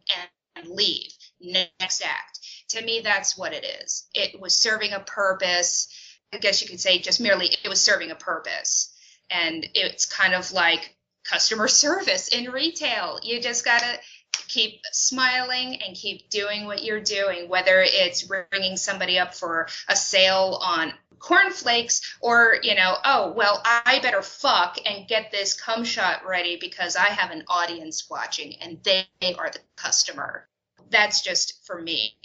and 0.56 0.68
leave. 0.68 1.12
Next 1.40 2.04
act. 2.04 2.40
To 2.70 2.84
me, 2.84 3.02
that's 3.04 3.38
what 3.38 3.54
it 3.54 3.66
is. 3.84 4.08
It 4.14 4.40
was 4.40 4.56
serving 4.56 4.94
a 4.94 5.00
purpose. 5.00 5.88
I 6.34 6.38
guess 6.38 6.62
you 6.62 6.68
could 6.68 6.80
say 6.80 7.00
just 7.00 7.20
merely 7.20 7.48
it 7.64 7.68
was 7.68 7.82
serving 7.82 8.12
a 8.12 8.16
purpose. 8.16 8.94
And 9.30 9.68
it's 9.74 10.06
kind 10.06 10.34
of 10.34 10.52
like 10.52 10.96
customer 11.24 11.68
service 11.68 12.30
in 12.30 12.52
retail. 12.52 13.20
You 13.24 13.42
just 13.42 13.66
got 13.66 13.82
to 13.82 14.00
keep 14.48 14.82
smiling 14.92 15.82
and 15.82 15.96
keep 15.96 16.30
doing 16.30 16.66
what 16.66 16.84
you're 16.84 17.02
doing, 17.02 17.50
whether 17.50 17.82
it's 17.82 18.30
ringing 18.30 18.78
somebody 18.78 19.20
up 19.20 19.34
for 19.34 19.68
a 19.88 19.96
sale 19.96 20.60
on 20.62 20.94
cornflakes 21.20 22.18
or, 22.22 22.58
you 22.64 22.76
know, 22.76 22.96
oh, 23.06 23.32
well, 23.32 23.62
I 23.64 24.00
better 24.02 24.22
fuck 24.22 24.78
and 24.86 25.08
get 25.08 25.32
this 25.32 25.54
cum 25.60 25.84
shot 25.84 26.26
ready 26.28 26.58
because 26.60 26.96
I 26.96 27.08
have 27.08 27.32
an 27.32 27.44
audience 27.48 28.10
watching 28.10 28.56
and 28.62 28.80
they 28.84 29.06
are 29.38 29.52
the 29.52 29.60
customer 29.76 30.48
that's 30.92 31.22
just 31.22 31.66
for 31.66 31.82
me. 31.82 32.16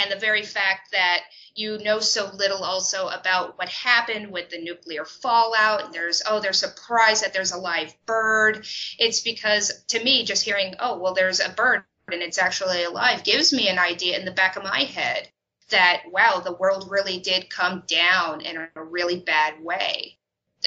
And 0.00 0.10
the 0.10 0.18
very 0.18 0.42
fact 0.42 0.92
that 0.92 1.20
you 1.54 1.78
know 1.78 2.00
so 2.00 2.30
little 2.34 2.62
also 2.62 3.08
about 3.08 3.58
what 3.58 3.68
happened 3.68 4.30
with 4.30 4.48
the 4.50 4.62
nuclear 4.62 5.04
fallout, 5.04 5.84
and 5.84 5.94
there's, 5.94 6.22
oh, 6.28 6.40
they're 6.40 6.52
surprised 6.52 7.24
that 7.24 7.32
there's 7.32 7.52
a 7.52 7.58
live 7.58 7.94
bird. 8.06 8.66
It's 8.98 9.20
because 9.20 9.84
to 9.88 10.02
me, 10.02 10.24
just 10.24 10.44
hearing, 10.44 10.74
oh, 10.80 10.98
well, 10.98 11.14
there's 11.14 11.40
a 11.40 11.50
bird 11.50 11.84
and 12.10 12.22
it's 12.22 12.38
actually 12.38 12.84
alive 12.84 13.22
gives 13.22 13.52
me 13.52 13.68
an 13.68 13.78
idea 13.78 14.18
in 14.18 14.24
the 14.24 14.30
back 14.30 14.56
of 14.56 14.62
my 14.62 14.80
head 14.80 15.28
that, 15.70 16.04
wow, 16.10 16.40
the 16.42 16.54
world 16.54 16.88
really 16.90 17.18
did 17.18 17.50
come 17.50 17.82
down 17.86 18.40
in 18.40 18.56
a 18.56 18.82
really 18.82 19.20
bad 19.20 19.62
way. 19.62 20.16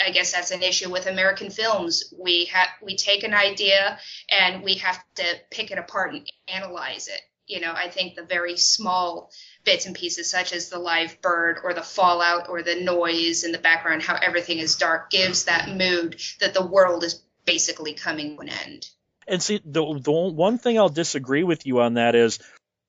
I 0.06 0.12
guess 0.12 0.32
that's 0.32 0.52
an 0.52 0.62
issue 0.62 0.92
with 0.92 1.08
American 1.08 1.50
films. 1.50 2.14
We 2.18 2.46
have 2.46 2.70
we 2.82 2.96
take 2.96 3.24
an 3.24 3.34
idea 3.34 4.00
and 4.30 4.64
we 4.64 4.76
have 4.76 5.04
to 5.16 5.24
pick 5.50 5.72
it 5.72 5.78
apart 5.78 6.14
and 6.14 6.32
analyze 6.48 7.08
it 7.08 7.22
you 7.52 7.60
know, 7.60 7.74
I 7.76 7.90
think 7.90 8.16
the 8.16 8.24
very 8.24 8.56
small 8.56 9.30
bits 9.66 9.86
and 9.86 9.94
pieces, 9.94 10.32
such 10.32 10.54
as 10.54 10.70
the 10.70 10.80
live 10.80 11.22
bird 11.22 11.60
or 11.64 11.74
the 11.74 11.84
fallout 11.84 12.48
or 12.48 12.64
the 12.64 12.76
noise 12.76 13.44
in 13.44 13.52
the 13.52 13.58
background, 13.58 14.02
how 14.02 14.16
everything 14.16 14.60
is 14.60 14.78
dark, 14.78 15.12
gives 15.12 15.46
that 15.46 15.70
mood 15.70 16.20
that 16.40 16.54
the 16.54 16.66
world 16.66 17.04
is 17.04 17.22
basically 17.46 17.94
coming 17.94 18.36
to 18.36 18.42
an 18.42 18.50
end. 18.50 18.90
And 19.28 19.44
see, 19.44 19.60
the, 19.66 20.00
the 20.00 20.12
one 20.12 20.58
thing 20.58 20.80
I'll 20.80 20.90
disagree 20.90 21.44
with 21.44 21.66
you 21.66 21.82
on 21.82 21.96
that 21.96 22.16
is 22.16 22.40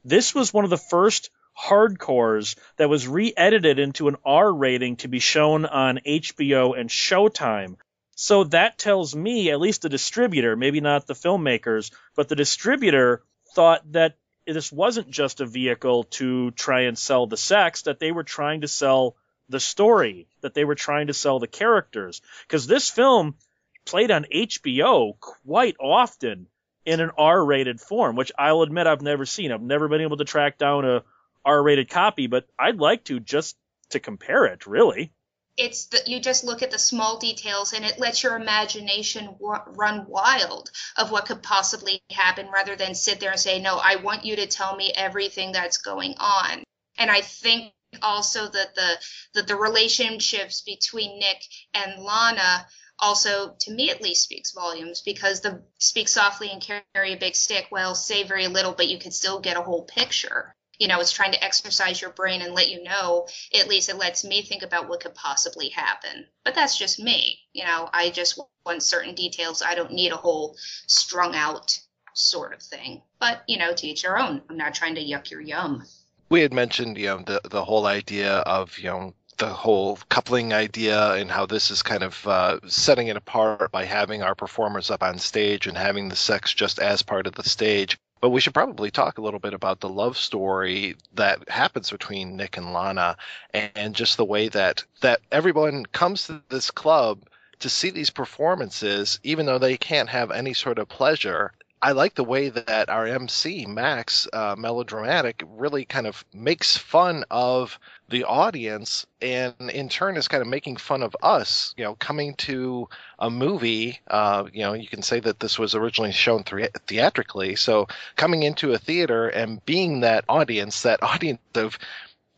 this 0.04 0.32
was 0.32 0.54
one 0.54 0.64
of 0.64 0.70
the 0.70 0.78
first 0.78 1.30
hardcores 1.60 2.56
that 2.76 2.88
was 2.88 3.06
re-edited 3.06 3.80
into 3.80 4.06
an 4.06 4.16
R 4.24 4.52
rating 4.52 4.96
to 4.96 5.08
be 5.08 5.18
shown 5.18 5.66
on 5.66 6.00
HBO 6.06 6.78
and 6.78 6.88
Showtime. 6.88 7.76
So 8.14 8.44
that 8.44 8.78
tells 8.78 9.14
me, 9.16 9.50
at 9.50 9.60
least 9.60 9.82
the 9.82 9.88
distributor, 9.88 10.54
maybe 10.54 10.80
not 10.80 11.06
the 11.08 11.14
filmmakers, 11.14 11.90
but 12.14 12.28
the 12.28 12.36
distributor 12.36 13.22
thought 13.54 13.90
that 13.92 14.16
this 14.46 14.72
wasn't 14.72 15.10
just 15.10 15.40
a 15.40 15.46
vehicle 15.46 16.04
to 16.04 16.50
try 16.52 16.82
and 16.82 16.98
sell 16.98 17.26
the 17.26 17.36
sex, 17.36 17.82
that 17.82 18.00
they 18.00 18.12
were 18.12 18.24
trying 18.24 18.62
to 18.62 18.68
sell 18.68 19.16
the 19.48 19.60
story, 19.60 20.26
that 20.40 20.54
they 20.54 20.64
were 20.64 20.74
trying 20.74 21.08
to 21.08 21.14
sell 21.14 21.38
the 21.38 21.46
characters. 21.46 22.22
Because 22.46 22.66
this 22.66 22.90
film 22.90 23.36
played 23.84 24.10
on 24.10 24.26
HBO 24.32 25.18
quite 25.20 25.76
often 25.80 26.46
in 26.84 27.00
an 27.00 27.10
R 27.16 27.44
rated 27.44 27.80
form, 27.80 28.16
which 28.16 28.32
I'll 28.38 28.62
admit 28.62 28.86
I've 28.86 29.02
never 29.02 29.26
seen. 29.26 29.52
I've 29.52 29.62
never 29.62 29.88
been 29.88 30.00
able 30.00 30.16
to 30.16 30.24
track 30.24 30.58
down 30.58 30.84
a 30.84 31.04
R 31.44 31.62
rated 31.62 31.90
copy, 31.90 32.26
but 32.26 32.46
I'd 32.58 32.78
like 32.78 33.04
to 33.04 33.20
just 33.20 33.56
to 33.90 34.00
compare 34.00 34.46
it, 34.46 34.66
really 34.66 35.12
it's 35.56 35.86
that 35.86 36.08
you 36.08 36.18
just 36.18 36.44
look 36.44 36.62
at 36.62 36.70
the 36.70 36.78
small 36.78 37.18
details 37.18 37.72
and 37.72 37.84
it 37.84 37.98
lets 37.98 38.22
your 38.22 38.36
imagination 38.36 39.36
run 39.40 40.06
wild 40.08 40.70
of 40.96 41.10
what 41.10 41.26
could 41.26 41.42
possibly 41.42 42.02
happen 42.10 42.48
rather 42.52 42.74
than 42.74 42.94
sit 42.94 43.20
there 43.20 43.30
and 43.30 43.40
say 43.40 43.60
no 43.60 43.78
i 43.82 43.96
want 43.96 44.24
you 44.24 44.36
to 44.36 44.46
tell 44.46 44.74
me 44.76 44.92
everything 44.94 45.52
that's 45.52 45.78
going 45.78 46.14
on. 46.18 46.62
And 46.98 47.10
i 47.10 47.20
think 47.20 47.72
also 48.02 48.48
that 48.48 48.74
the 48.74 48.98
that 49.34 49.46
the 49.46 49.56
relationships 49.56 50.62
between 50.62 51.18
nick 51.18 51.42
and 51.74 52.02
lana 52.02 52.66
also 52.98 53.54
to 53.60 53.72
me 53.72 53.90
at 53.90 54.00
least 54.00 54.22
speaks 54.22 54.52
volumes 54.52 55.02
because 55.02 55.40
the 55.40 55.62
speak 55.78 56.08
softly 56.08 56.50
and 56.50 56.62
carry 56.62 57.12
a 57.12 57.16
big 57.16 57.34
stick. 57.34 57.66
Well 57.70 57.94
say 57.94 58.22
very 58.22 58.48
little 58.48 58.72
but 58.72 58.88
you 58.88 58.98
can 58.98 59.10
still 59.10 59.40
get 59.40 59.58
a 59.58 59.62
whole 59.62 59.84
picture 59.84 60.54
you 60.82 60.88
know, 60.88 60.98
it's 60.98 61.12
trying 61.12 61.30
to 61.30 61.44
exercise 61.44 62.00
your 62.00 62.10
brain 62.10 62.42
and 62.42 62.54
let 62.54 62.68
you 62.68 62.82
know, 62.82 63.28
at 63.56 63.68
least 63.68 63.88
it 63.88 63.98
lets 63.98 64.24
me 64.24 64.42
think 64.42 64.64
about 64.64 64.88
what 64.88 64.98
could 64.98 65.14
possibly 65.14 65.68
happen. 65.68 66.26
But 66.44 66.56
that's 66.56 66.76
just 66.76 66.98
me. 66.98 67.38
You 67.52 67.64
know, 67.64 67.88
I 67.92 68.10
just 68.10 68.36
want 68.66 68.82
certain 68.82 69.14
details. 69.14 69.62
I 69.62 69.76
don't 69.76 69.92
need 69.92 70.10
a 70.10 70.16
whole 70.16 70.56
strung 70.88 71.36
out 71.36 71.78
sort 72.14 72.52
of 72.52 72.60
thing. 72.60 73.00
But, 73.20 73.44
you 73.46 73.58
know, 73.58 73.72
to 73.72 73.86
each 73.86 74.02
their 74.02 74.18
own. 74.18 74.42
I'm 74.50 74.56
not 74.56 74.74
trying 74.74 74.96
to 74.96 75.00
yuck 75.00 75.30
your 75.30 75.40
yum. 75.40 75.84
We 76.30 76.40
had 76.40 76.52
mentioned, 76.52 76.98
you 76.98 77.06
know, 77.06 77.22
the, 77.24 77.40
the 77.48 77.64
whole 77.64 77.86
idea 77.86 78.38
of, 78.38 78.76
you 78.76 78.90
know, 78.90 79.14
the 79.38 79.46
whole 79.46 80.00
coupling 80.08 80.52
idea 80.52 81.12
and 81.12 81.30
how 81.30 81.46
this 81.46 81.70
is 81.70 81.82
kind 81.82 82.02
of 82.02 82.26
uh, 82.26 82.58
setting 82.66 83.06
it 83.06 83.16
apart 83.16 83.70
by 83.70 83.84
having 83.84 84.24
our 84.24 84.34
performers 84.34 84.90
up 84.90 85.04
on 85.04 85.18
stage 85.18 85.68
and 85.68 85.78
having 85.78 86.08
the 86.08 86.16
sex 86.16 86.52
just 86.52 86.80
as 86.80 87.02
part 87.02 87.28
of 87.28 87.36
the 87.36 87.48
stage. 87.48 87.98
But 88.22 88.30
we 88.30 88.40
should 88.40 88.54
probably 88.54 88.92
talk 88.92 89.18
a 89.18 89.20
little 89.20 89.40
bit 89.40 89.52
about 89.52 89.80
the 89.80 89.88
love 89.88 90.16
story 90.16 90.94
that 91.14 91.48
happens 91.48 91.90
between 91.90 92.36
Nick 92.36 92.56
and 92.56 92.72
Lana 92.72 93.16
and 93.52 93.96
just 93.96 94.16
the 94.16 94.24
way 94.24 94.46
that 94.48 94.84
that 95.00 95.20
everyone 95.32 95.84
comes 95.86 96.28
to 96.28 96.40
this 96.48 96.70
club 96.70 97.24
to 97.58 97.68
see 97.68 97.90
these 97.90 98.10
performances 98.10 99.18
even 99.24 99.44
though 99.46 99.58
they 99.58 99.76
can't 99.76 100.08
have 100.08 100.30
any 100.30 100.54
sort 100.54 100.78
of 100.78 100.88
pleasure 100.88 101.52
I 101.84 101.92
like 101.92 102.14
the 102.14 102.22
way 102.22 102.48
that 102.48 102.88
our 102.88 103.08
MC 103.08 103.66
Max 103.66 104.28
uh, 104.32 104.54
melodramatic 104.56 105.42
really 105.44 105.84
kind 105.84 106.06
of 106.06 106.24
makes 106.32 106.76
fun 106.76 107.24
of 107.28 107.76
the 108.08 108.22
audience, 108.22 109.04
and 109.20 109.54
in 109.68 109.88
turn 109.88 110.16
is 110.16 110.28
kind 110.28 110.42
of 110.42 110.46
making 110.46 110.76
fun 110.76 111.02
of 111.02 111.16
us. 111.24 111.74
You 111.76 111.82
know, 111.82 111.96
coming 111.96 112.34
to 112.36 112.88
a 113.18 113.28
movie. 113.30 114.00
Uh, 114.06 114.44
you 114.52 114.62
know, 114.62 114.74
you 114.74 114.86
can 114.86 115.02
say 115.02 115.18
that 115.20 115.40
this 115.40 115.58
was 115.58 115.74
originally 115.74 116.12
shown 116.12 116.44
theatrically, 116.44 117.56
so 117.56 117.88
coming 118.14 118.44
into 118.44 118.72
a 118.72 118.78
theater 118.78 119.26
and 119.28 119.64
being 119.66 120.00
that 120.00 120.24
audience, 120.28 120.82
that 120.82 121.02
audience 121.02 121.40
of 121.56 121.80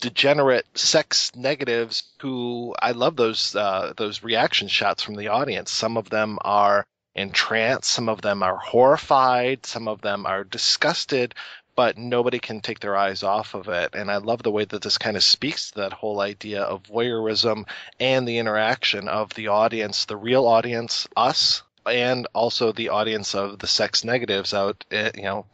degenerate 0.01 0.67
sex 0.75 1.31
negatives 1.37 2.03
who 2.21 2.75
I 2.81 2.93
love 2.93 3.17
those 3.17 3.55
uh, 3.55 3.93
those 3.99 4.23
reaction 4.23 4.69
shots 4.69 5.03
from 5.03 5.17
the 5.17 5.29
audience. 5.29 5.71
Some 5.71 5.99
of 5.99 6.09
them 6.09 6.39
are 6.41 6.87
entranced. 7.15 7.91
Some 7.91 8.09
of 8.09 8.23
them 8.23 8.43
are 8.43 8.57
horrified. 8.57 9.67
Some 9.67 9.89
of 9.89 10.01
them 10.01 10.27
are 10.27 10.45
disgusted, 10.45 11.35
but 11.77 11.99
nobody 11.99 12.39
can 12.39 12.61
take 12.61 12.81
their 12.81 12.97
eyes 12.97 13.23
off 13.23 13.55
of 13.55 13.69
it. 13.69 13.95
And 13.95 14.11
I 14.11 14.19
love 14.19 14.43
the 14.43 14.51
way 14.51 14.65
that 14.65 14.83
this 14.83 14.99
kind 14.99 15.17
of 15.17 15.23
speaks 15.23 15.71
to 15.71 15.81
that 15.81 15.93
whole 15.93 16.21
idea 16.21 16.63
of 16.63 16.85
voyeurism 16.85 17.67
and 17.99 18.27
the 18.27 18.39
interaction 18.39 19.09
of 19.09 19.35
the 19.35 19.49
audience, 19.49 20.05
the 20.05 20.17
real 20.17 20.47
audience, 20.47 21.09
us, 21.17 21.63
and 21.87 22.27
also 22.33 22.73
the 22.73 22.89
audience 22.89 23.35
of 23.35 23.59
the 23.59 23.67
sex 23.67 24.05
negatives 24.05 24.55
out, 24.55 24.85
at, 24.91 25.17
you 25.17 25.25
know, 25.25 25.47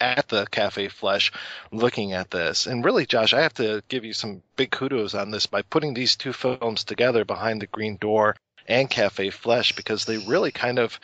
at 0.00 0.28
the 0.28 0.46
Cafe 0.50 0.88
Flesh 0.88 1.32
looking 1.72 2.12
at 2.12 2.30
this. 2.30 2.66
And 2.66 2.84
really, 2.84 3.06
Josh, 3.06 3.32
I 3.32 3.40
have 3.40 3.54
to 3.54 3.82
give 3.88 4.04
you 4.04 4.12
some 4.12 4.42
big 4.56 4.70
kudos 4.70 5.14
on 5.14 5.30
this 5.30 5.46
by 5.46 5.62
putting 5.62 5.94
these 5.94 6.16
two 6.16 6.32
films 6.32 6.84
together 6.84 7.24
behind 7.24 7.62
the 7.62 7.66
green 7.66 7.96
door 7.96 8.36
and 8.66 8.90
Cafe 8.90 9.30
Flesh 9.30 9.74
because 9.74 10.04
they 10.04 10.18
really 10.18 10.52
kind 10.52 10.78
of 10.78 10.98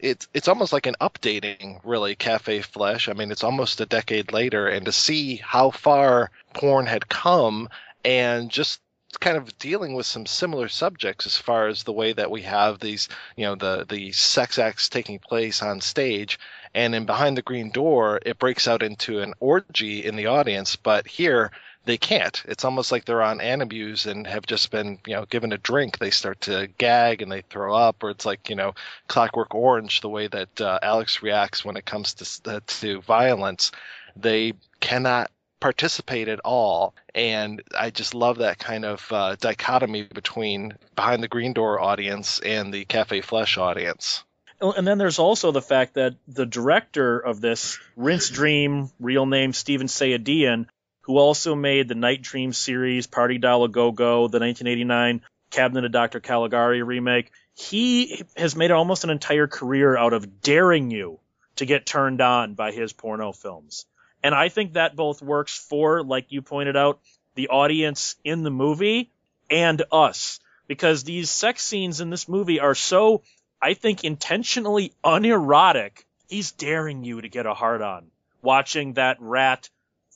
it's 0.00 0.28
it's 0.32 0.48
almost 0.48 0.72
like 0.72 0.86
an 0.86 0.96
updating, 1.00 1.80
really, 1.84 2.14
Cafe 2.14 2.62
Flesh. 2.62 3.08
I 3.08 3.12
mean, 3.12 3.30
it's 3.30 3.44
almost 3.44 3.80
a 3.80 3.86
decade 3.86 4.32
later, 4.32 4.68
and 4.68 4.86
to 4.86 4.92
see 4.92 5.36
how 5.36 5.70
far 5.70 6.30
porn 6.54 6.86
had 6.86 7.08
come, 7.08 7.68
and 8.04 8.50
just 8.50 8.80
kind 9.20 9.36
of 9.36 9.58
dealing 9.58 9.94
with 9.94 10.06
some 10.06 10.26
similar 10.26 10.68
subjects 10.68 11.26
as 11.26 11.36
far 11.36 11.66
as 11.66 11.82
the 11.82 11.92
way 11.92 12.12
that 12.12 12.30
we 12.30 12.42
have 12.42 12.78
these, 12.78 13.08
you 13.36 13.44
know, 13.44 13.54
the 13.54 13.86
the 13.88 14.12
sex 14.12 14.58
acts 14.58 14.88
taking 14.88 15.18
place 15.18 15.62
on 15.62 15.80
stage, 15.80 16.38
and 16.74 16.94
in 16.94 17.06
Behind 17.06 17.36
the 17.36 17.42
Green 17.42 17.70
Door, 17.70 18.20
it 18.24 18.38
breaks 18.38 18.68
out 18.68 18.82
into 18.82 19.20
an 19.20 19.34
orgy 19.40 20.04
in 20.04 20.16
the 20.16 20.26
audience, 20.26 20.76
but 20.76 21.06
here 21.06 21.50
they 21.88 21.96
can't. 21.96 22.42
It's 22.46 22.66
almost 22.66 22.92
like 22.92 23.06
they're 23.06 23.22
on 23.22 23.38
Antabuse 23.38 24.04
and 24.04 24.26
have 24.26 24.44
just 24.44 24.70
been, 24.70 24.98
you 25.06 25.14
know, 25.14 25.24
given 25.24 25.54
a 25.54 25.56
drink. 25.56 25.96
They 25.96 26.10
start 26.10 26.42
to 26.42 26.68
gag 26.76 27.22
and 27.22 27.32
they 27.32 27.40
throw 27.40 27.74
up, 27.74 28.04
or 28.04 28.10
it's 28.10 28.26
like, 28.26 28.50
you 28.50 28.56
know, 28.56 28.74
Clockwork 29.06 29.54
Orange, 29.54 30.02
the 30.02 30.10
way 30.10 30.26
that 30.26 30.60
uh, 30.60 30.78
Alex 30.82 31.22
reacts 31.22 31.64
when 31.64 31.78
it 31.78 31.86
comes 31.86 32.12
to 32.14 32.56
uh, 32.56 32.60
to 32.66 33.00
violence. 33.00 33.72
They 34.16 34.52
cannot 34.80 35.30
participate 35.60 36.28
at 36.28 36.40
all, 36.40 36.94
and 37.14 37.62
I 37.76 37.88
just 37.88 38.14
love 38.14 38.38
that 38.38 38.58
kind 38.58 38.84
of 38.84 39.10
uh, 39.10 39.36
dichotomy 39.36 40.02
between 40.02 40.74
behind 40.94 41.22
the 41.22 41.28
green 41.28 41.54
door 41.54 41.80
audience 41.80 42.38
and 42.38 42.72
the 42.72 42.84
Cafe 42.84 43.22
Flesh 43.22 43.56
audience. 43.56 44.24
And 44.60 44.86
then 44.86 44.98
there's 44.98 45.18
also 45.18 45.52
the 45.52 45.62
fact 45.62 45.94
that 45.94 46.16
the 46.26 46.44
director 46.44 47.18
of 47.18 47.40
this, 47.40 47.78
Rinse 47.96 48.28
Dream, 48.28 48.90
real 49.00 49.24
name 49.24 49.54
Stephen 49.54 49.86
Sayadian, 49.86 50.66
who 51.08 51.16
also 51.16 51.54
made 51.54 51.88
the 51.88 51.94
Night 51.94 52.20
Dream 52.20 52.52
series, 52.52 53.06
Party 53.06 53.38
Doll 53.38 53.64
a 53.64 53.68
Go 53.68 53.92
Go, 53.92 54.28
the 54.28 54.40
1989 54.40 55.22
Cabinet 55.50 55.86
of 55.86 55.90
Dr. 55.90 56.20
Caligari 56.20 56.82
remake, 56.82 57.30
he 57.54 58.22
has 58.36 58.54
made 58.54 58.70
almost 58.70 59.04
an 59.04 59.10
entire 59.10 59.46
career 59.46 59.96
out 59.96 60.12
of 60.12 60.42
daring 60.42 60.90
you 60.90 61.18
to 61.56 61.64
get 61.64 61.86
turned 61.86 62.20
on 62.20 62.52
by 62.52 62.72
his 62.72 62.92
porno 62.92 63.32
films. 63.32 63.86
And 64.22 64.34
I 64.34 64.50
think 64.50 64.74
that 64.74 64.96
both 64.96 65.22
works 65.22 65.56
for, 65.56 66.02
like 66.02 66.26
you 66.28 66.42
pointed 66.42 66.76
out, 66.76 67.00
the 67.36 67.48
audience 67.48 68.16
in 68.22 68.42
the 68.42 68.50
movie 68.50 69.10
and 69.48 69.82
us. 69.90 70.40
Because 70.66 71.04
these 71.04 71.30
sex 71.30 71.62
scenes 71.62 72.02
in 72.02 72.10
this 72.10 72.28
movie 72.28 72.60
are 72.60 72.74
so, 72.74 73.22
I 73.62 73.72
think, 73.72 74.04
intentionally 74.04 74.92
unerotic. 75.02 76.04
He's 76.28 76.52
daring 76.52 77.02
you 77.02 77.22
to 77.22 77.30
get 77.30 77.46
a 77.46 77.54
hard 77.54 77.80
on. 77.80 78.10
Watching 78.42 78.92
that 78.92 79.16
rat 79.20 79.70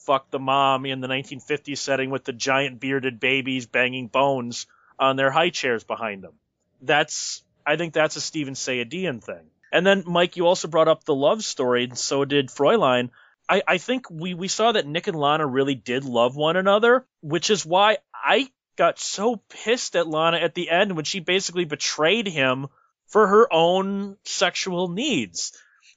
fuck 0.06 0.30
the 0.30 0.38
mom 0.38 0.86
in 0.86 1.00
the 1.00 1.08
1950s 1.08 1.78
setting 1.78 2.10
with 2.10 2.24
the 2.24 2.32
giant 2.32 2.80
bearded 2.80 3.20
babies 3.20 3.66
banging 3.66 4.08
bones 4.08 4.66
on 4.98 5.16
their 5.16 5.30
high 5.30 5.50
chairs 5.50 5.84
behind 5.84 6.22
them. 6.22 6.34
That's, 6.80 7.42
I 7.66 7.76
think 7.76 7.94
that's 7.94 8.16
a 8.16 8.20
Stephen 8.20 8.54
Sayadian 8.54 9.22
thing. 9.22 9.50
And 9.72 9.86
then, 9.86 10.04
Mike, 10.06 10.36
you 10.36 10.46
also 10.46 10.68
brought 10.68 10.88
up 10.88 11.04
the 11.04 11.14
love 11.14 11.42
story, 11.42 11.84
and 11.84 11.96
so 11.96 12.24
did 12.24 12.48
Fräulein. 12.48 13.10
I, 13.48 13.62
I 13.66 13.78
think 13.78 14.10
we, 14.10 14.34
we 14.34 14.48
saw 14.48 14.72
that 14.72 14.86
Nick 14.86 15.06
and 15.06 15.18
Lana 15.18 15.46
really 15.46 15.74
did 15.74 16.04
love 16.04 16.36
one 16.36 16.56
another, 16.56 17.06
which 17.20 17.50
is 17.50 17.64
why 17.64 17.98
I 18.14 18.50
got 18.76 18.98
so 18.98 19.36
pissed 19.48 19.96
at 19.96 20.06
Lana 20.06 20.38
at 20.38 20.54
the 20.54 20.70
end 20.70 20.94
when 20.94 21.04
she 21.04 21.20
basically 21.20 21.64
betrayed 21.64 22.26
him 22.26 22.68
for 23.06 23.26
her 23.26 23.52
own 23.52 24.16
sexual 24.24 24.88
needs. 24.88 25.52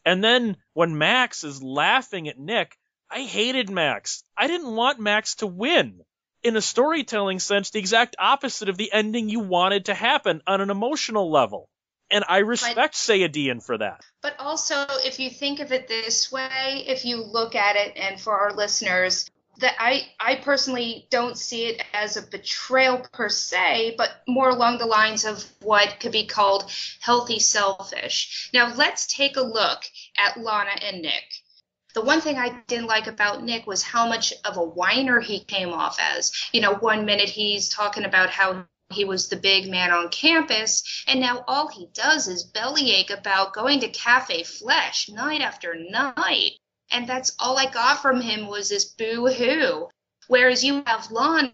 And 0.06 0.24
then 0.24 0.58
when 0.74 0.98
Max 0.98 1.44
is 1.44 1.64
laughing 1.64 2.28
at 2.28 2.40
Nick, 2.40 2.78
I 3.10 3.22
hated 3.24 3.70
Max. 3.70 4.24
I 4.38 4.48
didn't 4.48 4.76
want 4.76 5.00
Max 5.00 5.36
to 5.36 5.48
win. 5.48 6.02
In 6.44 6.56
a 6.56 6.62
storytelling 6.62 7.40
sense, 7.40 7.72
the 7.72 7.80
exact 7.80 8.16
opposite 8.20 8.70
of 8.70 8.78
the 8.78 8.92
ending 8.92 9.30
you 9.30 9.40
wanted 9.40 9.86
to 9.86 9.94
happen 9.94 10.42
on 10.46 10.62
an 10.62 10.70
emotional 10.70 11.32
level. 11.32 11.70
And 12.12 12.24
I 12.28 12.40
respect 12.40 12.94
Sayadian 12.94 13.64
for 13.64 13.78
that. 13.80 14.02
But 14.22 14.40
also, 14.40 14.86
if 15.04 15.20
you 15.20 15.30
think 15.30 15.60
of 15.60 15.72
it 15.72 15.88
this 15.88 16.32
way, 16.32 16.84
if 16.88 17.04
you 17.04 17.24
look 17.24 17.56
at 17.56 17.76
it, 17.76 17.94
and 17.96 18.20
for 18.20 18.38
our 18.38 18.54
listeners, 18.54 19.30
that 19.60 19.76
I, 19.80 20.08
I 20.20 20.36
personally 20.36 21.08
don't 21.10 21.38
see 21.38 21.66
it 21.66 21.82
as 21.94 22.18
a 22.18 22.22
betrayal 22.22 23.00
per 23.12 23.30
se, 23.30 23.96
but 23.98 24.12
more 24.28 24.50
along 24.50 24.78
the 24.78 24.86
lines 24.86 25.26
of 25.26 25.44
what 25.62 26.00
could 26.00 26.12
be 26.12 26.28
called 26.28 26.70
healthy 27.00 27.40
selfish. 27.40 28.50
Now, 28.54 28.74
let's 28.76 29.08
take 29.08 29.38
a 29.38 29.42
look 29.42 29.84
at 30.18 30.40
Lana 30.40 30.72
and 30.82 31.02
Nick. 31.02 31.24
The 31.96 32.02
one 32.02 32.20
thing 32.20 32.38
I 32.38 32.62
didn't 32.68 32.88
like 32.88 33.08
about 33.08 33.42
Nick 33.42 33.66
was 33.66 33.82
how 33.82 34.06
much 34.06 34.34
of 34.44 34.58
a 34.58 34.64
whiner 34.64 35.22
he 35.22 35.40
came 35.40 35.70
off 35.70 35.98
as. 35.98 36.34
You 36.52 36.60
know, 36.60 36.76
one 36.76 37.06
minute 37.06 37.30
he's 37.30 37.70
talking 37.70 38.04
about 38.04 38.30
how 38.30 38.66
he 38.92 39.06
was 39.06 39.30
the 39.30 39.38
big 39.38 39.72
man 39.72 39.92
on 39.92 40.10
campus, 40.10 40.84
and 41.08 41.22
now 41.22 41.46
all 41.48 41.70
he 41.70 41.88
does 41.94 42.28
is 42.28 42.44
bellyache 42.44 43.12
about 43.12 43.54
going 43.54 43.80
to 43.80 43.88
Cafe 43.88 44.44
Flesh 44.44 45.08
night 45.08 45.40
after 45.40 45.74
night. 45.74 46.60
And 46.92 47.08
that's 47.08 47.34
all 47.40 47.58
I 47.58 47.72
got 47.72 48.02
from 48.02 48.20
him 48.20 48.48
was 48.48 48.68
this 48.68 48.84
boo 48.84 49.28
hoo. 49.28 49.88
Whereas 50.28 50.66
you 50.66 50.84
have 50.86 51.12
Lana, 51.12 51.54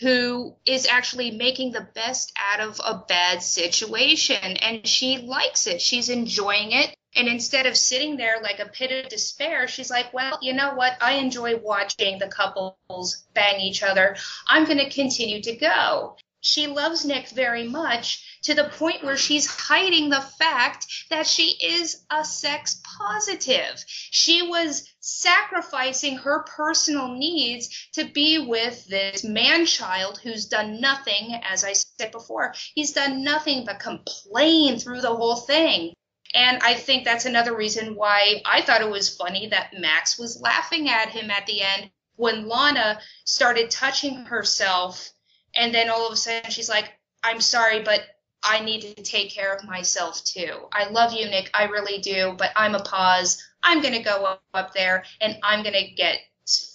who 0.00 0.56
is 0.66 0.86
actually 0.86 1.30
making 1.30 1.72
the 1.72 1.88
best 1.94 2.32
out 2.52 2.60
of 2.60 2.80
a 2.84 3.02
bad 3.08 3.42
situation, 3.42 4.58
and 4.58 4.86
she 4.86 5.18
likes 5.18 5.66
it. 5.66 5.80
She's 5.80 6.10
enjoying 6.10 6.72
it. 6.72 6.94
And 7.18 7.26
instead 7.26 7.66
of 7.66 7.76
sitting 7.76 8.16
there 8.16 8.38
like 8.40 8.60
a 8.60 8.66
pit 8.66 8.92
of 8.92 9.10
despair, 9.10 9.66
she's 9.66 9.90
like, 9.90 10.14
well, 10.14 10.38
you 10.40 10.52
know 10.52 10.74
what? 10.74 10.96
I 11.00 11.14
enjoy 11.14 11.56
watching 11.56 12.20
the 12.20 12.28
couples 12.28 13.26
bang 13.34 13.60
each 13.60 13.82
other. 13.82 14.14
I'm 14.46 14.66
going 14.66 14.78
to 14.78 14.88
continue 14.88 15.42
to 15.42 15.56
go. 15.56 16.16
She 16.40 16.68
loves 16.68 17.04
Nick 17.04 17.30
very 17.30 17.64
much 17.64 18.38
to 18.42 18.54
the 18.54 18.68
point 18.68 19.02
where 19.02 19.16
she's 19.16 19.48
hiding 19.48 20.10
the 20.10 20.20
fact 20.20 20.86
that 21.10 21.26
she 21.26 21.56
is 21.60 22.04
a 22.08 22.24
sex 22.24 22.80
positive. 22.84 23.84
She 23.88 24.42
was 24.42 24.88
sacrificing 25.00 26.18
her 26.18 26.44
personal 26.44 27.08
needs 27.08 27.88
to 27.94 28.04
be 28.04 28.38
with 28.38 28.86
this 28.86 29.24
man 29.24 29.66
child 29.66 30.20
who's 30.22 30.46
done 30.46 30.80
nothing, 30.80 31.40
as 31.42 31.64
I 31.64 31.72
said 31.72 32.12
before, 32.12 32.54
he's 32.76 32.92
done 32.92 33.24
nothing 33.24 33.64
but 33.64 33.80
complain 33.80 34.78
through 34.78 35.00
the 35.00 35.16
whole 35.16 35.34
thing. 35.34 35.92
And 36.34 36.58
I 36.62 36.74
think 36.74 37.04
that's 37.04 37.24
another 37.24 37.56
reason 37.56 37.94
why 37.94 38.42
I 38.44 38.62
thought 38.62 38.82
it 38.82 38.90
was 38.90 39.14
funny 39.14 39.48
that 39.48 39.78
Max 39.78 40.18
was 40.18 40.40
laughing 40.40 40.88
at 40.88 41.08
him 41.08 41.30
at 41.30 41.46
the 41.46 41.62
end 41.62 41.90
when 42.16 42.48
Lana 42.48 43.00
started 43.24 43.70
touching 43.70 44.24
herself. 44.24 45.10
And 45.54 45.74
then 45.74 45.88
all 45.88 46.06
of 46.06 46.12
a 46.12 46.16
sudden 46.16 46.50
she's 46.50 46.68
like, 46.68 46.92
I'm 47.22 47.40
sorry, 47.40 47.82
but 47.82 48.02
I 48.42 48.60
need 48.60 48.82
to 48.82 49.02
take 49.02 49.30
care 49.30 49.54
of 49.54 49.64
myself 49.64 50.22
too. 50.24 50.68
I 50.72 50.88
love 50.90 51.12
you, 51.12 51.26
Nick. 51.26 51.50
I 51.54 51.64
really 51.64 51.98
do. 51.98 52.34
But 52.38 52.50
I'm 52.54 52.74
a 52.74 52.82
pause. 52.82 53.42
I'm 53.62 53.82
going 53.82 53.94
to 53.94 54.02
go 54.02 54.38
up, 54.54 54.72
there 54.74 55.04
and 55.20 55.36
I'm 55.42 55.62
going 55.62 55.74
to 55.74 55.94
get 55.94 56.18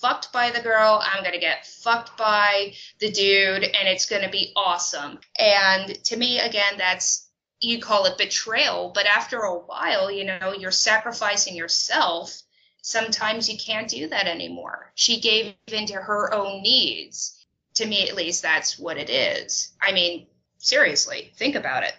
fucked 0.01 0.31
by 0.31 0.51
the 0.51 0.61
girl. 0.61 1.01
I'm 1.03 1.23
going 1.23 1.33
to 1.33 1.39
get 1.39 1.65
fucked 1.65 2.17
by 2.17 2.73
the 2.99 3.11
dude 3.11 3.63
and 3.63 3.87
it's 3.87 4.05
going 4.05 4.21
to 4.23 4.29
be 4.29 4.51
awesome. 4.55 5.19
And 5.39 6.01
to 6.05 6.17
me, 6.17 6.39
again, 6.39 6.73
that's 6.77 7.29
you 7.63 7.79
call 7.79 8.05
it 8.05 8.17
betrayal, 8.17 8.91
but 8.93 9.05
after 9.05 9.39
a 9.39 9.57
while, 9.57 10.11
you 10.11 10.25
know, 10.25 10.53
you're 10.57 10.71
sacrificing 10.71 11.55
yourself. 11.55 12.41
Sometimes 12.81 13.49
you 13.49 13.57
can't 13.57 13.87
do 13.87 14.09
that 14.09 14.27
anymore. 14.27 14.91
She 14.95 15.21
gave 15.21 15.55
in 15.67 15.85
to 15.87 15.93
her 15.95 16.33
own 16.33 16.61
needs. 16.61 17.45
To 17.75 17.85
me, 17.85 18.07
at 18.07 18.15
least, 18.15 18.41
that's 18.41 18.77
what 18.77 18.97
it 18.97 19.09
is. 19.09 19.71
I 19.81 19.93
mean, 19.93 20.27
seriously, 20.57 21.31
think 21.35 21.55
about 21.55 21.83
it. 21.83 21.95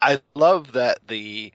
I 0.00 0.20
love 0.34 0.72
that 0.72 1.06
the 1.06 1.52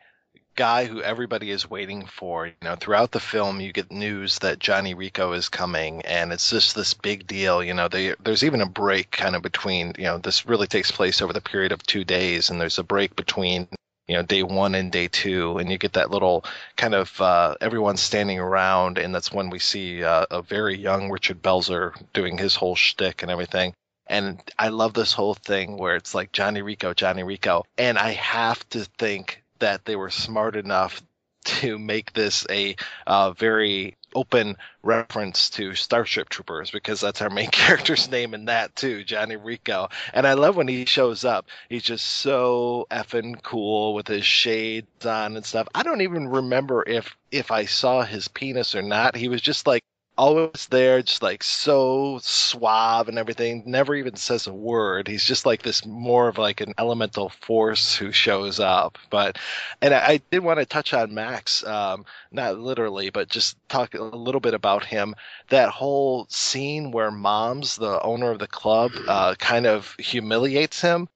guy 0.55 0.85
who 0.85 1.01
everybody 1.01 1.51
is 1.51 1.69
waiting 1.69 2.05
for, 2.05 2.47
you 2.47 2.53
know, 2.61 2.75
throughout 2.75 3.11
the 3.11 3.19
film 3.19 3.59
you 3.59 3.71
get 3.71 3.91
news 3.91 4.39
that 4.39 4.59
Johnny 4.59 4.93
Rico 4.93 5.33
is 5.33 5.49
coming 5.49 6.01
and 6.03 6.31
it's 6.31 6.49
just 6.49 6.75
this 6.75 6.93
big 6.93 7.27
deal, 7.27 7.63
you 7.63 7.73
know, 7.73 7.87
they, 7.87 8.15
there's 8.23 8.43
even 8.43 8.61
a 8.61 8.65
break 8.65 9.11
kind 9.11 9.35
of 9.35 9.41
between, 9.41 9.93
you 9.97 10.05
know, 10.05 10.17
this 10.17 10.45
really 10.45 10.67
takes 10.67 10.91
place 10.91 11.21
over 11.21 11.33
the 11.33 11.41
period 11.41 11.71
of 11.71 11.83
2 11.83 12.03
days 12.03 12.49
and 12.49 12.59
there's 12.59 12.79
a 12.79 12.83
break 12.83 13.15
between 13.15 13.67
you 14.07 14.15
know 14.15 14.21
day 14.21 14.43
one 14.43 14.75
and 14.75 14.91
day 14.91 15.07
two 15.07 15.57
and 15.57 15.71
you 15.71 15.77
get 15.77 15.93
that 15.93 16.11
little 16.11 16.45
kind 16.75 16.93
of 16.93 17.19
uh, 17.19 17.55
everyone 17.59 17.97
standing 17.97 18.39
around 18.39 18.97
and 18.97 19.13
that's 19.13 19.31
when 19.31 19.49
we 19.49 19.59
see 19.59 20.03
uh, 20.03 20.25
a 20.29 20.41
very 20.41 20.77
young 20.77 21.09
richard 21.09 21.41
belzer 21.41 21.91
doing 22.13 22.37
his 22.37 22.55
whole 22.55 22.75
shtick 22.75 23.23
and 23.23 23.31
everything. 23.31 23.73
And 24.07 24.39
i 24.59 24.69
love 24.69 24.93
this 24.93 25.13
whole 25.13 25.33
thing 25.33 25.77
where 25.77 25.95
it's 25.95 26.13
like 26.13 26.31
johnny 26.31 26.61
rico 26.61 26.93
johnny 26.93 27.23
rico. 27.23 27.63
And 27.77 27.97
i 27.97 28.11
have 28.11 28.67
to 28.69 28.85
think 28.99 29.43
that 29.65 29.83
they 29.83 29.95
were 29.95 30.11
smart 30.11 30.55
enough 30.55 31.01
to 31.43 31.79
make 31.79 32.13
this 32.13 32.45
a 32.51 32.75
uh, 33.07 33.31
very 33.31 33.95
open 34.13 34.57
reference 34.83 35.49
to 35.49 35.73
Starship 35.73 36.29
Troopers 36.29 36.69
because 36.69 37.01
that's 37.01 37.19
our 37.21 37.31
main 37.31 37.49
character's 37.51 38.09
name 38.09 38.35
in 38.35 38.45
that 38.45 38.75
too, 38.75 39.03
Johnny 39.03 39.37
Rico. 39.37 39.89
And 40.13 40.27
I 40.27 40.33
love 40.33 40.55
when 40.55 40.67
he 40.67 40.85
shows 40.85 41.25
up. 41.25 41.47
He's 41.67 41.81
just 41.81 42.05
so 42.05 42.85
effing 42.91 43.41
cool 43.41 43.95
with 43.95 44.07
his 44.07 44.23
shades 44.23 45.03
on 45.03 45.35
and 45.35 45.45
stuff. 45.45 45.67
I 45.73 45.81
don't 45.81 46.01
even 46.01 46.27
remember 46.27 46.83
if 46.85 47.17
if 47.31 47.49
I 47.49 47.65
saw 47.65 48.03
his 48.03 48.27
penis 48.27 48.75
or 48.75 48.83
not. 48.83 49.15
He 49.15 49.29
was 49.29 49.41
just 49.41 49.65
like 49.65 49.81
always 50.17 50.67
there, 50.69 51.01
just 51.01 51.21
like 51.21 51.43
so 51.43 52.19
suave 52.21 53.09
and 53.09 53.17
everything. 53.17 53.63
Never 53.65 53.95
even 53.95 54.15
says 54.15 54.47
a 54.47 54.53
word. 54.53 55.07
He's 55.07 55.23
just 55.23 55.45
like 55.45 55.61
this 55.61 55.85
more 55.85 56.27
of 56.27 56.37
like 56.37 56.61
an 56.61 56.73
elemental 56.77 57.29
force 57.29 57.95
who 57.95 58.11
shows 58.11 58.59
up. 58.59 58.97
But 59.09 59.37
and 59.81 59.93
I, 59.93 60.05
I 60.07 60.21
did 60.31 60.43
want 60.43 60.59
to 60.59 60.65
touch 60.65 60.93
on 60.93 61.13
Max, 61.13 61.63
um, 61.65 62.05
not 62.31 62.57
literally, 62.59 63.09
but 63.09 63.29
just 63.29 63.57
talk 63.69 63.93
a 63.93 64.01
little 64.03 64.41
bit 64.41 64.53
about 64.53 64.85
him. 64.85 65.15
That 65.49 65.69
whole 65.69 66.27
scene 66.29 66.91
where 66.91 67.11
Moms, 67.11 67.75
the 67.75 68.01
owner 68.01 68.31
of 68.31 68.39
the 68.39 68.47
club, 68.47 68.91
uh, 69.07 69.35
kind 69.35 69.65
of 69.65 69.95
humiliates 69.99 70.81
him. 70.81 71.07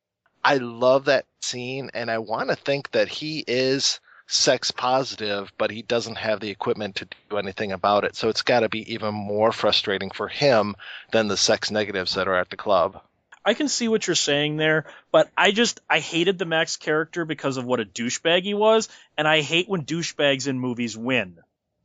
I 0.43 0.57
love 0.57 1.05
that 1.05 1.25
scene, 1.41 1.89
and 1.93 2.09
I 2.09 2.19
want 2.19 2.49
to 2.49 2.55
think 2.55 2.91
that 2.91 3.09
he 3.09 3.43
is 3.47 3.99
sex 4.31 4.69
positive, 4.69 5.51
but 5.57 5.71
he 5.71 5.81
doesn't 5.81 6.17
have 6.17 6.39
the 6.39 6.51
equipment 6.51 6.97
to 6.97 7.07
do 7.29 7.37
anything 7.37 7.71
about 7.71 8.03
it. 8.03 8.15
So 8.15 8.29
it's 8.29 8.43
got 8.43 8.59
to 8.59 8.69
be 8.69 8.93
even 8.93 9.13
more 9.13 9.51
frustrating 9.51 10.11
for 10.11 10.27
him 10.27 10.75
than 11.11 11.27
the 11.27 11.35
sex 11.35 11.71
negatives 11.71 12.13
that 12.13 12.27
are 12.27 12.35
at 12.35 12.51
the 12.51 12.55
club. 12.55 13.01
I 13.43 13.55
can 13.55 13.67
see 13.67 13.87
what 13.87 14.05
you're 14.05 14.15
saying 14.15 14.57
there, 14.57 14.85
but 15.11 15.31
I 15.35 15.51
just 15.51 15.79
I 15.89 15.99
hated 15.99 16.37
the 16.37 16.45
Max 16.45 16.77
character 16.77 17.25
because 17.25 17.57
of 17.57 17.65
what 17.65 17.79
a 17.79 17.85
douchebag 17.85 18.43
he 18.43 18.53
was, 18.53 18.87
and 19.17 19.27
I 19.27 19.41
hate 19.41 19.67
when 19.67 19.85
douchebags 19.85 20.47
in 20.47 20.59
movies 20.59 20.95
win. 20.95 21.39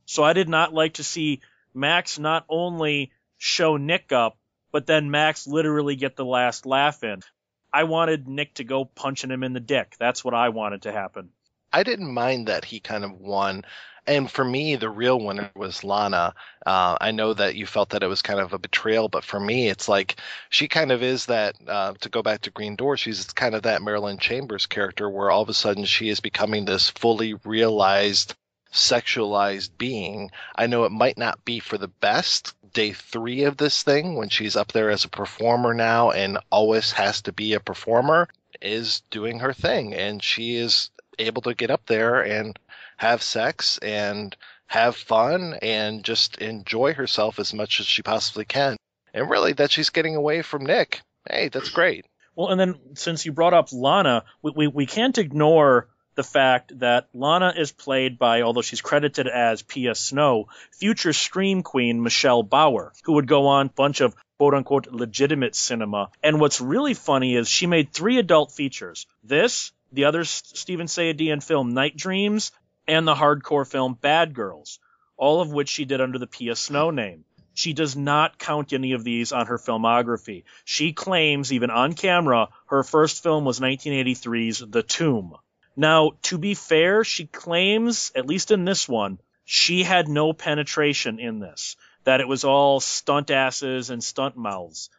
So 0.05 0.23
I 0.23 0.33
did 0.33 0.47
not 0.47 0.73
like 0.73 0.95
to 0.95 1.03
see 1.03 1.41
Max 1.73 2.19
not 2.19 2.45
only 2.47 3.11
show 3.39 3.77
Nick 3.77 4.11
up, 4.11 4.37
but 4.71 4.85
then 4.85 5.09
Max 5.09 5.47
literally 5.47 5.95
get 5.95 6.15
the 6.15 6.25
last 6.25 6.67
laugh 6.67 7.03
in. 7.03 7.21
I 7.73 7.85
wanted 7.85 8.27
Nick 8.27 8.53
to 8.55 8.63
go 8.63 8.85
punching 8.85 9.31
him 9.31 9.41
in 9.41 9.53
the 9.53 9.59
dick. 9.59 9.95
That's 9.97 10.23
what 10.23 10.35
I 10.35 10.49
wanted 10.49 10.83
to 10.83 10.91
happen. 10.91 11.29
I 11.75 11.83
didn't 11.83 12.13
mind 12.13 12.47
that 12.47 12.63
he 12.63 12.79
kind 12.79 13.03
of 13.03 13.19
won. 13.19 13.65
And 14.07 14.31
for 14.31 14.45
me, 14.45 14.77
the 14.77 14.89
real 14.89 15.19
winner 15.19 15.51
was 15.55 15.83
Lana. 15.83 16.33
Uh, 16.65 16.97
I 17.01 17.11
know 17.11 17.33
that 17.33 17.55
you 17.55 17.65
felt 17.65 17.89
that 17.89 18.01
it 18.01 18.07
was 18.07 18.21
kind 18.21 18.39
of 18.39 18.53
a 18.53 18.57
betrayal, 18.59 19.09
but 19.09 19.25
for 19.25 19.41
me, 19.41 19.67
it's 19.67 19.89
like 19.89 20.15
she 20.49 20.69
kind 20.69 20.93
of 20.93 21.03
is 21.03 21.25
that. 21.25 21.57
Uh, 21.67 21.93
to 21.99 22.07
go 22.07 22.23
back 22.23 22.43
to 22.43 22.49
Green 22.49 22.77
Door, 22.77 22.95
she's 22.95 23.25
kind 23.33 23.55
of 23.55 23.63
that 23.63 23.81
Marilyn 23.81 24.19
Chambers 24.19 24.67
character, 24.67 25.09
where 25.09 25.29
all 25.29 25.41
of 25.41 25.49
a 25.49 25.53
sudden 25.53 25.83
she 25.83 26.07
is 26.07 26.21
becoming 26.21 26.63
this 26.63 26.91
fully 26.91 27.33
realized, 27.43 28.35
sexualized 28.71 29.71
being. 29.77 30.31
I 30.55 30.67
know 30.67 30.85
it 30.85 30.93
might 30.93 31.17
not 31.17 31.43
be 31.43 31.59
for 31.59 31.77
the 31.77 31.89
best. 31.89 32.53
Day 32.71 32.93
three 32.93 33.43
of 33.43 33.57
this 33.57 33.83
thing, 33.83 34.15
when 34.15 34.29
she's 34.29 34.55
up 34.55 34.71
there 34.71 34.91
as 34.91 35.03
a 35.03 35.09
performer 35.09 35.73
now 35.73 36.11
and 36.11 36.37
always 36.49 36.93
has 36.93 37.21
to 37.23 37.33
be 37.33 37.51
a 37.51 37.59
performer, 37.59 38.29
is 38.61 39.01
doing 39.09 39.39
her 39.39 39.53
thing, 39.53 39.93
and 39.93 40.23
she 40.23 40.55
is 40.55 40.89
able 41.19 41.41
to 41.43 41.53
get 41.53 41.71
up 41.71 41.85
there 41.85 42.21
and 42.21 42.57
have 42.97 43.21
sex 43.21 43.77
and 43.79 44.35
have 44.67 44.95
fun 44.95 45.57
and 45.61 46.03
just 46.03 46.37
enjoy 46.37 46.93
herself 46.93 47.39
as 47.39 47.53
much 47.53 47.79
as 47.79 47.85
she 47.85 48.01
possibly 48.01 48.45
can. 48.45 48.77
And 49.13 49.29
really, 49.29 49.53
that 49.53 49.71
she's 49.71 49.89
getting 49.89 50.15
away 50.15 50.41
from 50.41 50.65
Nick. 50.65 51.01
Hey, 51.29 51.49
that's 51.49 51.69
great. 51.69 52.05
Well, 52.35 52.49
and 52.49 52.59
then 52.59 52.75
since 52.95 53.25
you 53.25 53.31
brought 53.31 53.53
up 53.53 53.71
Lana, 53.71 54.25
we, 54.41 54.51
we, 54.55 54.67
we 54.67 54.85
can't 54.85 55.17
ignore 55.17 55.87
the 56.15 56.23
fact 56.23 56.79
that 56.79 57.07
Lana 57.13 57.53
is 57.57 57.71
played 57.71 58.17
by, 58.17 58.41
although 58.41 58.61
she's 58.61 58.81
credited 58.81 59.27
as 59.27 59.61
Pia 59.61 59.95
Snow, 59.95 60.47
future 60.71 61.13
Scream 61.13 61.61
Queen 61.61 62.01
Michelle 62.01 62.43
Bauer, 62.43 62.93
who 63.03 63.13
would 63.13 63.27
go 63.27 63.47
on 63.47 63.67
a 63.67 63.69
bunch 63.69 64.01
of 64.01 64.15
quote 64.37 64.53
unquote 64.53 64.87
legitimate 64.87 65.55
cinema. 65.55 66.09
And 66.23 66.39
what's 66.39 66.61
really 66.61 66.93
funny 66.93 67.35
is 67.35 67.49
she 67.49 67.67
made 67.67 67.91
three 67.91 68.17
adult 68.17 68.51
features. 68.51 69.07
This, 69.23 69.71
the 69.95 70.05
other 70.05 70.23
Stephen 70.25 70.87
Sayadian 70.87 71.41
film 71.41 71.73
Night 71.73 71.97
Dreams, 71.97 72.51
and 72.87 73.07
the 73.07 73.15
hardcore 73.15 73.67
film 73.67 73.97
Bad 73.99 74.33
Girls, 74.33 74.79
all 75.17 75.41
of 75.41 75.51
which 75.51 75.69
she 75.69 75.85
did 75.85 76.01
under 76.01 76.19
the 76.19 76.27
Pia 76.27 76.55
Snow 76.55 76.91
name. 76.91 77.23
She 77.53 77.71
does 77.71 77.95
not 77.95 78.37
count 78.37 78.73
any 78.73 78.91
of 78.91 79.05
these 79.05 79.31
on 79.31 79.47
her 79.47 79.57
filmography. 79.57 80.43
She 80.65 80.91
claims, 80.91 81.53
even 81.53 81.69
on 81.69 81.93
camera, 81.93 82.49
her 82.67 82.83
first 82.83 83.23
film 83.23 83.45
was 83.45 83.61
1983's 83.61 84.59
The 84.59 84.83
Tomb. 84.83 85.35
Now, 85.77 86.11
to 86.23 86.37
be 86.37 86.53
fair, 86.53 87.03
she 87.03 87.25
claims, 87.25 88.11
at 88.15 88.27
least 88.27 88.51
in 88.51 88.65
this 88.65 88.89
one, 88.89 89.19
she 89.45 89.83
had 89.83 90.09
no 90.09 90.33
penetration 90.33 91.19
in 91.19 91.39
this, 91.39 91.77
that 92.03 92.19
it 92.19 92.27
was 92.27 92.43
all 92.43 92.81
stunt 92.81 93.31
asses 93.31 93.89
and 93.89 94.03
stunt 94.03 94.35
mouths. 94.35 94.89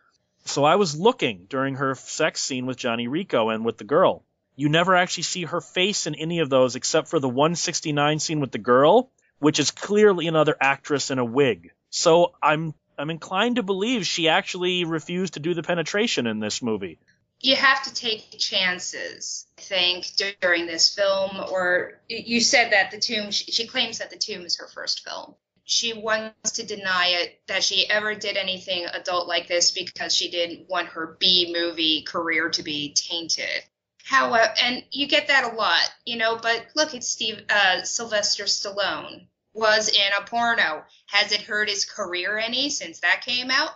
So 0.47 0.65
I 0.65 0.77
was 0.77 0.99
looking 0.99 1.47
during 1.49 1.75
her 1.75 1.95
sex 1.95 2.41
scene 2.41 2.67
with 2.67 2.79
Johnny 2.79 3.09
Rico 3.09 3.51
and 3.51 3.65
with 3.65 3.79
the 3.79 3.85
girl. 3.85 4.25
You 4.57 4.71
never 4.71 4.97
actually 4.97 5.25
see 5.25 5.45
her 5.45 5.61
face 5.61 6.07
in 6.07 6.15
any 6.15 6.39
of 6.39 6.49
those 6.49 6.77
except 6.77 7.09
for 7.09 7.19
the 7.19 7.29
169 7.29 8.19
scene 8.19 8.41
with 8.41 8.53
the 8.53 8.59
girl, 8.59 9.11
which 9.39 9.61
is 9.61 9.71
clearly 9.71 10.27
another 10.27 10.57
actress 10.59 11.11
in 11.11 11.19
a 11.19 11.25
wig. 11.25 11.73
So 11.91 12.35
I'm 12.43 12.75
I'm 12.99 13.11
inclined 13.11 13.57
to 13.57 13.63
believe 13.63 14.07
she 14.07 14.31
actually 14.31 14.85
refused 14.85 15.35
to 15.35 15.41
do 15.41 15.53
the 15.53 15.63
penetration 15.63 16.27
in 16.27 16.41
this 16.41 16.63
movie. 16.63 16.99
You 17.41 17.55
have 17.57 17.83
to 17.83 17.93
take 17.93 18.39
chances, 18.39 19.47
I 19.59 19.61
think, 19.61 20.07
during 20.41 20.67
this 20.67 20.95
film. 20.95 21.45
Or 21.51 22.01
you 22.09 22.41
said 22.41 22.73
that 22.73 22.91
the 22.91 22.99
tomb. 22.99 23.31
She 23.31 23.67
claims 23.67 23.99
that 23.99 24.09
the 24.09 24.17
tomb 24.17 24.41
is 24.43 24.57
her 24.57 24.69
first 24.69 25.07
film. 25.07 25.35
She 25.65 25.93
wants 25.93 26.53
to 26.53 26.65
deny 26.65 27.09
it 27.09 27.41
that 27.49 27.63
she 27.63 27.91
ever 27.91 28.15
did 28.15 28.39
anything 28.39 28.87
adult 28.87 29.29
like 29.29 29.49
this 29.49 29.71
because 29.73 30.15
she 30.15 30.31
didn't 30.31 30.71
want 30.71 30.89
her 30.89 31.19
B 31.21 31.53
movie 31.55 32.03
career 32.03 32.49
to 32.51 32.63
be 32.63 32.95
tainted 32.95 33.63
how 34.07 34.33
and 34.35 34.85
you 34.93 35.09
get 35.09 35.27
that 35.27 35.53
a 35.53 35.57
lot, 35.57 35.91
you 36.05 36.17
know. 36.17 36.39
But 36.41 36.67
look 36.77 36.95
at 36.95 37.03
Steve 37.03 37.43
uh, 37.51 37.83
Sylvester 37.83 38.45
Stallone 38.45 39.27
was 39.53 39.89
in 39.89 40.13
a 40.17 40.25
porno. 40.25 40.85
Has 41.07 41.33
it 41.33 41.43
hurt 41.43 41.69
his 41.69 41.85
career 41.85 42.39
any 42.39 42.71
since 42.71 43.01
that 43.01 43.23
came 43.25 43.51
out? 43.51 43.71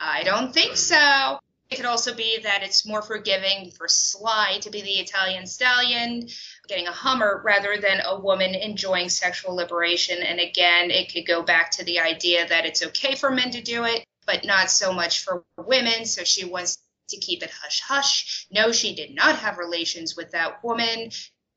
I 0.00 0.22
don't 0.22 0.54
think 0.54 0.76
so. 0.76 1.38
It 1.70 1.76
could 1.76 1.84
also 1.84 2.14
be 2.14 2.38
that 2.44 2.62
it's 2.62 2.86
more 2.86 3.02
forgiving 3.02 3.72
for 3.72 3.86
Sly 3.86 4.58
to 4.62 4.70
be 4.70 4.80
the 4.80 5.00
Italian 5.00 5.46
stallion, 5.46 6.28
getting 6.66 6.86
a 6.86 6.92
Hummer 6.92 7.42
rather 7.44 7.76
than 7.76 8.00
a 8.04 8.18
woman 8.18 8.54
enjoying 8.54 9.10
sexual 9.10 9.54
liberation. 9.54 10.22
And 10.22 10.40
again, 10.40 10.90
it 10.90 11.12
could 11.12 11.26
go 11.26 11.42
back 11.42 11.72
to 11.72 11.84
the 11.84 12.00
idea 12.00 12.46
that 12.46 12.64
it's 12.64 12.84
okay 12.86 13.16
for 13.16 13.30
men 13.30 13.50
to 13.50 13.60
do 13.60 13.84
it, 13.84 14.04
but 14.26 14.44
not 14.44 14.70
so 14.70 14.92
much 14.92 15.24
for 15.24 15.44
women. 15.58 16.06
So 16.06 16.24
she 16.24 16.44
wants 16.44 16.78
to 17.08 17.18
keep 17.18 17.42
it 17.42 17.50
hush 17.50 17.80
hush. 17.80 18.46
No, 18.50 18.72
she 18.72 18.94
did 18.94 19.14
not 19.14 19.38
have 19.38 19.58
relations 19.58 20.16
with 20.16 20.32
that 20.32 20.62
woman. 20.64 21.10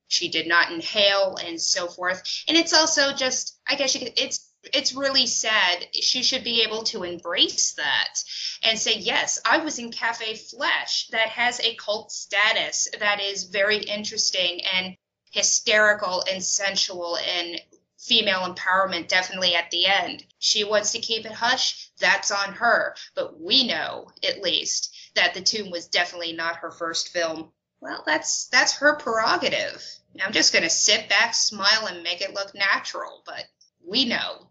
She 0.07 0.29
did 0.29 0.47
not 0.47 0.71
inhale 0.71 1.35
and 1.35 1.61
so 1.61 1.87
forth. 1.87 2.23
And 2.47 2.57
it's 2.57 2.73
also 2.73 3.13
just, 3.13 3.59
I 3.67 3.75
guess 3.75 3.93
you 3.93 4.01
could, 4.01 4.13
it's 4.17 4.47
it's 4.73 4.93
really 4.93 5.27
sad. 5.27 5.87
She 5.93 6.23
should 6.23 6.43
be 6.43 6.63
able 6.63 6.83
to 6.85 7.03
embrace 7.03 7.73
that 7.73 8.19
and 8.63 8.77
say, 8.77 8.97
yes, 8.97 9.39
I 9.45 9.59
was 9.59 9.79
in 9.79 9.91
Cafe 9.91 10.35
Flesh 10.35 11.07
that 11.11 11.29
has 11.29 11.59
a 11.59 11.75
cult 11.75 12.11
status 12.11 12.87
that 12.99 13.21
is 13.21 13.45
very 13.45 13.77
interesting 13.77 14.61
and 14.65 14.95
hysterical 15.31 16.23
and 16.29 16.43
sensual 16.43 17.17
and 17.17 17.61
female 17.99 18.53
empowerment 18.53 19.07
definitely 19.07 19.55
at 19.55 19.69
the 19.71 19.85
end. 19.85 20.23
She 20.39 20.63
wants 20.63 20.91
to 20.93 20.99
keep 20.99 21.25
it 21.25 21.31
hush. 21.31 21.89
That's 21.99 22.31
on 22.31 22.53
her. 22.53 22.95
But 23.15 23.39
we 23.39 23.67
know, 23.67 24.09
at 24.23 24.41
least, 24.41 24.95
that 25.17 25.33
The 25.33 25.41
Tomb 25.41 25.69
was 25.69 25.87
definitely 25.87 26.33
not 26.33 26.57
her 26.57 26.71
first 26.71 27.09
film. 27.09 27.51
Well, 27.81 28.03
that's 28.05 28.47
that's 28.47 28.77
her 28.79 28.95
prerogative. 28.95 29.83
I'm 30.23 30.31
just 30.31 30.53
going 30.53 30.63
to 30.63 30.69
sit 30.69 31.09
back, 31.09 31.35
smile, 31.35 31.87
and 31.87 32.01
make 32.01 32.21
it 32.21 32.33
look 32.33 32.55
natural. 32.55 33.21
But 33.25 33.45
we 33.85 34.05
know, 34.05 34.47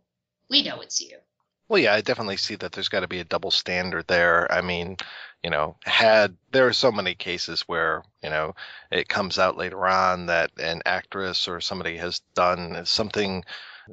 we 0.49 0.63
know 0.63 0.81
it's 0.81 1.01
you. 1.01 1.17
Well, 1.69 1.81
yeah, 1.81 1.95
I 1.95 2.01
definitely 2.01 2.37
see 2.37 2.55
that 2.57 2.71
there's 2.71 2.89
got 2.89 3.01
to 3.01 3.09
be 3.09 3.19
a 3.19 3.25
double 3.25 3.51
standard 3.51 4.07
there. 4.07 4.51
I 4.53 4.61
mean, 4.61 4.97
you 5.43 5.51
know, 5.51 5.77
had 5.85 6.37
there 6.53 6.69
are 6.69 6.73
so 6.73 6.93
many 6.93 7.15
cases 7.15 7.63
where 7.63 8.05
you 8.23 8.31
know 8.31 8.55
it 8.93 9.09
comes 9.09 9.39
out 9.39 9.57
later 9.57 9.87
on 9.87 10.27
that 10.27 10.53
an 10.59 10.83
actress 10.87 11.49
or 11.49 11.61
somebody 11.61 11.97
has 11.97 12.21
done 12.35 12.87
something 12.87 13.45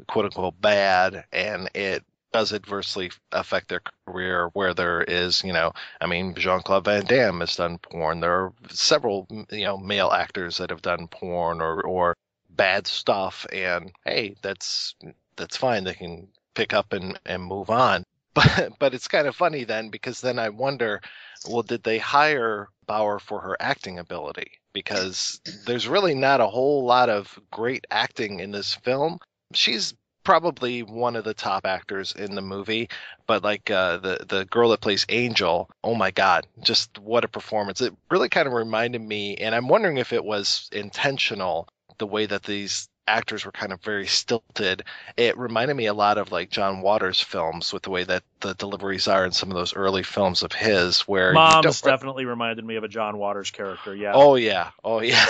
quote 0.07 0.25
unquote 0.25 0.59
bad 0.59 1.25
and 1.31 1.69
it 1.75 2.03
does 2.33 2.51
adversely 2.51 3.11
affect 3.31 3.69
their 3.69 3.81
career 4.05 4.49
where 4.53 4.73
there 4.73 5.03
is, 5.03 5.43
you 5.43 5.53
know, 5.53 5.71
I 6.01 6.07
mean, 6.07 6.33
Jean 6.33 6.61
Claude 6.61 6.85
Van 6.85 7.05
Damme 7.05 7.39
has 7.39 7.55
done 7.55 7.77
porn. 7.77 8.19
There 8.19 8.33
are 8.33 8.53
several, 8.69 9.27
you 9.51 9.65
know, 9.65 9.77
male 9.77 10.11
actors 10.11 10.57
that 10.57 10.71
have 10.71 10.81
done 10.81 11.07
porn 11.07 11.61
or, 11.61 11.81
or 11.81 12.15
bad 12.49 12.87
stuff. 12.87 13.45
And 13.53 13.91
hey, 14.03 14.35
that's, 14.41 14.95
that's 15.35 15.55
fine. 15.55 15.83
They 15.83 15.93
can 15.93 16.27
pick 16.55 16.73
up 16.73 16.91
and, 16.91 17.19
and 17.25 17.43
move 17.43 17.69
on. 17.69 18.03
But, 18.35 18.79
but 18.79 18.95
it's 18.95 19.07
kind 19.07 19.27
of 19.27 19.35
funny 19.35 19.63
then 19.63 19.89
because 19.89 20.19
then 20.19 20.39
I 20.39 20.49
wonder, 20.49 21.01
well, 21.47 21.61
did 21.61 21.83
they 21.83 21.99
hire 21.99 22.67
Bauer 22.87 23.19
for 23.19 23.39
her 23.41 23.55
acting 23.59 23.99
ability? 23.99 24.53
Because 24.73 25.39
there's 25.67 25.87
really 25.87 26.15
not 26.15 26.41
a 26.41 26.47
whole 26.47 26.83
lot 26.83 27.09
of 27.09 27.39
great 27.51 27.85
acting 27.91 28.39
in 28.39 28.49
this 28.49 28.73
film. 28.73 29.19
She's 29.53 29.93
probably 30.23 30.83
one 30.83 31.15
of 31.15 31.23
the 31.23 31.33
top 31.33 31.65
actors 31.65 32.13
in 32.13 32.35
the 32.35 32.41
movie 32.41 32.89
but 33.27 33.43
like 33.43 33.69
uh, 33.69 33.97
the 33.97 34.25
the 34.27 34.45
girl 34.45 34.69
that 34.69 34.81
plays 34.81 35.05
angel 35.09 35.69
oh 35.83 35.95
my 35.95 36.11
god 36.11 36.47
just 36.61 36.97
what 36.99 37.25
a 37.25 37.27
performance 37.27 37.81
it 37.81 37.93
really 38.09 38.29
kind 38.29 38.47
of 38.47 38.53
reminded 38.53 39.01
me 39.01 39.35
and 39.35 39.53
i'm 39.53 39.67
wondering 39.67 39.97
if 39.97 40.13
it 40.13 40.23
was 40.23 40.69
intentional 40.71 41.67
the 41.97 42.07
way 42.07 42.25
that 42.25 42.43
these 42.43 42.89
actors 43.07 43.45
were 43.45 43.51
kind 43.51 43.71
of 43.73 43.81
very 43.81 44.07
stilted. 44.07 44.83
It 45.17 45.37
reminded 45.37 45.75
me 45.75 45.87
a 45.87 45.93
lot 45.93 46.17
of 46.17 46.31
like 46.31 46.49
John 46.49 46.81
Waters 46.81 47.21
films 47.21 47.73
with 47.73 47.83
the 47.83 47.89
way 47.89 48.03
that 48.03 48.23
the 48.39 48.53
deliveries 48.53 49.07
are 49.07 49.25
in 49.25 49.31
some 49.31 49.49
of 49.49 49.55
those 49.55 49.75
early 49.75 50.03
films 50.03 50.43
of 50.43 50.51
his, 50.51 51.01
where 51.01 51.29
you 51.29 51.35
Mom's 51.39 51.81
definitely 51.81 52.25
reminded 52.25 52.65
me 52.65 52.75
of 52.75 52.83
a 52.83 52.87
John 52.87 53.17
Waters 53.17 53.51
character. 53.51 53.95
Yeah. 53.95 54.13
Oh 54.13 54.35
yeah, 54.35 54.71
oh 54.83 55.01
yeah, 55.01 55.25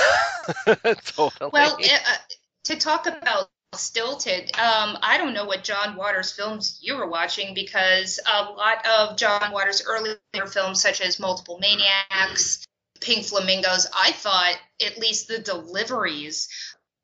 totally. 1.05 1.49
Well, 1.51 1.77
uh, 1.81 1.83
uh, 1.83 2.17
to 2.65 2.75
talk 2.75 3.07
about 3.07 3.49
stilted, 3.75 4.55
um, 4.57 4.97
I 5.01 5.17
don't 5.17 5.33
know 5.33 5.45
what 5.45 5.63
John 5.63 5.95
Waters 5.95 6.31
films 6.31 6.79
you 6.81 6.95
were 6.95 7.07
watching 7.07 7.53
because 7.53 8.19
a 8.31 8.43
lot 8.51 8.85
of 8.85 9.17
John 9.17 9.51
Waters' 9.51 9.83
earlier 9.85 10.17
films, 10.47 10.81
such 10.81 11.01
as 11.01 11.19
Multiple 11.19 11.59
Maniacs, 11.59 12.65
Pink 13.01 13.25
Flamingos, 13.25 13.87
I 13.93 14.11
thought 14.11 14.55
at 14.85 14.97
least 14.97 15.27
the 15.27 15.39
deliveries 15.39 16.47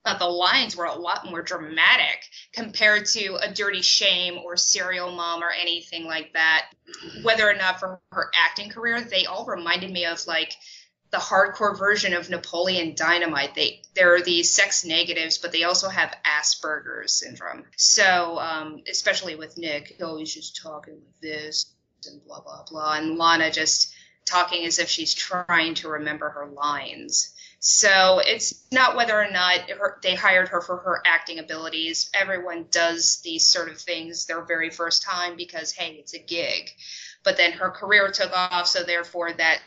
of 0.05 0.19
the 0.19 0.25
lines 0.25 0.75
were 0.75 0.85
a 0.85 0.95
lot 0.95 1.29
more 1.29 1.41
dramatic 1.41 2.23
compared 2.53 3.05
to 3.05 3.37
A 3.41 3.53
Dirty 3.53 3.81
Shame 3.81 4.37
or 4.37 4.55
Serial 4.55 5.11
Mom 5.11 5.43
or 5.43 5.51
anything 5.51 6.05
like 6.05 6.33
that. 6.33 6.71
Whether 7.21 7.49
or 7.49 7.53
not 7.53 7.79
for 7.79 7.99
her 8.11 8.31
acting 8.33 8.69
career, 8.69 9.01
they 9.01 9.25
all 9.25 9.45
reminded 9.45 9.91
me 9.91 10.05
of 10.05 10.25
like 10.25 10.53
the 11.11 11.17
hardcore 11.17 11.77
version 11.77 12.13
of 12.13 12.29
Napoleon 12.29 12.93
Dynamite. 12.95 13.55
They 13.55 13.81
they're 13.95 14.21
these 14.21 14.53
sex 14.53 14.85
negatives, 14.85 15.37
but 15.37 15.51
they 15.51 15.63
also 15.63 15.89
have 15.89 16.15
Asperger's 16.25 17.13
syndrome. 17.13 17.65
So 17.75 18.37
um, 18.39 18.83
especially 18.89 19.35
with 19.35 19.57
Nick, 19.57 19.95
he 19.97 20.03
always 20.03 20.33
just 20.33 20.61
talking 20.61 20.95
like 20.95 21.21
this 21.21 21.73
and 22.07 22.23
blah 22.25 22.41
blah 22.41 22.63
blah, 22.69 22.93
and 22.93 23.17
Lana 23.17 23.51
just 23.51 23.93
talking 24.25 24.65
as 24.65 24.79
if 24.79 24.89
she's 24.89 25.13
trying 25.13 25.73
to 25.75 25.89
remember 25.89 26.29
her 26.29 26.47
lines. 26.47 27.33
So 27.59 28.21
it's 28.23 28.63
not 28.71 28.95
whether 28.95 29.19
or 29.19 29.29
not 29.29 29.69
her, 29.69 29.99
they 30.01 30.15
hired 30.15 30.47
her 30.49 30.61
for 30.61 30.77
her 30.77 31.01
acting 31.05 31.39
abilities. 31.39 32.09
Everyone 32.13 32.67
does 32.71 33.19
these 33.21 33.45
sort 33.45 33.69
of 33.69 33.77
things 33.77 34.25
their 34.25 34.41
very 34.41 34.69
first 34.69 35.03
time 35.03 35.35
because 35.35 35.71
hey, 35.71 35.97
it's 35.99 36.13
a 36.13 36.19
gig. 36.19 36.69
But 37.23 37.35
then 37.35 37.51
her 37.53 37.69
career 37.69 38.11
took 38.11 38.31
off, 38.31 38.67
so 38.67 38.83
therefore 38.83 39.33
that 39.33 39.59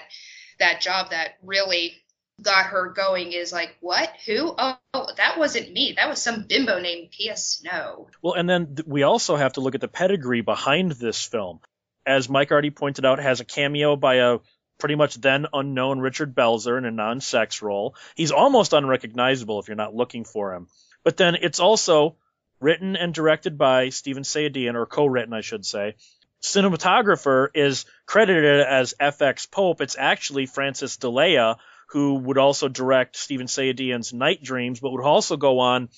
that 0.63 0.81
job 0.81 1.11
that 1.11 1.33
really 1.43 1.95
got 2.41 2.67
her 2.67 2.91
going 2.91 3.33
is 3.33 3.53
like, 3.53 3.77
what? 3.81 4.11
Who? 4.27 4.55
Oh, 4.57 4.77
that 5.17 5.39
wasn't 5.39 5.73
me. 5.73 5.95
That 5.97 6.09
was 6.09 6.23
some 6.23 6.47
bimbo 6.49 6.81
named 6.81 7.11
P.S. 7.11 7.59
Snow. 7.59 8.09
Well, 8.23 8.35
and 8.35 8.49
then 8.49 8.77
th- 8.77 8.87
we 8.87 9.03
also 9.03 9.37
have 9.37 9.55
to 9.55 9.61
look 9.61 9.75
at 9.75 9.81
the 9.81 9.89
pedigree 9.89 10.41
behind 10.41 10.93
this 10.93 11.25
film. 11.25 11.61
As 12.07 12.29
Mike 12.29 12.51
already 12.51 12.71
pointed 12.71 13.05
out, 13.05 13.21
has 13.21 13.41
a 13.41 13.45
cameo 13.45 13.97
by 13.97 14.17
a 14.17 14.39
pretty 14.79 14.95
much 14.97 15.15
then 15.17 15.47
unknown 15.53 16.01
Richard 16.01 16.35
Belzer 16.35 16.77
in 16.79 16.85
a 16.85 16.91
non-sex 16.91 17.63
role. 17.63 17.95
He's 18.17 18.33
almost 18.33 18.73
unrecognizable 18.73 19.61
if 19.61 19.69
you're 19.69 19.77
not 19.77 19.95
looking 19.95 20.25
for 20.25 20.55
him. 20.55 20.67
But 21.05 21.17
then 21.17 21.37
it's 21.41 21.61
also 21.61 22.17
written 22.61 22.97
and 22.97 23.13
directed 23.13 23.59
by 23.59 23.91
Stephen 23.91 24.23
Sayadian, 24.23 24.75
or 24.75 24.87
co-written, 24.87 25.33
I 25.33 25.41
should 25.41 25.67
say. 25.67 25.97
Cinematographer 26.43 27.49
is 27.55 27.85
credited 28.05 28.67
as 28.67 28.95
FX 29.01 29.49
Pope. 29.51 29.81
It's 29.81 29.97
actually 29.97 30.47
Francis 30.47 30.97
Delia, 30.97 31.57
who 31.91 32.17
would 32.17 32.37
also 32.37 32.69
direct 32.69 33.17
Stephen 33.17 33.47
Sayadian's 33.47 34.13
Night 34.13 34.43
Dreams, 34.43 34.81
but 34.81 34.91
would 34.91 35.05
also 35.05 35.37
go 35.37 35.61
on 35.61 35.89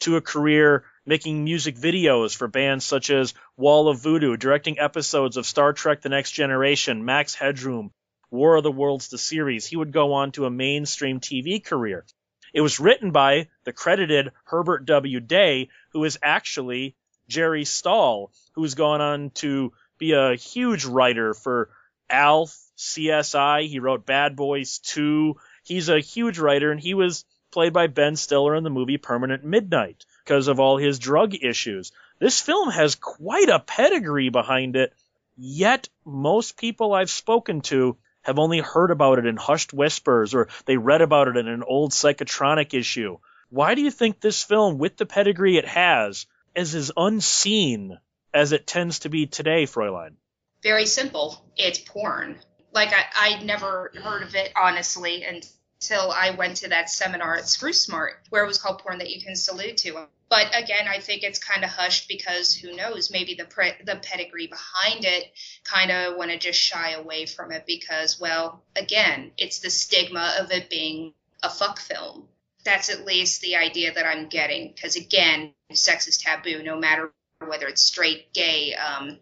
to 0.00 0.16
a 0.16 0.20
career 0.20 0.84
making 1.06 1.44
music 1.44 1.76
videos 1.76 2.36
for 2.36 2.48
bands 2.48 2.84
such 2.84 3.08
as 3.08 3.32
Wall 3.56 3.88
of 3.88 4.00
Voodoo, 4.00 4.36
directing 4.36 4.78
episodes 4.78 5.38
of 5.38 5.46
Star 5.46 5.72
Trek 5.72 6.02
The 6.02 6.10
Next 6.10 6.32
Generation, 6.32 7.04
Max 7.04 7.34
Headroom, 7.34 7.90
War 8.30 8.56
of 8.56 8.62
the 8.62 8.72
Worlds, 8.72 9.08
the 9.08 9.18
series. 9.18 9.66
He 9.66 9.76
would 9.76 9.92
go 9.92 10.12
on 10.12 10.32
to 10.32 10.44
a 10.44 10.50
mainstream 10.50 11.20
TV 11.20 11.64
career. 11.64 12.04
It 12.52 12.60
was 12.60 12.78
written 12.78 13.10
by 13.10 13.48
the 13.64 13.72
credited 13.72 14.32
Herbert 14.44 14.84
W. 14.84 15.20
Day, 15.20 15.70
who 15.92 16.04
is 16.04 16.18
actually 16.22 16.94
Jerry 17.28 17.64
Stahl, 17.64 18.32
who's 18.54 18.74
gone 18.74 19.00
on 19.00 19.30
to 19.30 19.72
be 19.98 20.12
a 20.12 20.34
huge 20.34 20.84
writer 20.84 21.34
for 21.34 21.70
Alf, 22.10 22.56
CSI. 22.76 23.68
He 23.68 23.78
wrote 23.78 24.06
Bad 24.06 24.36
Boys 24.36 24.78
2. 24.78 25.36
He's 25.64 25.88
a 25.88 26.00
huge 26.00 26.38
writer, 26.38 26.70
and 26.70 26.80
he 26.80 26.94
was 26.94 27.24
played 27.50 27.72
by 27.72 27.86
Ben 27.86 28.16
Stiller 28.16 28.56
in 28.56 28.64
the 28.64 28.70
movie 28.70 28.98
Permanent 28.98 29.44
Midnight 29.44 30.04
because 30.24 30.48
of 30.48 30.58
all 30.60 30.76
his 30.76 30.98
drug 30.98 31.34
issues. 31.34 31.92
This 32.18 32.40
film 32.40 32.70
has 32.70 32.94
quite 32.94 33.48
a 33.48 33.60
pedigree 33.60 34.28
behind 34.28 34.76
it, 34.76 34.92
yet 35.36 35.88
most 36.04 36.56
people 36.56 36.92
I've 36.92 37.10
spoken 37.10 37.60
to 37.62 37.96
have 38.22 38.38
only 38.38 38.58
heard 38.58 38.90
about 38.90 39.18
it 39.18 39.26
in 39.26 39.36
hushed 39.36 39.72
whispers 39.72 40.34
or 40.34 40.48
they 40.64 40.76
read 40.76 41.02
about 41.02 41.28
it 41.28 41.36
in 41.36 41.46
an 41.46 41.62
old 41.62 41.92
psychotronic 41.92 42.74
issue. 42.74 43.18
Why 43.50 43.74
do 43.74 43.82
you 43.82 43.90
think 43.90 44.20
this 44.20 44.42
film, 44.42 44.78
with 44.78 44.96
the 44.96 45.06
pedigree 45.06 45.58
it 45.58 45.68
has, 45.68 46.26
is 46.56 46.74
as 46.74 46.90
unseen 46.96 47.98
as 48.34 48.52
it 48.52 48.66
tends 48.66 48.98
to 49.00 49.08
be 49.08 49.26
today, 49.26 49.64
Fräulein? 49.64 50.16
Very 50.62 50.86
simple. 50.86 51.42
It's 51.56 51.78
porn. 51.78 52.40
Like 52.72 52.92
I, 52.92 53.04
I'd 53.16 53.44
never 53.44 53.92
heard 54.02 54.24
of 54.24 54.34
it 54.34 54.52
honestly 54.56 55.22
until 55.22 56.10
I 56.10 56.30
went 56.30 56.56
to 56.58 56.70
that 56.70 56.90
seminar 56.90 57.36
at 57.36 57.48
Screw 57.48 57.72
Smart 57.72 58.14
where 58.30 58.42
it 58.42 58.48
was 58.48 58.58
called 58.58 58.80
Porn 58.80 58.98
That 58.98 59.10
You 59.10 59.22
Can 59.22 59.36
Salute 59.36 59.76
To. 59.78 60.06
But 60.28 60.48
again, 60.56 60.88
I 60.88 60.98
think 60.98 61.22
it's 61.22 61.38
kind 61.38 61.62
of 61.62 61.70
hushed 61.70 62.08
because 62.08 62.54
who 62.54 62.74
knows? 62.74 63.10
Maybe 63.10 63.34
the 63.34 63.44
pre- 63.44 63.74
the 63.84 63.96
pedigree 63.96 64.48
behind 64.48 65.04
it 65.04 65.30
kind 65.62 65.92
of 65.92 66.16
want 66.16 66.32
to 66.32 66.38
just 66.38 66.58
shy 66.58 66.92
away 66.92 67.26
from 67.26 67.52
it 67.52 67.64
because, 67.66 68.18
well, 68.18 68.64
again, 68.74 69.30
it's 69.38 69.60
the 69.60 69.70
stigma 69.70 70.36
of 70.40 70.50
it 70.50 70.68
being 70.70 71.12
a 71.42 71.50
fuck 71.50 71.78
film. 71.78 72.26
That's 72.64 72.88
at 72.88 73.04
least 73.04 73.42
the 73.42 73.56
idea 73.56 73.92
that 73.92 74.06
I'm 74.06 74.28
getting. 74.28 74.72
Because 74.74 74.96
again, 74.96 75.52
sex 75.72 76.08
is 76.08 76.16
taboo, 76.16 76.62
no 76.64 76.76
matter 76.76 77.12
whether 77.44 77.66
it's 77.66 77.82
straight, 77.82 78.32
gay, 78.32 78.74
um, 78.74 79.18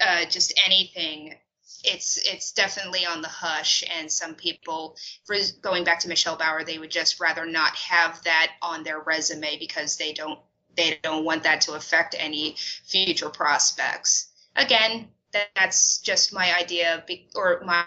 uh, 0.00 0.24
just 0.26 0.52
anything. 0.66 1.34
It's 1.86 2.18
it's 2.26 2.52
definitely 2.52 3.04
on 3.04 3.20
the 3.20 3.28
hush, 3.28 3.84
and 3.98 4.10
some 4.10 4.34
people, 4.34 4.96
for 5.26 5.36
going 5.62 5.84
back 5.84 6.00
to 6.00 6.08
Michelle 6.08 6.36
Bauer, 6.36 6.64
they 6.64 6.78
would 6.78 6.90
just 6.90 7.20
rather 7.20 7.44
not 7.44 7.74
have 7.76 8.22
that 8.24 8.52
on 8.62 8.84
their 8.84 9.00
resume 9.00 9.58
because 9.58 9.96
they 9.96 10.12
don't 10.12 10.38
they 10.76 10.98
don't 11.02 11.24
want 11.24 11.42
that 11.42 11.60
to 11.62 11.74
affect 11.74 12.14
any 12.18 12.56
future 12.84 13.28
prospects. 13.28 14.28
Again, 14.56 15.08
that, 15.32 15.48
that's 15.54 15.98
just 15.98 16.32
my 16.32 16.56
idea 16.56 17.04
or 17.34 17.62
my 17.64 17.84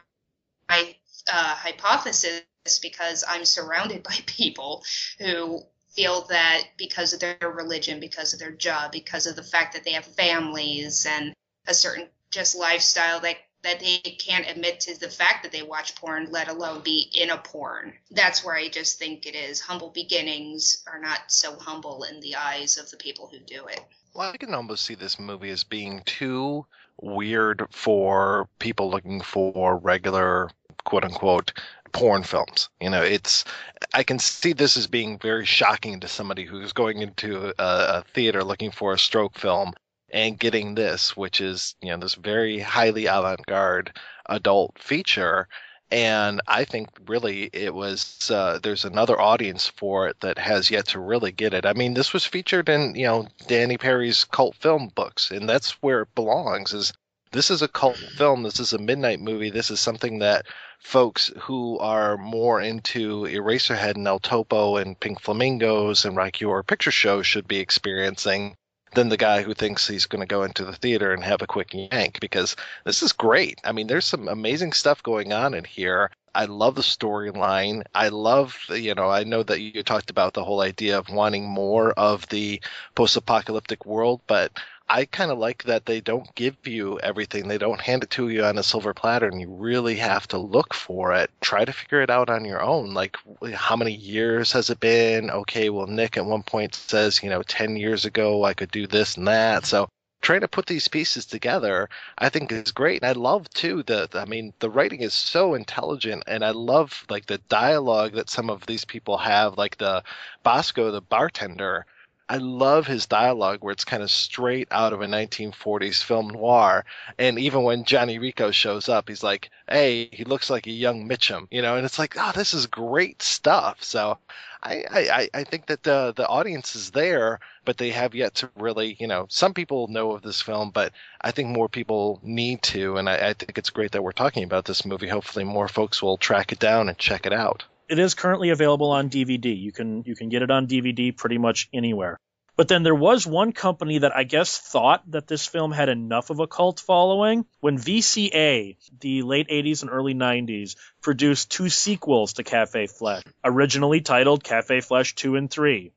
my 0.70 0.96
uh, 1.32 1.56
hypothesis 1.56 2.44
because 2.82 3.24
I'm 3.28 3.46
surrounded 3.46 4.04
by 4.04 4.16
people 4.26 4.84
who 5.20 5.62
feel 5.98 6.22
that 6.30 6.64
because 6.78 7.12
of 7.12 7.20
their 7.20 7.38
religion, 7.42 8.00
because 8.00 8.34
of 8.34 8.40
their 8.40 8.52
job, 8.52 8.92
because 8.92 9.26
of 9.26 9.36
the 9.36 9.44
fact 9.44 9.74
that 9.74 9.84
they 9.84 9.94
have 9.94 10.06
families 10.06 11.08
and 11.10 11.34
a 11.68 11.74
certain 11.74 12.08
just 12.32 12.56
lifestyle 12.56 13.20
that 13.20 13.38
that 13.64 13.80
they 13.80 13.98
can't 13.98 14.50
admit 14.50 14.80
to 14.80 14.98
the 15.00 15.10
fact 15.10 15.42
that 15.42 15.52
they 15.52 15.64
watch 15.64 15.96
porn, 15.96 16.28
let 16.30 16.48
alone 16.48 16.82
be 16.84 17.10
in 17.14 17.32
a 17.32 17.38
porn. 17.38 17.92
That's 18.12 18.46
where 18.46 18.56
I 18.56 18.70
just 18.70 19.00
think 19.00 19.26
it 19.26 19.36
is. 19.36 19.60
Humble 19.60 19.90
beginnings 19.90 20.84
are 20.86 21.00
not 21.00 21.20
so 21.28 21.58
humble 21.60 22.04
in 22.04 22.20
the 22.20 22.36
eyes 22.36 22.78
of 22.78 22.90
the 22.92 22.98
people 22.98 23.28
who 23.28 23.40
do 23.40 23.66
it. 23.66 23.82
Well, 24.14 24.32
I 24.32 24.38
can 24.38 24.54
almost 24.54 24.86
see 24.86 24.94
this 24.94 25.20
movie 25.20 25.50
as 25.50 25.64
being 25.64 26.02
too 26.06 26.68
weird 27.02 27.66
for 27.72 28.48
people 28.60 28.92
looking 28.92 29.22
for 29.22 29.78
regular, 29.80 30.52
quote 30.84 31.04
unquote, 31.04 31.54
porn 31.92 32.24
films. 32.24 32.70
You 32.82 32.90
know, 32.90 33.04
it's 33.04 33.46
I 33.94 34.04
can 34.04 34.20
see 34.20 34.54
this 34.54 34.78
as 34.78 34.88
being 34.88 35.18
very 35.20 35.46
shocking 35.46 36.00
to 36.00 36.08
somebody 36.08 36.46
who's 36.46 36.74
going 36.74 37.02
into 37.02 37.48
a, 37.48 37.54
a 37.60 38.04
theater 38.14 38.44
looking 38.44 38.72
for 38.72 38.94
a 38.94 39.00
stroke 39.00 39.38
film 39.38 39.74
and 40.10 40.40
getting 40.40 40.76
this, 40.76 41.16
which 41.18 41.42
is 41.42 41.76
you 41.82 41.90
know 41.90 41.98
this 41.98 42.16
very 42.16 42.60
highly 42.60 43.06
avant-garde 43.08 43.92
adult 44.28 44.78
feature. 44.80 45.48
And 45.90 46.42
I 46.48 46.66
think 46.66 46.90
really 47.08 47.50
it 47.54 47.74
was 47.74 48.30
uh, 48.30 48.60
there's 48.62 48.84
another 48.84 49.20
audience 49.20 49.68
for 49.68 50.10
it 50.10 50.20
that 50.20 50.38
has 50.38 50.70
yet 50.70 50.88
to 50.88 51.00
really 51.00 51.32
get 51.32 51.54
it. 51.54 51.66
I 51.66 51.72
mean, 51.74 51.94
this 51.94 52.12
was 52.12 52.26
featured 52.26 52.68
in 52.70 52.96
you 52.96 53.06
know 53.06 53.28
Danny 53.48 53.78
Peary's 53.78 54.26
cult 54.26 54.56
film 54.56 54.92
books, 54.96 55.32
and 55.32 55.48
that's 55.48 55.72
where 55.82 56.02
it 56.02 56.16
belongs. 56.16 56.74
Is 56.74 56.94
this 57.32 57.52
is 57.52 57.62
a 57.62 57.68
cult 57.68 57.98
film? 57.98 58.44
This 58.44 58.60
is 58.60 58.74
a 58.74 58.78
midnight 58.78 59.20
movie. 59.20 59.50
This 59.50 59.72
is 59.72 59.80
something 59.80 60.20
that 60.20 60.46
folks 60.80 61.32
who 61.40 61.78
are 61.80 62.18
more 62.18 62.62
into 62.62 63.24
Eraserhead 63.24 63.96
and 63.96 64.08
El 64.08 64.20
Topo 64.20 64.78
and 64.78 65.00
Pink 65.00 65.22
Flamingos 65.22 66.06
and 66.06 66.16
Rocky 66.16 66.46
Horror 66.46 66.64
Picture 66.64 66.92
Show 66.92 67.22
should 67.22 67.48
be 67.48 67.58
experiencing 67.58 68.56
than 68.94 69.10
the 69.10 69.18
guy 69.18 69.42
who 69.42 69.54
thinks 69.54 69.88
he's 69.88 70.06
going 70.06 70.22
to 70.22 70.28
go 70.28 70.44
into 70.44 70.64
the 70.64 70.74
theater 70.74 71.14
and 71.14 71.24
have 71.24 71.42
a 71.42 71.48
quick 71.48 71.74
yank 71.74 72.20
because 72.20 72.56
this 72.86 73.04
is 73.04 73.12
great. 73.12 73.60
I 73.64 73.72
mean, 73.72 73.88
there's 73.88 74.06
some 74.06 74.28
amazing 74.28 74.74
stuff 74.74 75.04
going 75.04 75.34
on 75.34 75.54
in 75.54 75.66
here. 75.66 76.10
I 76.34 76.46
love 76.46 76.76
the 76.76 76.82
storyline. 76.82 77.84
I 77.94 78.10
love, 78.10 78.58
you 78.70 78.94
know, 78.96 79.10
I 79.10 79.24
know 79.24 79.44
that 79.44 79.60
you 79.60 79.84
talked 79.84 80.10
about 80.10 80.34
the 80.34 80.44
whole 80.44 80.62
idea 80.62 80.98
of 80.98 81.10
wanting 81.10 81.46
more 81.46 81.92
of 81.92 82.28
the 82.30 82.62
post 82.96 83.18
apocalyptic 83.18 83.86
world, 83.86 84.22
but 84.28 84.52
I 84.90 85.06
kind 85.06 85.32
of 85.32 85.38
like 85.38 85.64
that 85.64 85.86
they 85.86 86.00
don't 86.00 86.34
give 86.36 86.56
you 86.66 86.98
everything. 87.00 87.48
They 87.48 87.58
don't 87.58 87.82
hand 87.82 88.04
it 88.04 88.10
to 88.12 88.30
you 88.30 88.46
on 88.46 88.58
a 88.58 88.64
silver 88.64 88.94
platter, 88.94 89.28
and 89.28 89.42
you 89.42 89.50
really 89.50 89.96
have 89.96 90.28
to 90.30 90.38
look 90.38 90.74
for 90.74 91.14
it. 91.14 91.30
Try 91.42 91.66
to 91.66 91.74
figure 91.74 92.02
it 92.02 92.10
out 92.10 92.30
on 92.30 92.46
your 92.46 92.62
own. 92.62 92.94
Like, 92.94 93.18
how 93.54 93.76
many 93.76 93.94
years 93.94 94.54
has 94.54 94.70
it 94.70 94.80
been? 94.80 95.30
Okay, 95.30 95.70
well, 95.70 95.88
Nick 95.88 96.16
at 96.16 96.26
one 96.26 96.44
point 96.44 96.74
says, 96.74 97.22
you 97.22 97.30
know, 97.30 97.44
10 97.44 97.76
years 97.76 98.06
ago 98.06 98.46
I 98.46 98.54
could 98.54 98.72
do 98.72 98.88
this 98.88 99.18
and 99.18 99.28
that. 99.28 99.66
So 99.66 99.90
trying 100.22 100.42
to 100.42 100.48
put 100.48 100.66
these 100.66 100.88
pieces 100.88 101.26
together, 101.26 101.90
I 102.18 102.30
think 102.30 102.52
is 102.52 102.72
great. 102.72 103.02
And 103.02 103.10
I 103.10 103.20
love 103.20 103.50
too 103.50 103.84
the, 103.84 104.10
I 104.14 104.26
mean, 104.26 104.54
the 104.60 104.70
writing 104.70 105.02
is 105.02 105.14
so 105.14 105.54
intelligent, 105.54 106.24
and 106.28 106.46
I 106.46 106.52
love 106.52 107.06
like 107.10 107.26
the 107.26 107.40
dialogue 107.50 108.14
that 108.14 108.30
some 108.30 108.50
of 108.50 108.66
these 108.66 108.86
people 108.86 109.18
have, 109.18 109.58
like 109.58 109.78
the 109.78 110.04
Bosco, 110.44 110.92
the 110.92 111.02
bartender. 111.02 111.86
I 112.30 112.38
love 112.38 112.88
his 112.88 113.06
dialogue 113.06 113.60
where 113.62 113.72
it's 113.72 113.86
kind 113.86 114.04
of 114.04 114.12
straight 114.12 114.68
out 114.70 114.92
of 114.92 115.02
a 115.02 115.06
1940s 115.08 116.04
film 116.04 116.28
noir. 116.28 116.84
And 117.18 117.40
even 117.40 117.64
when 117.64 117.86
Johnny 117.86 118.20
Rico 118.20 118.52
shows 118.52 118.90
up, 118.90 119.08
he's 119.08 119.24
like, 119.24 119.50
"Hey, 119.70 120.10
he 120.12 120.26
looks 120.26 120.50
like 120.50 120.68
a 120.68 120.72
young 120.72 121.08
Mitchum," 121.08 121.48
you 121.52 121.62
know. 121.62 121.78
And 121.78 121.86
it's 121.86 121.98
like, 121.98 122.16
oh, 122.18 122.34
this 122.36 122.54
is 122.54 122.68
great 122.68 123.22
stuff. 123.22 123.82
So 123.82 124.18
I, 124.62 124.84
I, 124.92 125.30
I 125.34 125.44
think 125.46 125.68
that 125.68 125.84
the 125.84 126.14
the 126.16 126.28
audience 126.28 126.76
is 126.76 126.92
there, 126.92 127.40
but 127.64 127.78
they 127.78 127.92
have 127.92 128.14
yet 128.14 128.36
to 128.36 128.50
really, 128.56 128.98
you 129.00 129.08
know, 129.08 129.28
some 129.30 129.54
people 129.54 129.88
know 129.88 130.12
of 130.12 130.22
this 130.22 130.42
film, 130.42 130.72
but 130.72 130.92
I 131.22 131.32
think 131.32 131.50
more 131.50 131.70
people 131.70 132.20
need 132.24 132.62
to, 132.64 132.98
and 132.98 133.10
I, 133.10 133.30
I 133.30 133.34
think 133.34 133.58
it's 133.58 133.70
great 133.70 133.94
that 133.94 134.04
we're 134.04 134.12
talking 134.12 134.44
about 134.44 134.66
this 134.66 134.86
movie. 134.86 135.08
Hopefully, 135.08 135.46
more 135.46 135.70
folks 135.70 136.02
will 136.02 136.18
track 136.18 136.52
it 136.52 136.60
down 136.60 136.90
and 136.90 136.98
check 136.98 137.26
it 137.26 137.34
out. 137.34 137.64
It 137.90 138.00
is 138.00 138.16
currently 138.16 138.50
available 138.50 138.92
on 138.92 139.10
DVD. 139.10 139.58
You 139.58 139.72
can 139.72 140.04
you 140.06 140.16
can 140.16 140.30
get 140.30 140.42
it 140.42 140.52
on 140.52 140.68
DVD 140.68 141.16
pretty 141.16 141.38
much 141.38 141.70
anywhere. 141.74 142.20
But 142.58 142.68
then 142.68 142.82
there 142.82 142.96
was 142.96 143.28
one 143.28 143.52
company 143.52 144.00
that 144.00 144.16
I 144.16 144.24
guess 144.24 144.58
thought 144.58 145.04
that 145.12 145.28
this 145.28 145.46
film 145.46 145.72
had 145.72 145.90
enough 145.90 146.32
of 146.32 146.40
a 146.40 146.48
cult 146.48 146.80
following 146.80 147.46
when 147.60 147.78
VCA, 147.78 148.76
the 149.00 149.22
late 149.22 149.48
80s 149.48 149.84
and 149.84 149.92
early 149.92 150.16
90s, 150.16 150.76
produced 151.00 151.52
two 151.52 151.70
sequels 151.70 152.34
to 152.34 152.44
Cafe 152.44 152.88
Flesh, 152.88 153.24
originally 153.44 154.02
titled 154.02 154.44
Cafe 154.44 154.82
Flesh 154.82 155.14
2 155.14 155.36
and 155.36 155.52
3. 155.52 155.92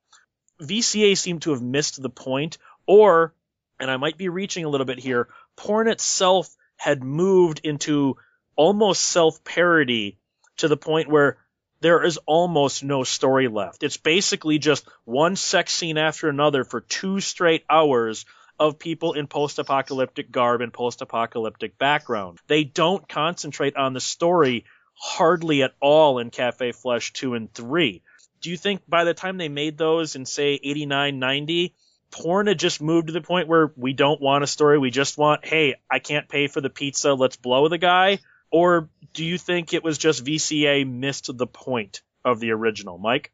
VCA 0.61 1.16
seemed 1.16 1.43
to 1.43 1.53
have 1.53 1.62
missed 1.62 2.01
the 2.03 2.11
point, 2.11 2.59
or, 2.86 3.32
and 3.80 3.91
I 3.91 3.97
might 3.97 4.18
be 4.18 4.28
reaching 4.28 4.66
a 4.66 4.68
little 4.68 4.84
bit 4.84 4.99
here, 4.99 5.28
porn 5.57 5.88
itself 5.88 6.55
had 6.76 7.03
moved 7.03 7.62
into 7.64 8.18
almost 8.55 9.03
self 9.03 9.43
parody 9.45 10.18
to 10.59 10.68
the 10.68 10.76
point 10.76 11.09
where 11.09 11.38
there 11.80 12.04
is 12.04 12.18
almost 12.26 12.84
no 12.84 13.04
story 13.04 13.48
left. 13.48 13.82
It's 13.82 13.96
basically 13.96 14.58
just 14.58 14.86
one 15.04 15.36
sex 15.36 15.72
scene 15.72 15.98
after 15.98 16.28
another 16.28 16.64
for 16.64 16.80
two 16.80 17.20
straight 17.20 17.64
hours 17.68 18.24
of 18.58 18.78
people 18.78 19.14
in 19.14 19.26
post-apocalyptic 19.26 20.30
garb 20.30 20.60
and 20.60 20.72
post-apocalyptic 20.72 21.78
background. 21.78 22.38
They 22.46 22.64
don't 22.64 23.08
concentrate 23.08 23.76
on 23.76 23.94
the 23.94 24.00
story 24.00 24.66
hardly 24.94 25.62
at 25.62 25.72
all 25.80 26.18
in 26.18 26.28
Cafe 26.28 26.72
Flesh 26.72 27.14
2 27.14 27.34
and 27.34 27.52
3. 27.54 28.02
Do 28.42 28.50
you 28.50 28.58
think 28.58 28.82
by 28.86 29.04
the 29.04 29.14
time 29.14 29.38
they 29.38 29.48
made 29.48 29.78
those 29.78 30.14
in 30.14 30.26
say 30.26 30.60
89, 30.62 31.18
90, 31.18 31.74
porn 32.10 32.48
had 32.48 32.58
just 32.58 32.82
moved 32.82 33.06
to 33.06 33.12
the 33.14 33.22
point 33.22 33.48
where 33.48 33.72
we 33.76 33.94
don't 33.94 34.20
want 34.20 34.44
a 34.44 34.46
story, 34.46 34.78
we 34.78 34.90
just 34.90 35.16
want, 35.16 35.46
hey, 35.46 35.76
I 35.90 35.98
can't 35.98 36.28
pay 36.28 36.46
for 36.46 36.60
the 36.60 36.68
pizza, 36.68 37.14
let's 37.14 37.36
blow 37.36 37.68
the 37.68 37.78
guy? 37.78 38.18
Or 38.51 38.88
do 39.12 39.24
you 39.24 39.38
think 39.38 39.72
it 39.72 39.84
was 39.84 39.98
just 39.98 40.24
VCA 40.24 40.86
missed 40.86 41.36
the 41.36 41.46
point 41.46 42.03
of 42.24 42.40
the 42.40 42.51
original, 42.51 42.98
Mike? 42.98 43.32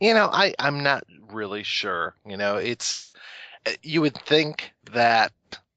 You 0.00 0.14
know, 0.14 0.28
I 0.32 0.54
I'm 0.58 0.82
not 0.82 1.04
really 1.30 1.62
sure. 1.62 2.14
You 2.26 2.36
know, 2.36 2.56
it's 2.56 3.12
you 3.82 4.00
would 4.00 4.16
think 4.16 4.72
that 4.92 5.32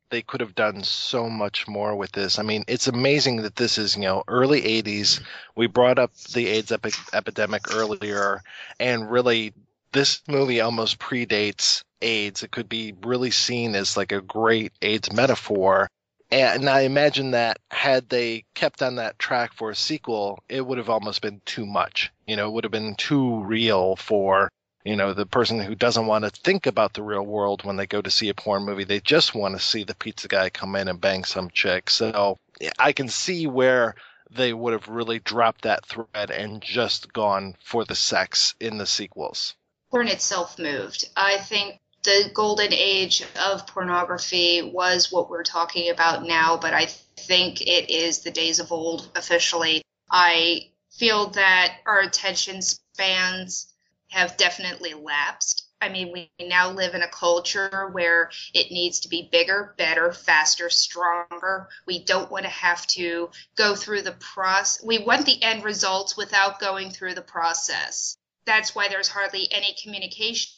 they 0.09 0.21
could 0.21 0.41
have 0.41 0.53
done 0.53 0.83
so 0.83 1.27
much 1.27 1.67
more 1.67 1.95
with 1.95 2.11
this. 2.11 2.37
I 2.37 2.43
mean, 2.43 2.65
it's 2.67 2.87
amazing 2.87 3.41
that 3.41 3.55
this 3.55 3.79
is, 3.79 3.95
you 3.95 4.03
know, 4.03 4.23
early 4.27 4.61
80s. 4.61 5.19
We 5.55 5.65
brought 5.65 5.97
up 5.97 6.13
the 6.33 6.47
AIDS 6.49 6.71
epi- 6.71 6.91
epidemic 7.11 7.73
earlier, 7.73 8.43
and 8.79 9.09
really, 9.09 9.53
this 9.91 10.21
movie 10.27 10.61
almost 10.61 10.99
predates 10.99 11.83
AIDS. 11.99 12.43
It 12.43 12.51
could 12.51 12.69
be 12.69 12.93
really 13.03 13.31
seen 13.31 13.73
as 13.73 13.97
like 13.97 14.11
a 14.11 14.21
great 14.21 14.71
AIDS 14.83 15.11
metaphor. 15.11 15.89
And 16.33 16.67
I 16.67 16.81
imagine 16.81 17.31
that 17.31 17.59
had 17.69 18.09
they 18.09 18.45
kept 18.55 18.81
on 18.81 18.95
that 18.95 19.19
track 19.19 19.53
for 19.53 19.69
a 19.69 19.75
sequel, 19.75 20.39
it 20.49 20.65
would 20.65 20.79
have 20.79 20.89
almost 20.89 21.21
been 21.21 21.41
too 21.45 21.65
much. 21.65 22.11
You 22.25 22.35
know, 22.35 22.47
it 22.47 22.51
would 22.53 22.63
have 22.63 22.71
been 22.71 22.95
too 22.95 23.43
real 23.43 23.95
for, 23.95 24.49
you 24.83 24.95
know, 24.95 25.13
the 25.13 25.27
person 25.27 25.59
who 25.59 25.75
doesn't 25.75 26.07
want 26.07 26.25
to 26.25 26.31
think 26.31 26.65
about 26.65 26.93
the 26.93 27.03
real 27.03 27.21
world 27.21 27.63
when 27.63 27.75
they 27.75 27.85
go 27.85 28.01
to 28.01 28.09
see 28.09 28.29
a 28.29 28.33
porn 28.33 28.63
movie. 28.63 28.83
They 28.83 28.99
just 28.99 29.35
want 29.35 29.55
to 29.55 29.63
see 29.63 29.83
the 29.83 29.93
pizza 29.93 30.27
guy 30.27 30.49
come 30.49 30.75
in 30.75 30.87
and 30.87 30.99
bang 30.99 31.23
some 31.23 31.51
chick. 31.51 31.91
So 31.91 32.39
I 32.79 32.93
can 32.93 33.09
see 33.09 33.45
where 33.45 33.93
they 34.31 34.53
would 34.53 34.73
have 34.73 34.87
really 34.87 35.19
dropped 35.19 35.61
that 35.61 35.85
thread 35.85 36.31
and 36.31 36.63
just 36.63 37.13
gone 37.13 37.55
for 37.63 37.85
the 37.85 37.93
sex 37.95 38.55
in 38.59 38.79
the 38.79 38.87
sequels. 38.87 39.53
Porn 39.91 40.07
itself 40.07 40.57
moved. 40.57 41.07
I 41.15 41.37
think 41.37 41.79
the 42.03 42.29
golden 42.33 42.73
age 42.73 43.23
of 43.45 43.65
pornography 43.67 44.61
was 44.61 45.11
what 45.11 45.29
we're 45.29 45.43
talking 45.43 45.89
about 45.89 46.25
now, 46.25 46.57
but 46.57 46.73
I 46.73 46.87
think 47.17 47.61
it 47.61 47.89
is 47.89 48.19
the 48.19 48.31
days 48.31 48.59
of 48.59 48.71
old 48.71 49.09
officially. 49.15 49.83
I 50.11 50.71
feel 50.91 51.27
that 51.31 51.77
our 51.85 52.01
attention 52.01 52.61
spans 52.61 53.73
have 54.09 54.37
definitely 54.37 54.93
lapsed. 54.93 55.67
I 55.81 55.89
mean, 55.89 56.13
we 56.13 56.31
now 56.39 56.71
live 56.71 56.93
in 56.93 57.01
a 57.01 57.09
culture 57.09 57.89
where 57.91 58.31
it 58.53 58.71
needs 58.71 59.01
to 59.01 59.09
be 59.09 59.27
bigger, 59.31 59.73
better, 59.77 60.13
faster, 60.13 60.69
stronger. 60.69 61.67
We 61.85 62.03
don't 62.03 62.31
want 62.31 62.45
to 62.45 62.51
have 62.51 62.85
to 62.87 63.29
go 63.55 63.75
through 63.75 64.03
the 64.03 64.13
process. 64.13 64.83
We 64.83 64.99
want 64.99 65.25
the 65.25 65.41
end 65.41 65.63
results 65.63 66.15
without 66.15 66.59
going 66.59 66.91
through 66.91 67.15
the 67.15 67.21
process. 67.21 68.17
That's 68.45 68.75
why 68.75 68.87
there's 68.87 69.09
hardly 69.09 69.47
any 69.51 69.75
communication 69.81 70.51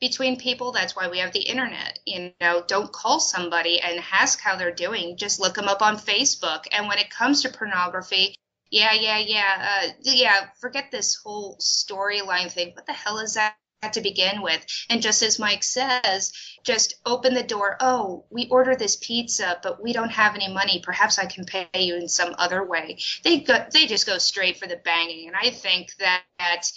between 0.00 0.38
people. 0.38 0.72
That's 0.72 0.96
why 0.96 1.08
we 1.08 1.18
have 1.18 1.32
the 1.32 1.40
internet. 1.40 1.98
You 2.06 2.32
know, 2.40 2.62
don't 2.66 2.92
call 2.92 3.20
somebody 3.20 3.80
and 3.80 4.02
ask 4.12 4.40
how 4.40 4.56
they're 4.56 4.74
doing. 4.74 5.16
Just 5.16 5.40
look 5.40 5.54
them 5.54 5.68
up 5.68 5.82
on 5.82 5.96
Facebook. 5.96 6.64
And 6.72 6.88
when 6.88 6.98
it 6.98 7.10
comes 7.10 7.42
to 7.42 7.48
pornography, 7.48 8.36
yeah, 8.70 8.92
yeah, 8.92 9.18
yeah, 9.18 9.82
uh, 9.84 9.88
yeah. 10.02 10.46
Forget 10.60 10.90
this 10.90 11.16
whole 11.16 11.56
storyline 11.58 12.50
thing. 12.50 12.72
What 12.74 12.86
the 12.86 12.92
hell 12.92 13.18
is 13.18 13.34
that? 13.34 13.56
to 13.92 14.00
begin 14.02 14.42
with. 14.42 14.64
And 14.90 15.00
just 15.00 15.22
as 15.22 15.38
Mike 15.38 15.62
says, 15.62 16.32
just 16.64 16.96
open 17.06 17.32
the 17.32 17.42
door. 17.42 17.78
Oh, 17.80 18.26
we 18.30 18.46
order 18.48 18.76
this 18.76 18.96
pizza, 18.96 19.58
but 19.62 19.82
we 19.82 19.94
don't 19.94 20.10
have 20.10 20.34
any 20.34 20.52
money. 20.52 20.82
Perhaps 20.84 21.18
I 21.18 21.24
can 21.24 21.46
pay 21.46 21.66
you 21.74 21.96
in 21.96 22.08
some 22.08 22.34
other 22.36 22.62
way. 22.62 22.98
They 23.24 23.40
go, 23.40 23.64
they 23.72 23.86
just 23.86 24.06
go 24.06 24.18
straight 24.18 24.58
for 24.58 24.66
the 24.66 24.76
banging. 24.76 25.28
And 25.28 25.36
I 25.36 25.50
think 25.50 25.94
that, 25.98 26.22
that 26.38 26.70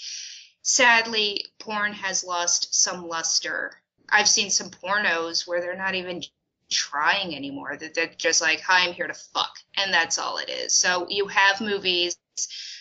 sadly, 0.64 1.46
porn 1.60 1.94
has 1.94 2.24
lost 2.24 2.74
some 2.74 3.08
luster. 3.08 3.80
I've 4.10 4.28
seen 4.28 4.50
some 4.50 4.72
pornos 4.72 5.48
where 5.48 5.62
they're 5.62 5.78
not 5.78 5.96
even 5.96 6.24
trying 6.72 7.36
anymore. 7.36 7.78
That 7.78 7.94
they're 7.94 8.08
just 8.18 8.42
like, 8.42 8.62
"Hi, 8.62 8.86
I'm 8.86 8.94
here 8.94 9.08
to 9.08 9.14
fuck," 9.14 9.56
and 9.76 9.94
that's 9.94 10.18
all 10.18 10.38
it 10.38 10.50
is. 10.50 10.74
So 10.74 11.08
you 11.10 11.28
have 11.28 11.62
movies 11.62 12.18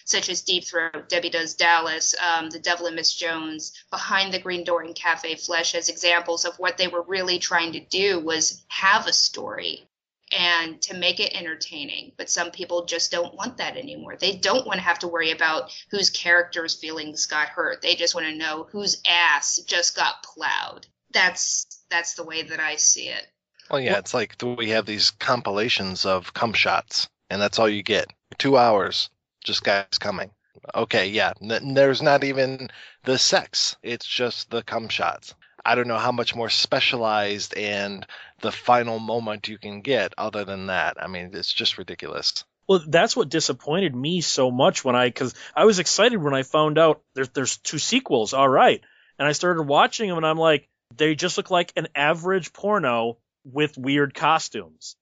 such 0.05 0.29
as 0.29 0.43
Deep 0.43 0.65
Throat, 0.65 1.09
Debbie 1.09 1.31
Does 1.31 1.55
Dallas, 1.55 2.15
um, 2.19 2.51
The 2.51 2.59
Devil 2.59 2.87
and 2.87 2.97
Miss 2.97 3.15
Jones, 3.15 3.73
Behind 3.91 4.33
the 4.33 4.39
Green 4.39 4.65
Door, 4.65 4.83
and 4.83 4.95
Cafe 4.95 5.37
Flesh 5.37 5.75
as 5.75 5.89
examples 5.89 6.45
of 6.45 6.59
what 6.59 6.77
they 6.77 6.89
were 6.89 7.03
really 7.03 7.39
trying 7.39 7.73
to 7.73 7.81
do 7.81 8.19
was 8.19 8.65
have 8.69 9.07
a 9.07 9.13
story 9.13 9.89
and 10.33 10.81
to 10.83 10.97
make 10.97 11.21
it 11.21 11.37
entertaining. 11.37 12.13
But 12.17 12.31
some 12.31 12.51
people 12.51 12.85
just 12.87 13.11
don't 13.11 13.35
want 13.35 13.57
that 13.59 13.77
anymore. 13.77 14.17
They 14.17 14.37
don't 14.37 14.67
want 14.67 14.79
to 14.79 14.85
have 14.85 14.99
to 15.01 15.09
worry 15.09 15.31
about 15.31 15.71
whose 15.91 16.11
character's 16.11 16.75
feelings 16.75 17.27
got 17.27 17.49
hurt. 17.49 17.83
They 17.83 17.95
just 17.95 18.15
want 18.15 18.27
to 18.27 18.37
know 18.37 18.67
whose 18.71 19.03
ass 19.07 19.61
just 19.67 19.97
got 19.97 20.23
plowed. 20.23 20.87
That's 21.13 21.67
that's 21.91 22.15
the 22.15 22.25
way 22.25 22.43
that 22.43 22.61
I 22.61 22.77
see 22.77 23.09
it. 23.09 23.27
Well, 23.71 23.81
yeah, 23.81 23.99
it's 23.99 24.15
like 24.15 24.37
we 24.43 24.71
have 24.71 24.87
these 24.87 25.11
compilations 25.13 26.05
of 26.05 26.35
cum 26.35 26.53
shots, 26.53 27.09
and 27.31 27.41
that's 27.41 27.59
all 27.59 27.69
you 27.69 27.83
get. 27.83 28.13
Two 28.39 28.57
hours, 28.57 29.11
just 29.45 29.65
guys 29.65 29.99
coming. 29.99 30.31
Okay, 30.75 31.09
yeah, 31.09 31.33
n- 31.41 31.75
there's 31.75 32.03
not 32.03 32.25
even 32.25 32.71
the 33.05 33.19
sex. 33.19 33.77
It's 33.83 34.07
just 34.07 34.51
the 34.51 34.63
cum 34.63 34.89
shots. 34.89 35.35
I 35.65 35.75
don't 35.75 35.89
know 35.89 35.99
how 35.99 36.13
much 36.13 36.35
more 36.35 36.51
specialized 36.51 37.57
and 37.57 38.07
the 38.43 38.53
final 38.53 38.99
moment 38.99 39.49
you 39.49 39.57
can 39.57 39.81
get 39.81 40.13
other 40.19 40.45
than 40.45 40.67
that. 40.67 41.03
I 41.03 41.07
mean, 41.07 41.31
it's 41.33 41.53
just 41.53 41.79
ridiculous. 41.79 42.45
Well, 42.69 42.83
that's 42.87 43.17
what 43.17 43.29
disappointed 43.29 43.95
me 43.95 44.21
so 44.21 44.51
much 44.51 44.85
when 44.85 44.95
I, 44.95 45.09
because 45.09 45.35
I 45.55 45.65
was 45.65 45.79
excited 45.79 46.23
when 46.23 46.35
I 46.35 46.43
found 46.43 46.79
out 46.79 47.03
there's 47.15 47.29
there's 47.31 47.57
two 47.57 47.79
sequels. 47.79 48.35
All 48.35 48.49
right, 48.49 48.81
and 49.19 49.27
I 49.27 49.33
started 49.33 49.63
watching 49.63 50.09
them, 50.09 50.19
and 50.19 50.27
I'm 50.27 50.39
like, 50.39 50.69
they 50.97 51.15
just 51.15 51.37
look 51.37 51.51
like 51.51 51.73
an 51.77 51.89
average 51.95 52.53
porno 52.53 53.19
with 53.45 53.79
weird 53.79 54.15
costumes, 54.15 54.97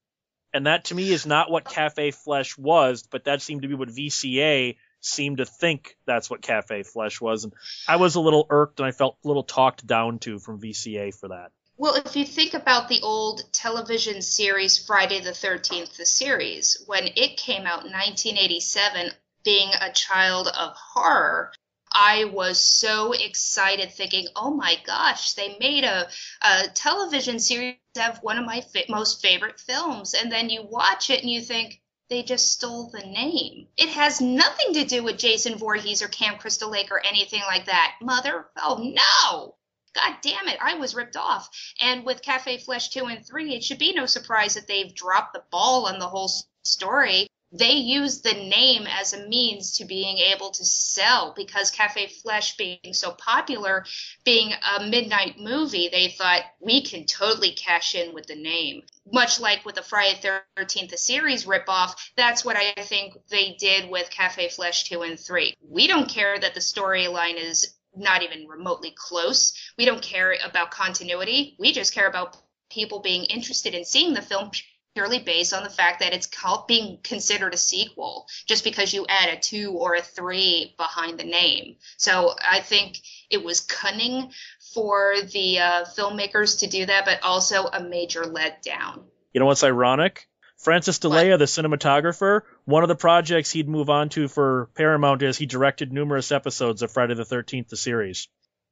and 0.54 0.66
that 0.66 0.84
to 0.86 0.94
me 0.94 1.10
is 1.10 1.26
not 1.26 1.50
what 1.50 1.68
Cafe 1.68 2.12
Flesh 2.12 2.56
was, 2.56 3.02
but 3.02 3.24
that 3.24 3.42
seemed 3.42 3.62
to 3.62 3.68
be 3.68 3.74
what 3.74 3.88
VCA 3.88 4.76
seemed 5.00 5.38
to 5.38 5.46
think 5.46 5.96
that's 6.06 6.30
what 6.30 6.42
Cafe 6.42 6.82
Flesh 6.82 7.20
was, 7.20 7.44
and 7.44 7.52
I 7.86 7.96
was 7.96 8.14
a 8.14 8.20
little 8.20 8.46
irked, 8.48 8.80
and 8.80 8.86
I 8.86 8.92
felt 8.92 9.18
a 9.22 9.28
little 9.28 9.44
talked 9.44 9.86
down 9.86 10.18
to 10.20 10.38
from 10.38 10.60
VCA 10.60 11.14
for 11.14 11.28
that. 11.28 11.52
Well, 11.80 11.94
if 11.94 12.14
you 12.14 12.26
think 12.26 12.52
about 12.52 12.90
the 12.90 13.00
old 13.00 13.50
television 13.54 14.20
series 14.20 14.76
Friday 14.76 15.20
the 15.20 15.30
13th, 15.30 15.96
the 15.96 16.04
series, 16.04 16.76
when 16.84 17.06
it 17.16 17.38
came 17.38 17.62
out 17.62 17.86
in 17.86 17.92
1987, 17.92 19.12
being 19.44 19.70
a 19.80 19.90
child 19.90 20.48
of 20.48 20.76
horror, 20.76 21.54
I 21.90 22.24
was 22.24 22.62
so 22.62 23.12
excited 23.12 23.94
thinking, 23.94 24.28
oh 24.36 24.50
my 24.50 24.76
gosh, 24.84 25.32
they 25.32 25.56
made 25.58 25.84
a, 25.84 26.10
a 26.42 26.68
television 26.74 27.40
series 27.40 27.76
of 27.98 28.18
one 28.18 28.36
of 28.36 28.44
my 28.44 28.60
fa- 28.60 28.84
most 28.90 29.22
favorite 29.22 29.58
films. 29.58 30.12
And 30.12 30.30
then 30.30 30.50
you 30.50 30.62
watch 30.62 31.08
it 31.08 31.22
and 31.22 31.30
you 31.30 31.40
think, 31.40 31.80
they 32.10 32.22
just 32.22 32.52
stole 32.52 32.90
the 32.90 33.06
name. 33.06 33.68
It 33.78 33.88
has 33.88 34.20
nothing 34.20 34.74
to 34.74 34.84
do 34.84 35.02
with 35.02 35.16
Jason 35.16 35.56
Voorhees 35.56 36.02
or 36.02 36.08
Camp 36.08 36.40
Crystal 36.40 36.68
Lake 36.68 36.90
or 36.90 37.00
anything 37.06 37.40
like 37.46 37.64
that. 37.64 37.94
Mother, 38.02 38.50
oh 38.58 38.76
no! 38.82 39.54
God 39.94 40.16
damn 40.22 40.48
it, 40.48 40.58
I 40.62 40.74
was 40.74 40.94
ripped 40.94 41.16
off. 41.16 41.48
And 41.80 42.04
with 42.04 42.22
Cafe 42.22 42.58
Flesh 42.58 42.90
2 42.90 43.06
and 43.06 43.26
3, 43.26 43.54
it 43.54 43.64
should 43.64 43.78
be 43.78 43.92
no 43.92 44.06
surprise 44.06 44.54
that 44.54 44.66
they've 44.66 44.94
dropped 44.94 45.32
the 45.32 45.42
ball 45.50 45.86
on 45.86 45.98
the 45.98 46.08
whole 46.08 46.30
story 46.64 47.28
they 47.52 47.72
use 47.72 48.20
the 48.20 48.32
name 48.32 48.86
as 48.86 49.12
a 49.12 49.26
means 49.26 49.76
to 49.78 49.84
being 49.84 50.18
able 50.18 50.50
to 50.52 50.64
sell 50.64 51.32
because 51.34 51.70
Cafe 51.72 52.06
Flesh 52.06 52.56
being 52.56 52.92
so 52.92 53.10
popular, 53.10 53.84
being 54.24 54.52
a 54.52 54.86
midnight 54.86 55.36
movie, 55.38 55.88
they 55.88 56.08
thought 56.08 56.44
we 56.60 56.82
can 56.82 57.06
totally 57.06 57.52
cash 57.52 57.96
in 57.96 58.14
with 58.14 58.26
the 58.26 58.36
name. 58.36 58.82
Much 59.12 59.40
like 59.40 59.64
with 59.64 59.74
the 59.74 59.82
Friday 59.82 60.40
13th 60.56 60.96
series 60.96 61.44
ripoff, 61.44 61.94
that's 62.16 62.44
what 62.44 62.56
I 62.56 62.72
think 62.82 63.14
they 63.30 63.56
did 63.58 63.90
with 63.90 64.10
Cafe 64.10 64.48
Flesh 64.50 64.84
2 64.84 65.02
and 65.02 65.18
3. 65.18 65.54
We 65.68 65.88
don't 65.88 66.08
care 66.08 66.38
that 66.38 66.54
the 66.54 66.60
storyline 66.60 67.36
is 67.36 67.74
not 68.00 68.22
even 68.22 68.48
remotely 68.48 68.92
close. 68.96 69.52
We 69.78 69.84
don't 69.84 70.02
care 70.02 70.36
about 70.44 70.70
continuity. 70.70 71.56
We 71.58 71.72
just 71.72 71.94
care 71.94 72.08
about 72.08 72.36
people 72.70 73.00
being 73.00 73.24
interested 73.24 73.74
in 73.74 73.84
seeing 73.84 74.14
the 74.14 74.22
film 74.22 74.50
purely 74.94 75.20
based 75.20 75.54
on 75.54 75.62
the 75.62 75.70
fact 75.70 76.00
that 76.00 76.12
it's 76.12 76.26
called 76.26 76.66
being 76.66 76.98
considered 77.02 77.54
a 77.54 77.56
sequel 77.56 78.26
just 78.46 78.64
because 78.64 78.92
you 78.92 79.06
add 79.08 79.28
a 79.28 79.38
two 79.38 79.72
or 79.72 79.94
a 79.94 80.02
three 80.02 80.74
behind 80.76 81.18
the 81.18 81.24
name. 81.24 81.76
So 81.96 82.34
I 82.48 82.60
think 82.60 82.98
it 83.30 83.44
was 83.44 83.60
cunning 83.60 84.32
for 84.74 85.14
the 85.32 85.58
uh, 85.58 85.84
filmmakers 85.84 86.60
to 86.60 86.66
do 86.66 86.86
that, 86.86 87.04
but 87.04 87.22
also 87.22 87.66
a 87.66 87.82
major 87.82 88.22
letdown. 88.22 89.04
You 89.32 89.40
know 89.40 89.46
what's 89.46 89.64
ironic? 89.64 90.26
Francis 90.58 90.98
Delia, 90.98 91.38
the 91.38 91.46
cinematographer, 91.46 92.42
one 92.70 92.82
of 92.82 92.88
the 92.88 92.96
projects 92.96 93.50
he'd 93.50 93.68
move 93.68 93.90
on 93.90 94.08
to 94.10 94.28
for 94.28 94.70
Paramount 94.74 95.22
is 95.22 95.36
he 95.36 95.46
directed 95.46 95.92
numerous 95.92 96.32
episodes 96.32 96.82
of 96.82 96.90
Friday 96.90 97.14
the 97.14 97.24
13th, 97.24 97.68
the 97.68 97.76
series. 97.76 98.28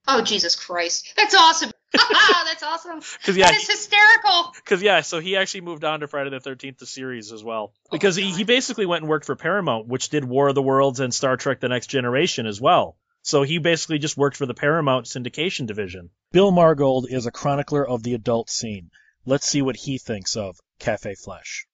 Oh, 0.07 0.23
Jesus 0.23 0.57
Christ. 0.57 1.13
That's 1.17 1.35
awesome. 1.35 1.71
That's 1.93 2.63
awesome. 2.63 3.01
Because 3.19 3.37
yeah, 3.37 3.47
that 3.47 3.57
is 3.57 3.69
hysterical. 3.69 4.53
Because 4.57 4.83
yeah, 4.83 5.01
so 5.01 5.21
he 5.21 5.37
actually 5.37 5.63
moved 5.63 5.85
on 5.85 6.01
to 6.01 6.09
Friday 6.09 6.31
the 6.31 6.41
Thirteenth, 6.41 6.79
the 6.79 6.87
series 6.87 7.33
as 7.33 7.43
well. 7.43 7.73
Oh, 7.75 7.89
because 7.93 8.19
oh 8.19 8.21
he, 8.21 8.31
he 8.31 8.45
basically 8.45 8.85
went 8.85 9.03
and 9.03 9.11
worked 9.11 9.25
for 9.25 9.37
Paramount, 9.37 9.87
which 9.87 10.11
did 10.11 10.25
War 10.25 10.49
of 10.49 10.55
the 10.55 10.63
Worlds 10.63 11.01
and 11.01 11.15
Star 11.15 11.37
Trek: 11.37 11.61
The 11.61 11.69
Next 11.69 11.87
Generation 11.87 12.47
as 12.47 12.61
well. 12.61 12.99
So 13.23 13.43
he 13.43 13.59
basically 13.59 13.99
just 13.99 14.17
worked 14.19 14.37
for 14.37 14.47
the 14.47 14.55
Paramount 14.55 15.07
syndication 15.07 15.67
division. 15.67 16.11
Bill 16.31 16.53
Margold 16.53 17.11
is 17.11 17.27
a 17.27 17.31
chronicler 17.31 17.87
of 17.87 18.03
the 18.03 18.15
adult 18.15 18.51
scene. 18.51 18.91
Let's 19.25 19.47
see 19.47 19.63
what 19.63 19.77
he 19.77 19.99
thinks 19.99 20.37
of 20.37 20.59
Cafe 20.79 21.15
Flesh. 21.15 21.67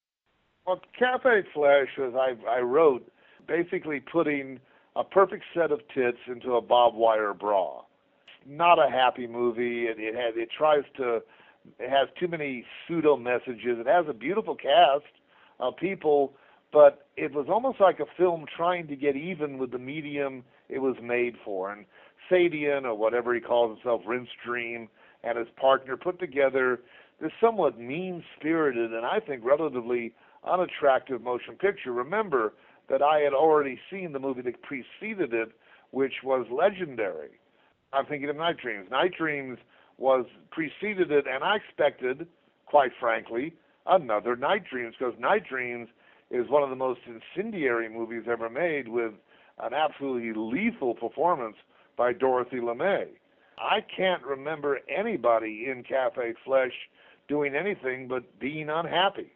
Well, 0.66 0.80
Cafe 0.98 1.42
Flesh, 1.52 1.88
as 1.98 2.14
I, 2.14 2.34
I 2.48 2.60
wrote, 2.60 3.10
basically 3.46 4.00
putting 4.00 4.60
a 4.96 5.04
perfect 5.04 5.44
set 5.54 5.70
of 5.70 5.80
tits 5.94 6.18
into 6.26 6.54
a 6.54 6.62
bob 6.62 6.94
wire 6.94 7.34
bra 7.34 7.82
not 8.46 8.78
a 8.78 8.90
happy 8.90 9.26
movie. 9.26 9.86
It, 9.86 9.96
it 9.98 10.14
has 10.14 10.34
it 10.36 10.48
tries 10.56 10.84
to 10.96 11.22
it 11.78 11.90
has 11.90 12.08
too 12.18 12.28
many 12.28 12.64
pseudo 12.86 13.16
messages. 13.16 13.78
It 13.78 13.86
has 13.86 14.06
a 14.08 14.12
beautiful 14.12 14.54
cast 14.54 15.04
of 15.60 15.76
people, 15.76 16.34
but 16.72 17.06
it 17.16 17.32
was 17.32 17.46
almost 17.48 17.80
like 17.80 18.00
a 18.00 18.06
film 18.18 18.44
trying 18.54 18.86
to 18.88 18.96
get 18.96 19.16
even 19.16 19.56
with 19.58 19.70
the 19.70 19.78
medium 19.78 20.44
it 20.68 20.80
was 20.80 20.96
made 21.02 21.36
for. 21.42 21.72
And 21.72 21.86
Sayadian, 22.30 22.84
or 22.84 22.94
whatever 22.94 23.34
he 23.34 23.40
calls 23.40 23.76
himself, 23.76 24.02
Rinse 24.06 24.28
Dream, 24.44 24.88
and 25.22 25.38
his 25.38 25.48
partner 25.58 25.96
put 25.96 26.18
together 26.18 26.80
this 27.20 27.32
somewhat 27.40 27.78
mean-spirited 27.78 28.92
and 28.92 29.06
I 29.06 29.20
think 29.20 29.42
relatively 29.44 30.12
unattractive 30.46 31.22
motion 31.22 31.56
picture. 31.56 31.92
Remember 31.92 32.54
that 32.88 33.02
I 33.02 33.20
had 33.20 33.32
already 33.32 33.78
seen 33.90 34.12
the 34.12 34.18
movie 34.18 34.42
that 34.42 34.62
preceded 34.62 35.32
it, 35.32 35.52
which 35.90 36.14
was 36.22 36.46
legendary. 36.50 37.30
I'm 37.92 38.06
thinking 38.06 38.28
of 38.28 38.36
Night 38.36 38.56
Dreams. 38.58 38.88
Night 38.90 39.12
Dreams 39.16 39.58
was 39.98 40.26
preceded 40.50 41.10
it, 41.10 41.26
and 41.26 41.44
I 41.44 41.56
expected, 41.56 42.26
quite 42.66 42.90
frankly, 42.98 43.54
another 43.86 44.36
Night 44.36 44.64
Dreams 44.70 44.94
because 44.98 45.14
Night 45.18 45.44
Dreams 45.48 45.88
is 46.30 46.48
one 46.48 46.62
of 46.62 46.70
the 46.70 46.76
most 46.76 47.00
incendiary 47.06 47.88
movies 47.88 48.24
ever 48.30 48.50
made 48.50 48.88
with 48.88 49.12
an 49.62 49.72
absolutely 49.72 50.32
lethal 50.34 50.94
performance 50.94 51.56
by 51.96 52.12
Dorothy 52.12 52.56
LeMay. 52.56 53.06
I 53.58 53.84
can't 53.96 54.22
remember 54.24 54.80
anybody 54.88 55.66
in 55.70 55.84
Cafe 55.84 56.34
Flesh 56.44 56.72
doing 57.28 57.54
anything 57.54 58.08
but 58.08 58.38
being 58.40 58.68
unhappy. 58.68 59.32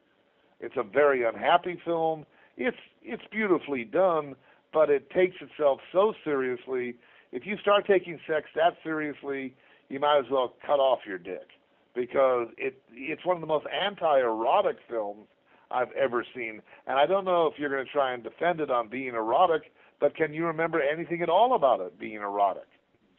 It's 0.61 0.77
a 0.77 0.83
very 0.83 1.25
unhappy 1.25 1.81
film. 1.85 2.27
It's 2.57 2.77
it's 3.03 3.23
beautifully 3.31 3.85
done, 3.85 4.35
but 4.73 4.91
it 4.91 5.11
takes 5.11 5.37
itself 5.41 5.81
so 5.93 6.13
seriously 6.25 6.97
if 7.33 7.47
you 7.47 7.57
start 7.59 7.87
taking 7.87 8.19
sex 8.27 8.47
that 8.55 8.75
seriously, 8.83 9.55
you 9.89 10.01
might 10.01 10.19
as 10.19 10.31
well 10.31 10.55
cut 10.65 10.81
off 10.81 11.01
your 11.07 11.19
dick 11.19 11.49
because 11.95 12.49
it 12.57 12.81
it's 12.93 13.25
one 13.25 13.37
of 13.37 13.41
the 13.41 13.47
most 13.47 13.67
anti-erotic 13.67 14.77
films 14.89 15.27
I've 15.71 15.93
ever 15.93 16.25
seen. 16.35 16.63
And 16.87 16.99
I 16.99 17.07
don't 17.07 17.25
know 17.25 17.47
if 17.47 17.59
you're 17.59 17.71
going 17.71 17.85
to 17.85 17.91
try 17.91 18.15
and 18.15 18.23
defend 18.23 18.61
it 18.61 18.71
on 18.71 18.89
being 18.89 19.09
erotic, 19.09 19.73
but 20.01 20.17
can 20.17 20.33
you 20.33 20.47
remember 20.47 20.81
anything 20.81 21.23
at 21.23 21.29
all 21.29 21.55
about 21.55 21.81
it 21.81 21.99
being 21.99 22.17
erotic? 22.17 22.67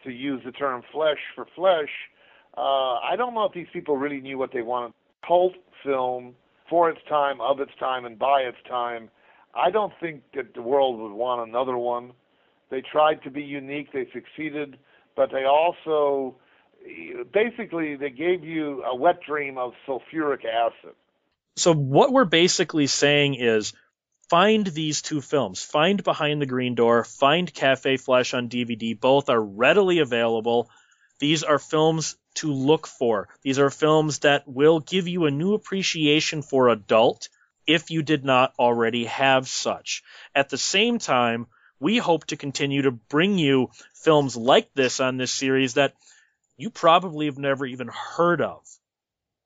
To 0.05 0.11
use 0.11 0.41
the 0.45 0.51
term 0.51 0.81
flesh 0.91 1.17
for 1.35 1.45
flesh, 1.55 1.89
uh, 2.57 2.95
I 2.99 3.15
don't 3.17 3.33
know 3.33 3.43
if 3.43 3.53
these 3.53 3.67
people 3.71 3.97
really 3.97 4.21
knew 4.21 4.37
what 4.37 4.51
they 4.53 4.61
wanted. 4.61 4.93
Cult 5.27 5.53
film 5.83 6.35
for 6.69 6.89
its 6.89 7.01
time, 7.09 7.41
of 7.41 7.59
its 7.59 7.71
time, 7.79 8.05
and 8.05 8.17
by 8.17 8.41
its 8.41 8.57
time. 8.67 9.09
I 9.55 9.71
don't 9.71 9.93
think 9.99 10.23
that 10.35 10.53
the 10.53 10.61
world 10.61 10.99
would 10.99 11.11
want 11.11 11.47
another 11.49 11.77
one. 11.77 12.11
They 12.69 12.81
tried 12.81 13.23
to 13.23 13.31
be 13.31 13.41
unique. 13.41 13.91
They 13.91 14.07
succeeded, 14.13 14.77
but 15.15 15.31
they 15.31 15.45
also 15.45 16.35
basically 17.33 17.95
they 17.95 18.09
gave 18.09 18.43
you 18.43 18.83
a 18.83 18.95
wet 18.95 19.19
dream 19.27 19.57
of 19.57 19.73
sulfuric 19.87 20.45
acid. 20.45 20.95
So 21.57 21.73
what 21.73 22.11
we're 22.11 22.25
basically 22.25 22.87
saying 22.87 23.35
is 23.35 23.73
find 24.29 24.65
these 24.65 25.01
two 25.01 25.21
films. 25.21 25.63
Find 25.63 26.03
Behind 26.03 26.41
the 26.41 26.45
Green 26.45 26.75
Door, 26.75 27.03
find 27.03 27.51
Cafe 27.53 27.97
Flesh 27.97 28.33
on 28.33 28.49
DVD. 28.49 28.97
Both 28.97 29.29
are 29.29 29.41
readily 29.41 29.99
available. 29.99 30.69
These 31.19 31.43
are 31.43 31.59
films 31.59 32.15
to 32.35 32.51
look 32.51 32.87
for. 32.87 33.27
These 33.41 33.59
are 33.59 33.69
films 33.69 34.19
that 34.19 34.47
will 34.47 34.79
give 34.79 35.07
you 35.07 35.25
a 35.25 35.31
new 35.31 35.53
appreciation 35.53 36.41
for 36.41 36.69
adult 36.69 37.29
if 37.67 37.91
you 37.91 38.01
did 38.01 38.25
not 38.25 38.53
already 38.57 39.05
have 39.05 39.47
such. 39.47 40.03
At 40.33 40.49
the 40.49 40.57
same 40.57 40.99
time, 40.99 41.47
we 41.79 41.97
hope 41.97 42.25
to 42.25 42.37
continue 42.37 42.83
to 42.83 42.91
bring 42.91 43.37
you 43.37 43.69
films 43.93 44.35
like 44.35 44.73
this 44.73 44.99
on 44.99 45.17
this 45.17 45.31
series 45.31 45.75
that 45.75 45.93
you 46.57 46.69
probably 46.69 47.27
have 47.27 47.37
never 47.37 47.65
even 47.65 47.87
heard 47.87 48.41
of. 48.41 48.65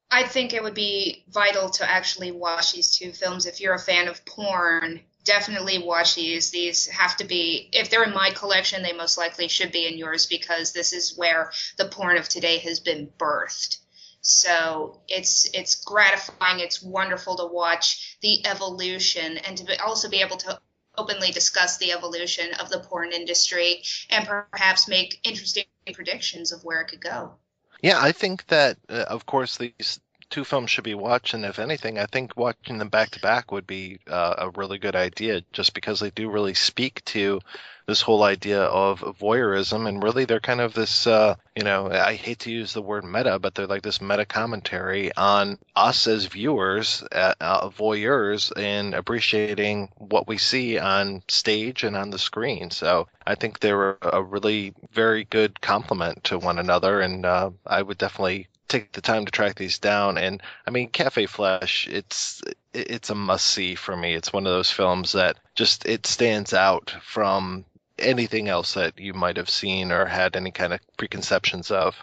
I 0.10 0.24
think 0.24 0.54
it 0.54 0.64
would 0.64 0.74
be 0.74 1.24
vital 1.30 1.70
to 1.72 1.90
actually 1.90 2.32
watch 2.32 2.74
these 2.74 2.96
two 2.96 3.12
films. 3.12 3.46
If 3.46 3.62
you're 3.62 3.74
a 3.74 3.80
fan 3.80 4.08
of 4.08 4.24
porn, 4.26 5.02
definitely 5.24 5.80
watch 5.80 6.16
these. 6.16 6.52
These 6.52 6.88
have 6.88 7.18
to 7.18 7.24
be, 7.24 7.70
if 7.72 7.90
they're 7.90 8.04
in 8.04 8.14
my 8.14 8.32
collection, 8.32 8.84
they 8.84 8.94
most 8.94 9.18
likely 9.18 9.48
should 9.48 9.72
be 9.72 9.88
in 9.88 9.98
yours 9.98 10.26
because 10.26 10.72
this 10.72 10.94
is 10.94 11.18
where 11.18 11.52
the 11.78 11.86
porn 11.86 12.18
of 12.18 12.30
today 12.30 12.60
has 12.60 12.80
been 12.80 13.10
birthed. 13.18 13.78
So 14.22 15.02
it's 15.10 15.50
it's 15.54 15.76
gratifying. 15.84 16.62
It's 16.62 16.82
wonderful 16.82 17.36
to 17.38 17.46
watch 17.46 18.18
the 18.22 18.46
evolution 18.48 19.38
and 19.38 19.58
to 19.58 19.66
be, 19.66 19.76
also 19.78 20.10
be 20.10 20.22
able 20.22 20.38
to 20.38 20.60
openly 20.98 21.32
discuss 21.32 21.78
the 21.78 21.92
evolution 21.92 22.54
of 22.60 22.70
the 22.70 22.80
porn 22.80 23.12
industry 23.12 23.84
and 24.10 24.26
perhaps 24.26 24.88
make 24.88 25.20
interesting 25.24 25.66
predictions 25.94 26.54
of 26.54 26.64
where 26.64 26.80
it 26.82 26.88
could 26.88 27.02
go. 27.02 27.34
Yeah, 27.82 28.00
I 28.00 28.14
think 28.14 28.46
that, 28.48 28.78
uh, 28.88 29.06
of 29.10 29.26
course, 29.26 29.58
these 29.58 30.00
two 30.34 30.44
films 30.44 30.72
should 30.72 30.84
be 30.84 30.96
watched, 30.96 31.36
and 31.36 31.46
if 31.46 31.60
anything, 31.60 32.00
I 32.00 32.08
think 32.08 32.36
watching 32.36 32.80
them 32.80 32.90
back 32.90 33.12
to 33.12 33.20
back 33.20 33.52
would 33.52 33.68
be 33.68 34.00
uh, 34.10 34.34
a 34.40 34.50
really 34.50 34.80
good 34.80 34.96
idea, 34.96 35.44
just 35.54 35.76
because 35.76 36.00
they 36.00 36.10
do 36.10 36.28
really 36.28 36.56
speak 36.56 37.06
to 37.06 37.40
this 37.86 38.02
whole 38.02 38.24
idea 38.24 38.64
of 38.64 39.02
voyeurism, 39.02 39.88
and 39.88 40.02
really 40.02 40.26
they're 40.26 40.40
kind 40.40 40.60
of 40.60 40.74
this, 40.74 41.06
uh, 41.06 41.36
you 41.56 41.64
know, 41.64 41.88
I 41.92 42.16
hate 42.16 42.40
to 42.40 42.52
use 42.52 42.74
the 42.74 42.82
word 42.82 43.04
meta, 43.04 43.38
but 43.38 43.54
they're 43.54 43.68
like 43.68 43.84
this 43.84 44.02
meta 44.02 44.26
commentary 44.26 45.14
on 45.16 45.60
us 45.76 46.08
as 46.08 46.26
viewers, 46.26 47.04
uh, 47.12 47.36
uh, 47.40 47.70
voyeurs, 47.70 48.52
and 48.58 48.96
appreciating 48.96 49.90
what 49.98 50.28
we 50.28 50.40
see 50.40 50.80
on 50.80 51.22
stage 51.28 51.84
and 51.84 51.96
on 51.96 52.10
the 52.10 52.18
screen. 52.18 52.72
So 52.72 53.08
I 53.28 53.36
think 53.36 53.60
they're 53.60 54.00
a 54.02 54.24
really 54.24 54.74
very 54.92 55.26
good 55.26 55.62
complement 55.62 56.24
to 56.24 56.40
one 56.40 56.58
another, 56.58 57.02
and 57.02 57.24
uh, 57.24 57.52
I 57.68 57.84
would 57.84 58.00
definitely 58.00 58.48
take 58.74 58.92
the 58.92 59.02
time 59.02 59.26
to 59.26 59.32
track 59.32 59.56
these 59.56 59.80
down. 59.80 60.18
And 60.18 60.42
I 60.68 60.72
mean, 60.72 60.90
Cafe 60.90 61.26
Flesh, 61.28 61.88
it's 61.90 62.42
it's 62.74 63.10
a 63.10 63.16
must 63.16 63.46
see 63.46 63.76
for 63.76 63.96
me. 63.96 64.14
It's 64.14 64.34
one 64.34 64.46
of 64.46 64.54
those 64.54 64.72
films 64.72 65.14
that 65.14 65.38
just 65.56 65.86
it 65.86 66.06
stands 66.06 66.54
out 66.54 66.96
from 67.04 67.66
anything 68.00 68.50
else 68.50 68.74
that 68.74 69.00
you 69.00 69.14
might 69.14 69.38
have 69.38 69.50
seen 69.50 69.92
or 69.92 70.06
had 70.06 70.36
any 70.36 70.52
kind 70.52 70.74
of 70.74 70.80
preconceptions 70.98 71.72
of. 71.72 71.96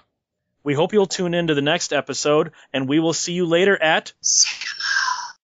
We 0.62 0.74
hope 0.74 0.92
you'll 0.92 1.06
tune 1.06 1.34
in 1.34 1.48
to 1.48 1.54
the 1.54 1.62
next 1.62 1.92
episode, 1.92 2.52
and 2.72 2.88
we 2.88 3.00
will 3.00 3.14
see 3.14 3.32
you 3.32 3.46
later 3.46 3.82
at 3.82 4.12
Sycamore. 4.20 4.99